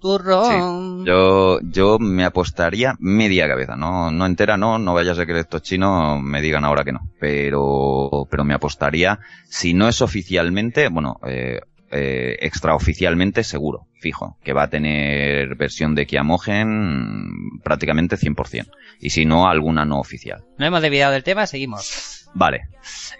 Turrón. 0.00 1.00
Sí, 1.00 1.06
yo, 1.06 1.60
yo 1.60 1.98
me 1.98 2.24
apostaría 2.24 2.94
media 2.98 3.48
cabeza, 3.48 3.76
no, 3.76 4.10
no 4.10 4.26
entera, 4.26 4.56
no, 4.56 4.78
no 4.78 4.94
vaya 4.94 5.12
a 5.12 5.14
ser 5.14 5.26
que 5.26 5.38
estos 5.38 5.62
chinos 5.62 6.22
me 6.22 6.40
digan 6.40 6.64
ahora 6.64 6.84
que 6.84 6.92
no, 6.92 7.10
pero, 7.20 8.26
pero 8.30 8.44
me 8.44 8.54
apostaría, 8.54 9.18
si 9.48 9.74
no 9.74 9.88
es 9.88 10.02
oficialmente, 10.02 10.88
bueno, 10.88 11.18
eh, 11.26 11.60
eh, 11.96 12.36
extraoficialmente 12.40 13.42
seguro, 13.44 13.86
fijo, 14.00 14.36
que 14.44 14.52
va 14.52 14.64
a 14.64 14.70
tener 14.70 15.56
versión 15.56 15.94
de 15.94 16.06
Kiamogen 16.06 17.60
prácticamente 17.62 18.16
100%. 18.16 18.70
Y 19.00 19.10
si 19.10 19.24
no, 19.24 19.48
alguna 19.48 19.84
no 19.84 19.98
oficial. 19.98 20.44
No 20.58 20.66
hemos 20.66 20.82
desviado 20.82 21.12
del 21.12 21.24
tema, 21.24 21.46
seguimos. 21.46 22.28
Vale. 22.34 22.68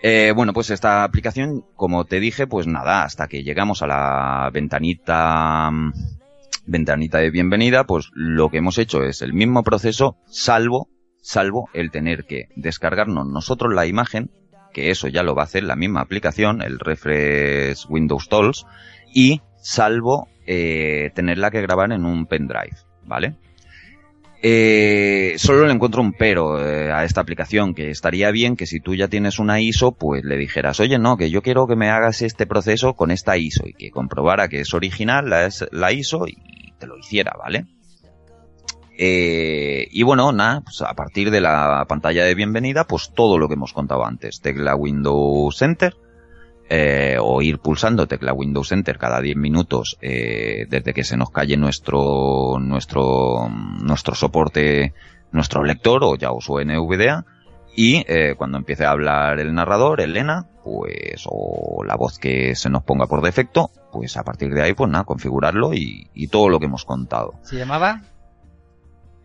Eh, 0.03 0.33
bueno, 0.37 0.53
pues 0.53 0.71
esta 0.71 1.03
aplicación, 1.03 1.65
como 1.75 2.05
te 2.05 2.21
dije, 2.21 2.47
pues 2.47 2.67
nada, 2.67 3.03
hasta 3.03 3.29
que 3.29 3.43
llegamos 3.43 3.83
a 3.83 3.87
la 3.87 4.51
ventanita 4.53 5.71
ventanita 6.67 7.19
de 7.19 7.31
bienvenida, 7.31 7.85
pues 7.85 8.11
lo 8.13 8.51
que 8.51 8.59
hemos 8.59 8.79
hecho 8.79 9.03
es 9.05 9.23
el 9.23 9.33
mismo 9.33 9.63
proceso, 9.63 10.17
salvo, 10.27 10.89
salvo 11.23 11.69
el 11.73 11.91
tener 11.91 12.25
que 12.25 12.49
descargarnos 12.57 13.27
nosotros 13.27 13.73
la 13.73 13.87
imagen, 13.87 14.31
que 14.77 14.91
eso 14.91 15.09
ya 15.09 15.23
lo 15.23 15.35
va 15.35 15.41
a 15.41 15.47
hacer 15.47 15.63
la 15.63 15.75
misma 15.75 16.03
aplicación, 16.03 16.61
el 16.61 16.79
Refresh 16.79 17.87
Windows 17.89 18.29
Tools, 18.29 18.67
y 19.11 19.41
salvo 19.57 20.29
eh, 20.47 21.13
tenerla 21.15 21.51
que 21.51 21.63
grabar 21.63 21.93
en 21.93 22.05
un 22.05 22.27
pendrive, 22.27 22.77
¿vale? 23.07 23.37
Eh, 24.43 25.37
solo 25.39 25.65
le 25.65 25.73
encuentro 25.73 26.03
un 26.03 26.13
pero 26.13 26.63
eh, 26.63 26.93
a 26.93 27.05
esta 27.05 27.23
aplicación, 27.23 27.73
que 27.73 27.89
estaría 27.89 28.31
bien 28.31 28.55
que 28.55 28.67
si 28.67 28.81
tú 28.81 28.95
ya 28.95 29.09
tienes 29.09 29.39
una 29.39 29.63
ISO, 29.63 29.93
pues 29.93 30.23
le 30.25 30.37
dijeras, 30.37 30.79
oye, 30.79 30.99
no, 30.99 31.17
que 31.17 31.31
yo 31.31 31.41
quiero 31.41 31.67
que 31.67 31.75
me 31.75 31.89
hagas 31.89 32.21
este 32.21 32.47
proceso 32.47 32.93
con 32.93 33.11
esta 33.11 33.39
ISO 33.39 33.67
y 33.67 33.73
que 33.73 33.91
comprobara 33.91 34.49
que 34.49 34.61
es 34.61 34.75
original 34.75 35.31
la, 35.31 35.49
la 35.73 35.93
ISO 35.93 36.29
y 36.29 36.37
te 36.79 36.87
lo 36.87 36.99
hiciera, 36.99 37.33
¿vale? 37.39 37.65
Eh, 38.99 39.89
y 39.91 40.03
bueno, 40.05 40.33
nada, 40.33 40.63
pues 40.63 40.81
a 40.81 40.95
partir 40.95 41.31
de 41.31 41.43
la 41.43 41.85
pantalla 41.87 42.25
de 42.25 42.35
bienvenida, 42.35 42.85
pues 42.85 43.13
todo 43.15 43.39
lo 43.39 43.47
que 43.47 43.55
hemos 43.55 43.75
contado 43.75 44.07
antes, 44.07 44.41
tecla 44.41 44.75
Windows 44.75 45.61
Enter, 45.61 45.97
eh, 46.71 47.19
o 47.21 47.43
ir 47.43 47.59
pulsando 47.59 48.09
tecla 48.09 48.33
Windows 48.33 48.73
Enter 48.73 48.97
cada 48.97 49.21
10 49.21 49.37
minutos 49.37 49.99
eh, 50.01 50.67
desde 50.69 50.95
que 50.95 51.05
se 51.05 51.17
nos 51.17 51.31
calle 51.31 51.57
nuestro 51.57 52.59
nuestro 52.59 53.49
nuestro 53.49 54.17
soporte 54.17 54.93
nuestro 55.31 55.63
lector 55.63 56.03
o 56.03 56.17
ya 56.17 56.33
uso 56.33 56.59
NVDA 56.59 57.25
y 57.77 58.05
cuando 58.37 58.57
empiece 58.57 58.87
a 58.87 58.91
hablar 58.93 59.39
el 59.39 59.53
narrador, 59.53 60.01
Elena, 60.01 60.47
pues 60.65 61.27
o 61.27 61.85
la 61.85 61.95
voz 61.95 62.19
que 62.19 62.55
se 62.55 62.71
nos 62.71 62.83
ponga 62.83 63.07
por 63.07 63.23
defecto, 63.23 63.71
pues 63.93 64.17
a 64.17 64.25
partir 64.25 64.55
de 64.55 64.63
ahí 64.63 64.73
pues 64.73 64.91
nada, 64.91 65.05
configurarlo 65.05 65.75
y, 65.75 66.09
y 66.15 66.29
todo 66.29 66.49
lo 66.49 66.59
que 66.59 66.65
hemos 66.65 66.87
contado. 66.87 67.35
¿Se 67.43 67.57
llamaba? 67.57 68.01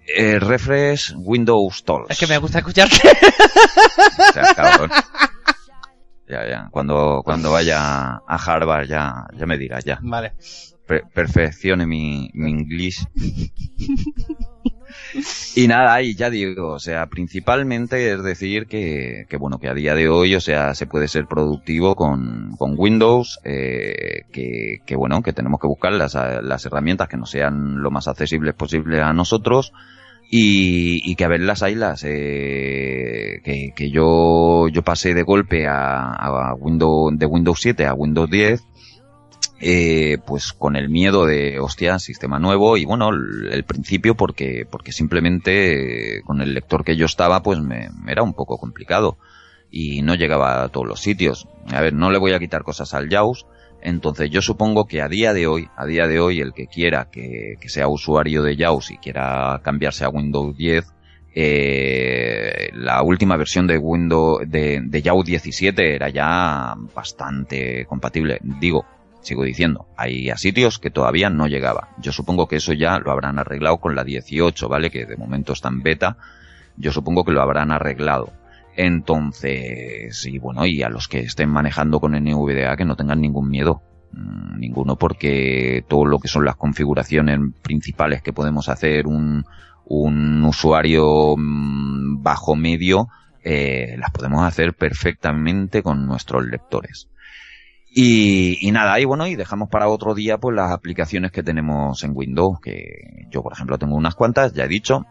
Eh, 0.08 0.40
refresh 0.40 1.14
Windows 1.16 1.84
Tools. 1.84 2.08
Es 2.10 2.18
que 2.20 2.28
me 2.28 2.38
gusta 2.38 2.60
escucharte. 2.60 2.98
O 4.30 4.34
sea, 4.34 4.54
cabrón. 4.56 4.90
Ya, 6.28 6.48
ya. 6.48 6.70
Cuando, 6.72 7.22
cuando 7.24 7.52
vaya 7.52 8.22
a 8.26 8.36
Harvard 8.36 8.88
ya, 8.88 9.26
ya 9.34 9.46
me 9.46 9.58
dirás, 9.58 9.84
ya. 9.84 10.00
Vale. 10.02 10.34
Per 10.88 11.04
perfeccione 11.14 11.86
mi, 11.86 12.30
mi 12.34 12.52
inglés. 12.52 13.06
Y 15.56 15.68
nada, 15.68 16.02
y 16.02 16.16
ya 16.16 16.30
digo, 16.30 16.74
o 16.74 16.80
sea, 16.80 17.08
principalmente 17.08 18.12
es 18.12 18.24
decir 18.24 18.68
que, 18.68 19.26
que, 19.30 19.38
bueno, 19.38 19.60
que 19.60 19.70
a 19.70 19.74
día 19.74 19.96
de 19.96 20.10
hoy, 20.10 20.36
o 20.36 20.42
sea, 20.42 20.74
se 20.74 20.86
puede 20.86 21.08
ser 21.08 21.26
productivo 21.26 21.96
con, 21.96 22.56
con 22.58 22.76
Windows, 22.78 23.40
eh, 23.44 24.24
que, 24.32 24.80
que, 24.86 24.96
bueno, 24.96 25.22
que 25.22 25.34
tenemos 25.34 25.60
que 25.60 25.68
buscar 25.68 25.94
las, 25.94 26.16
las 26.16 26.66
herramientas 26.66 27.08
que 27.08 27.18
nos 27.18 27.32
sean 27.32 27.82
lo 27.82 27.92
más 27.92 28.08
accesibles 28.08 28.54
posible 28.54 29.02
a 29.02 29.14
nosotros, 29.14 29.74
y, 30.34 31.02
y, 31.12 31.16
que 31.16 31.26
a 31.26 31.28
ver 31.28 31.42
las 31.42 31.62
ailas 31.62 32.06
eh, 32.06 33.42
que, 33.44 33.74
que, 33.76 33.92
yo 33.92 34.70
yo 34.70 34.82
pasé 34.82 35.14
de 35.14 35.24
golpe 35.24 35.68
a, 35.68 36.14
a, 36.14 36.54
Windows 36.54 37.12
de 37.20 37.26
Windows 37.26 37.60
7 37.60 37.86
a 37.86 37.94
Windows 37.94 38.30
10 38.30 38.64
eh, 39.60 40.18
pues 40.26 40.54
con 40.54 40.76
el 40.76 40.90
miedo 40.90 41.26
de 41.26 41.60
hostia 41.60 42.00
sistema 42.00 42.40
nuevo 42.40 42.78
y 42.78 42.86
bueno 42.86 43.10
el, 43.10 43.64
principio 43.64 44.16
porque 44.16 44.66
porque 44.70 44.92
simplemente 44.92 46.18
eh, 46.18 46.22
con 46.24 46.42
el 46.42 46.54
lector 46.54 46.84
que 46.84 46.96
yo 46.96 47.06
estaba 47.06 47.44
pues 47.44 47.60
me, 47.60 47.90
era 48.08 48.24
un 48.24 48.34
poco 48.34 48.58
complicado 48.58 49.18
y 49.70 50.02
no 50.02 50.16
llegaba 50.16 50.64
a 50.64 50.70
todos 50.70 50.88
los 50.88 51.00
sitios 51.00 51.48
a 51.72 51.82
ver 51.82 51.94
no 51.94 52.12
le 52.12 52.18
voy 52.18 52.34
a 52.34 52.40
quitar 52.40 52.64
cosas 52.64 52.94
al 52.94 53.10
JAWS 53.10 53.46
entonces 53.82 54.30
yo 54.30 54.42
supongo 54.42 54.86
que 54.86 55.02
a 55.02 55.08
día 55.08 55.34
de 55.34 55.48
hoy, 55.48 55.68
a 55.76 55.86
día 55.86 56.08
de 56.08 56.20
hoy, 56.20 56.40
el 56.40 56.54
que 56.54 56.68
quiera 56.68 57.08
que, 57.12 57.56
que 57.60 57.70
sea 57.70 57.88
usuario 57.88 58.44
de 58.44 58.56
JAWS 58.56 58.92
y 58.92 58.98
quiera 58.98 59.60
cambiarse 59.64 60.06
a 60.06 60.10
Windows 60.10 60.56
10, 60.56 60.86
eh, 61.34 62.70
la 62.74 63.02
última 63.02 63.38
versión 63.38 63.66
de 63.66 63.78
Windows 63.78 64.42
de, 64.48 64.82
de 64.84 65.02
JAWS 65.02 65.26
17 65.26 65.96
era 65.96 66.10
ya 66.10 66.76
bastante 66.94 67.86
compatible. 67.86 68.40
Digo, 68.60 68.86
sigo 69.22 69.44
diciendo, 69.44 69.88
hay 69.98 70.30
a 70.30 70.38
sitios 70.38 70.80
que 70.80 70.90
todavía 70.90 71.30
no 71.30 71.48
llegaba. 71.48 71.90
Yo 72.00 72.12
supongo 72.12 72.48
que 72.48 72.58
eso 72.58 72.74
ya 72.74 73.00
lo 73.00 73.12
habrán 73.12 73.40
arreglado 73.40 73.78
con 73.78 73.96
la 73.96 74.04
18, 74.04 74.68
¿vale? 74.68 74.90
Que 74.90 75.06
de 75.06 75.18
momento 75.18 75.54
está 75.54 75.70
en 75.70 75.82
beta. 75.82 76.18
Yo 76.78 76.92
supongo 76.92 77.24
que 77.24 77.32
lo 77.32 77.42
habrán 77.42 77.72
arreglado. 77.72 78.34
Entonces, 78.76 80.26
y 80.26 80.40
bueno, 80.40 80.66
y 80.66 80.82
a 80.84 80.90
los 80.90 81.08
que 81.08 81.20
estén 81.20 81.50
manejando 81.50 82.00
con 82.00 82.14
NVDA 82.14 82.76
que 82.78 82.86
no 82.86 82.96
tengan 82.96 83.22
ningún 83.22 83.50
miedo. 83.50 83.82
Mm, 84.14 84.60
ninguno 84.60 84.98
porque 84.98 85.86
todo 85.88 86.06
lo 86.06 86.20
que 86.20 86.28
son 86.28 86.46
las 86.46 86.56
configuraciones 86.56 87.40
principales 87.62 88.22
que 88.22 88.34
podemos 88.34 88.70
hacer 88.70 89.08
un, 89.08 89.46
un 89.86 90.44
usuario 90.44 91.36
mm, 91.38 92.22
bajo 92.24 92.56
medio, 92.56 93.08
eh, 93.44 93.96
las 93.98 94.12
podemos 94.12 94.44
hacer 94.44 94.74
perfectamente 94.74 95.84
con 95.84 96.06
nuestros 96.06 96.46
lectores. 96.46 97.11
Y, 97.94 98.58
y, 98.66 98.72
nada, 98.72 99.00
y 99.02 99.06
bueno, 99.06 99.28
y 99.28 99.36
dejamos 99.36 99.70
para 99.70 99.90
otro 99.90 100.16
día 100.16 100.38
pues 100.38 100.56
las 100.56 100.72
aplicaciones 100.72 101.32
que 101.32 101.44
tenemos 101.44 102.02
en 102.06 102.12
Windows, 102.16 102.60
que 102.62 103.28
yo 103.30 103.44
por 103.44 103.52
ejemplo 103.52 103.78
tengo 103.78 103.96
unas 103.96 104.16
cuantas, 104.16 104.54
ya 104.54 104.64
he 104.64 104.70
dicho. 104.70 105.06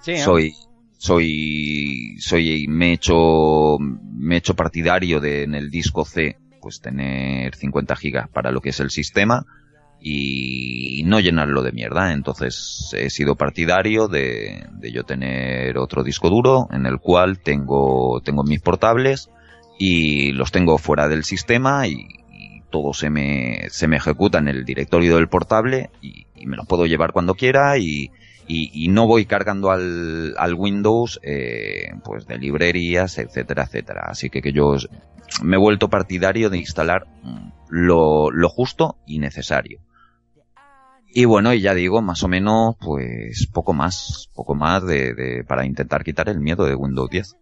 Sí, 0.00 0.18
Soy, 0.18 0.54
soy, 0.96 2.16
soy, 2.20 2.66
me 2.68 2.90
he 2.90 2.92
hecho, 2.92 3.78
me 3.80 4.36
he 4.36 4.38
hecho 4.38 4.54
partidario 4.54 5.18
de 5.18 5.42
en 5.42 5.56
el 5.56 5.70
disco 5.70 6.04
C, 6.04 6.38
pues 6.60 6.80
tener 6.80 7.56
50 7.56 7.96
gigas 7.96 8.28
para 8.28 8.52
lo 8.52 8.60
que 8.60 8.70
es 8.70 8.78
el 8.78 8.90
sistema 8.90 9.44
y 10.00 11.02
no 11.06 11.18
llenarlo 11.18 11.62
de 11.62 11.72
mierda. 11.72 12.12
Entonces 12.12 12.94
he 12.96 13.10
sido 13.10 13.34
partidario 13.34 14.06
de, 14.06 14.68
de 14.72 14.92
yo 14.92 15.02
tener 15.02 15.78
otro 15.78 16.04
disco 16.04 16.30
duro 16.30 16.68
en 16.70 16.86
el 16.86 16.98
cual 17.00 17.40
tengo, 17.40 18.20
tengo 18.22 18.44
mis 18.44 18.60
portables 18.60 19.30
y 19.78 20.32
los 20.32 20.52
tengo 20.52 20.78
fuera 20.78 21.08
del 21.08 21.24
sistema 21.24 21.86
y, 21.86 22.06
todo 22.70 22.92
se 22.92 23.08
me, 23.08 23.68
se 23.70 23.86
me 23.86 23.98
ejecuta 23.98 24.38
en 24.38 24.48
el 24.48 24.64
directorio 24.64 25.14
del 25.14 25.28
portable 25.28 25.90
y, 26.02 26.26
me 26.44 26.56
lo 26.56 26.64
puedo 26.64 26.86
llevar 26.86 27.12
cuando 27.12 27.36
quiera 27.36 27.78
y, 27.78 28.10
y, 28.48 28.88
no 28.88 29.06
voy 29.06 29.26
cargando 29.26 29.70
al, 29.70 30.34
al 30.36 30.54
Windows 30.54 31.20
eh, 31.22 31.92
pues 32.04 32.26
de 32.26 32.36
librerías, 32.36 33.18
etcétera, 33.18 33.62
etcétera. 33.62 34.02
Así 34.08 34.28
que, 34.28 34.42
que 34.42 34.52
yo 34.52 34.76
me 35.42 35.56
he 35.56 35.58
vuelto 35.58 35.88
partidario 35.88 36.50
de 36.50 36.58
instalar 36.58 37.06
lo, 37.70 38.30
lo 38.30 38.48
justo 38.48 38.98
y 39.06 39.20
necesario. 39.20 39.80
Y 41.16 41.26
bueno, 41.26 41.54
y 41.54 41.60
ya 41.60 41.74
digo, 41.74 42.02
más 42.02 42.24
o 42.24 42.28
menos, 42.28 42.74
pues 42.80 43.46
poco 43.52 43.72
más, 43.72 44.28
poco 44.34 44.56
más 44.56 44.84
de, 44.84 45.14
de 45.14 45.44
para 45.44 45.64
intentar 45.64 46.02
quitar 46.02 46.28
el 46.28 46.40
miedo 46.40 46.66
de 46.66 46.74
Windows 46.74 47.08
10. 47.08 47.36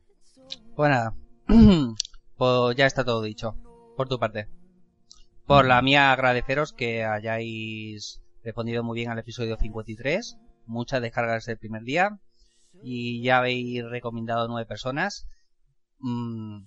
Pues 0.77 0.91
nada, 0.91 1.15
pues 2.37 2.77
ya 2.77 2.87
está 2.87 3.05
todo 3.05 3.23
dicho, 3.23 3.57
por 3.97 4.09
tu 4.09 4.19
parte. 4.19 4.49
Por 5.47 5.67
la 5.67 5.83
mía, 5.83 6.13
agradeceros 6.13 6.73
que 6.73 7.05
hayáis 7.05 8.23
respondido 8.43 8.83
muy 8.83 8.97
bien 8.97 9.11
al 9.11 9.19
episodio 9.19 9.57
53, 9.57 10.39
muchas 10.67 11.03
descargas 11.03 11.49
el 11.49 11.59
primer 11.59 11.83
día, 11.83 12.19
y 12.83 13.23
ya 13.23 13.39
habéis 13.39 13.85
recomendado 13.85 14.49
nueve 14.49 14.67
personas. 14.67 15.27
Mm, 15.99 16.65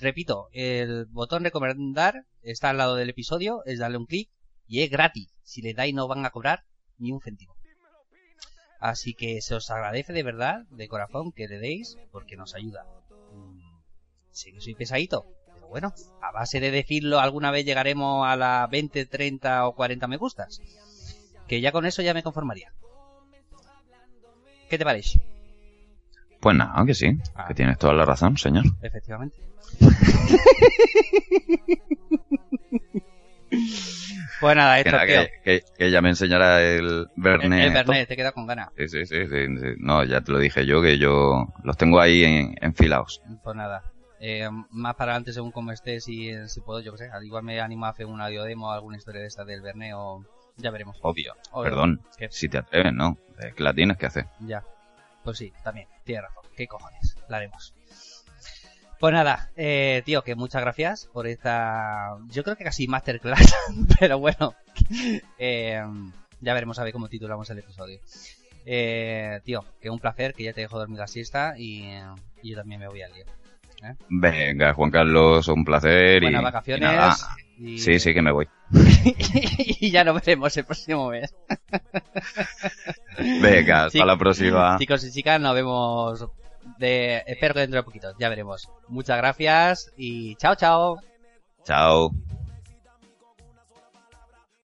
repito, 0.00 0.48
el 0.52 1.06
botón 1.06 1.44
recomendar 1.44 2.24
está 2.42 2.70
al 2.70 2.78
lado 2.78 2.96
del 2.96 3.10
episodio, 3.10 3.62
es 3.64 3.78
darle 3.78 3.98
un 3.98 4.06
clic 4.06 4.30
y 4.66 4.82
es 4.82 4.90
gratis. 4.90 5.34
Si 5.42 5.62
le 5.62 5.74
dais 5.74 5.94
no 5.94 6.08
van 6.08 6.24
a 6.24 6.30
cobrar 6.30 6.64
ni 6.98 7.12
un 7.12 7.20
céntimo. 7.20 7.54
Así 8.80 9.14
que 9.14 9.40
se 9.40 9.54
os 9.54 9.70
agradece 9.70 10.12
de 10.12 10.22
verdad, 10.22 10.64
de 10.70 10.88
corazón, 10.88 11.32
que 11.32 11.48
le 11.48 11.58
deis 11.58 11.96
porque 12.12 12.36
nos 12.36 12.54
ayuda. 12.54 12.84
Sé 14.36 14.52
que 14.52 14.60
soy 14.60 14.74
pesadito, 14.74 15.24
pero 15.54 15.66
bueno, 15.68 15.94
a 16.20 16.30
base 16.30 16.60
de 16.60 16.70
decirlo 16.70 17.20
alguna 17.20 17.50
vez 17.50 17.64
llegaremos 17.64 18.26
a 18.28 18.36
las 18.36 18.68
20, 18.68 19.06
30 19.06 19.66
o 19.66 19.74
40 19.74 20.06
me 20.08 20.18
gustas. 20.18 20.60
Que 21.48 21.62
ya 21.62 21.72
con 21.72 21.86
eso 21.86 22.02
ya 22.02 22.12
me 22.12 22.22
conformaría. 22.22 22.70
¿Qué 24.68 24.76
te 24.76 24.84
parece? 24.84 25.20
Pues 26.40 26.54
nada, 26.54 26.84
que 26.84 26.92
sí, 26.94 27.06
Ah. 27.34 27.46
que 27.48 27.54
tienes 27.54 27.78
toda 27.78 27.94
la 27.94 28.04
razón, 28.04 28.36
señor. 28.36 28.64
Efectivamente. 28.82 29.38
pues 34.40 34.56
nada, 34.56 34.82
Que, 34.82 34.88
esto 34.90 35.00
tío. 35.06 35.06
que, 35.06 35.30
que- 35.44 35.62
que 35.78 35.90
ya 35.90 36.02
me 36.02 36.10
enseñará 36.10 36.60
el 36.62 36.84
El, 36.84 37.06
Bernet. 37.16 37.64
el 37.68 37.72
Bernet, 37.72 38.08
te 38.08 38.16
queda 38.16 38.32
con 38.32 38.46
ganas. 38.46 38.68
Sí, 38.76 38.88
sí, 38.88 39.06
sí, 39.06 39.26
sí, 39.26 39.46
sí. 39.46 39.66
No, 39.78 40.04
ya 40.04 40.20
te 40.20 40.32
lo 40.32 40.38
dije 40.38 40.66
yo, 40.66 40.82
que 40.82 40.98
yo 40.98 41.46
los 41.64 41.76
tengo 41.76 42.00
ahí 42.00 42.22
en- 42.24 42.54
enfilados. 42.60 43.22
Pues 43.42 43.56
nada. 43.56 43.82
Eh, 44.20 44.48
más 44.70 44.94
para 44.94 45.12
adelante 45.12 45.32
según 45.32 45.52
como 45.52 45.72
estés 45.72 46.08
y 46.08 46.30
eh, 46.30 46.48
si 46.48 46.60
puedo, 46.60 46.80
yo 46.80 46.92
que 46.92 46.98
sé. 46.98 47.10
Al 47.10 47.24
igual 47.24 47.42
me 47.42 47.60
animo 47.60 47.86
a 47.86 47.90
hacer 47.90 48.06
un 48.06 48.20
audio 48.20 48.44
demo 48.44 48.68
o 48.68 48.72
alguna 48.72 48.96
historia 48.96 49.20
de 49.20 49.26
esta 49.26 49.44
del 49.44 49.60
Bernet 49.60 49.92
o 49.94 50.24
ya 50.56 50.70
veremos. 50.70 50.98
Obvio. 51.02 51.34
Obvio. 51.52 51.70
Perdón. 51.70 52.02
Si 52.30 52.48
te 52.48 52.58
atreves, 52.58 52.92
¿no? 52.92 53.18
Que 53.54 53.62
la 53.62 53.74
tienes 53.74 53.98
que 53.98 54.06
hacer. 54.06 54.26
Ya. 54.40 54.64
Pues 55.22 55.38
sí, 55.38 55.52
también. 55.62 55.88
Tienes 56.04 56.24
razón. 56.24 56.44
¿Qué 56.56 56.66
cojones? 56.66 57.16
La 57.28 57.38
haremos. 57.38 57.74
Pues 58.98 59.12
nada, 59.12 59.50
eh, 59.56 60.02
tío, 60.06 60.22
que 60.22 60.34
muchas 60.34 60.62
gracias 60.62 61.06
por 61.12 61.26
esta... 61.26 62.16
Yo 62.30 62.42
creo 62.42 62.56
que 62.56 62.64
casi 62.64 62.88
masterclass, 62.88 63.54
pero 64.00 64.18
bueno. 64.18 64.54
Eh, 65.38 65.82
ya 66.40 66.54
veremos 66.54 66.78
a 66.78 66.84
ver 66.84 66.92
cómo 66.92 67.08
titulamos 67.08 67.50
el 67.50 67.58
episodio. 67.58 67.98
Eh, 68.64 69.40
tío, 69.44 69.64
que 69.80 69.90
un 69.90 69.98
placer, 69.98 70.32
que 70.32 70.44
ya 70.44 70.52
te 70.52 70.60
dejo 70.60 70.78
dormir 70.78 70.98
la 70.98 71.06
siesta 71.06 71.54
y, 71.58 71.88
y 72.42 72.50
yo 72.50 72.56
también 72.56 72.80
me 72.80 72.88
voy 72.88 73.02
al 73.02 73.12
lío. 73.12 73.24
Venga, 74.08 74.72
Juan 74.74 74.90
Carlos, 74.90 75.48
un 75.48 75.64
placer. 75.64 76.22
Buenas 76.22 76.40
y, 76.40 76.44
vacaciones. 76.44 76.80
y 76.90 76.94
nada. 76.94 77.16
y- 77.58 77.78
Sí, 77.78 77.98
sí, 77.98 78.12
que 78.14 78.22
me 78.22 78.32
voy. 78.32 78.48
y 79.80 79.90
ya 79.90 80.04
nos 80.04 80.14
veremos 80.16 80.56
el 80.56 80.64
próximo 80.64 81.08
mes. 81.10 81.34
Venga, 83.18 83.86
hasta 83.86 84.04
la 84.04 84.16
próxima. 84.16 84.76
Chicos 84.78 85.04
y 85.04 85.12
chicas, 85.12 85.40
nos 85.40 85.54
vemos 85.54 86.26
de... 86.78 87.22
Espero 87.26 87.54
que 87.54 87.60
dentro 87.60 87.78
de 87.78 87.84
poquito. 87.84 88.12
Ya 88.18 88.28
veremos. 88.28 88.68
Muchas 88.88 89.16
gracias 89.16 89.92
y 89.96 90.34
chao, 90.36 90.54
chao. 90.54 90.98
Chao. 91.64 92.10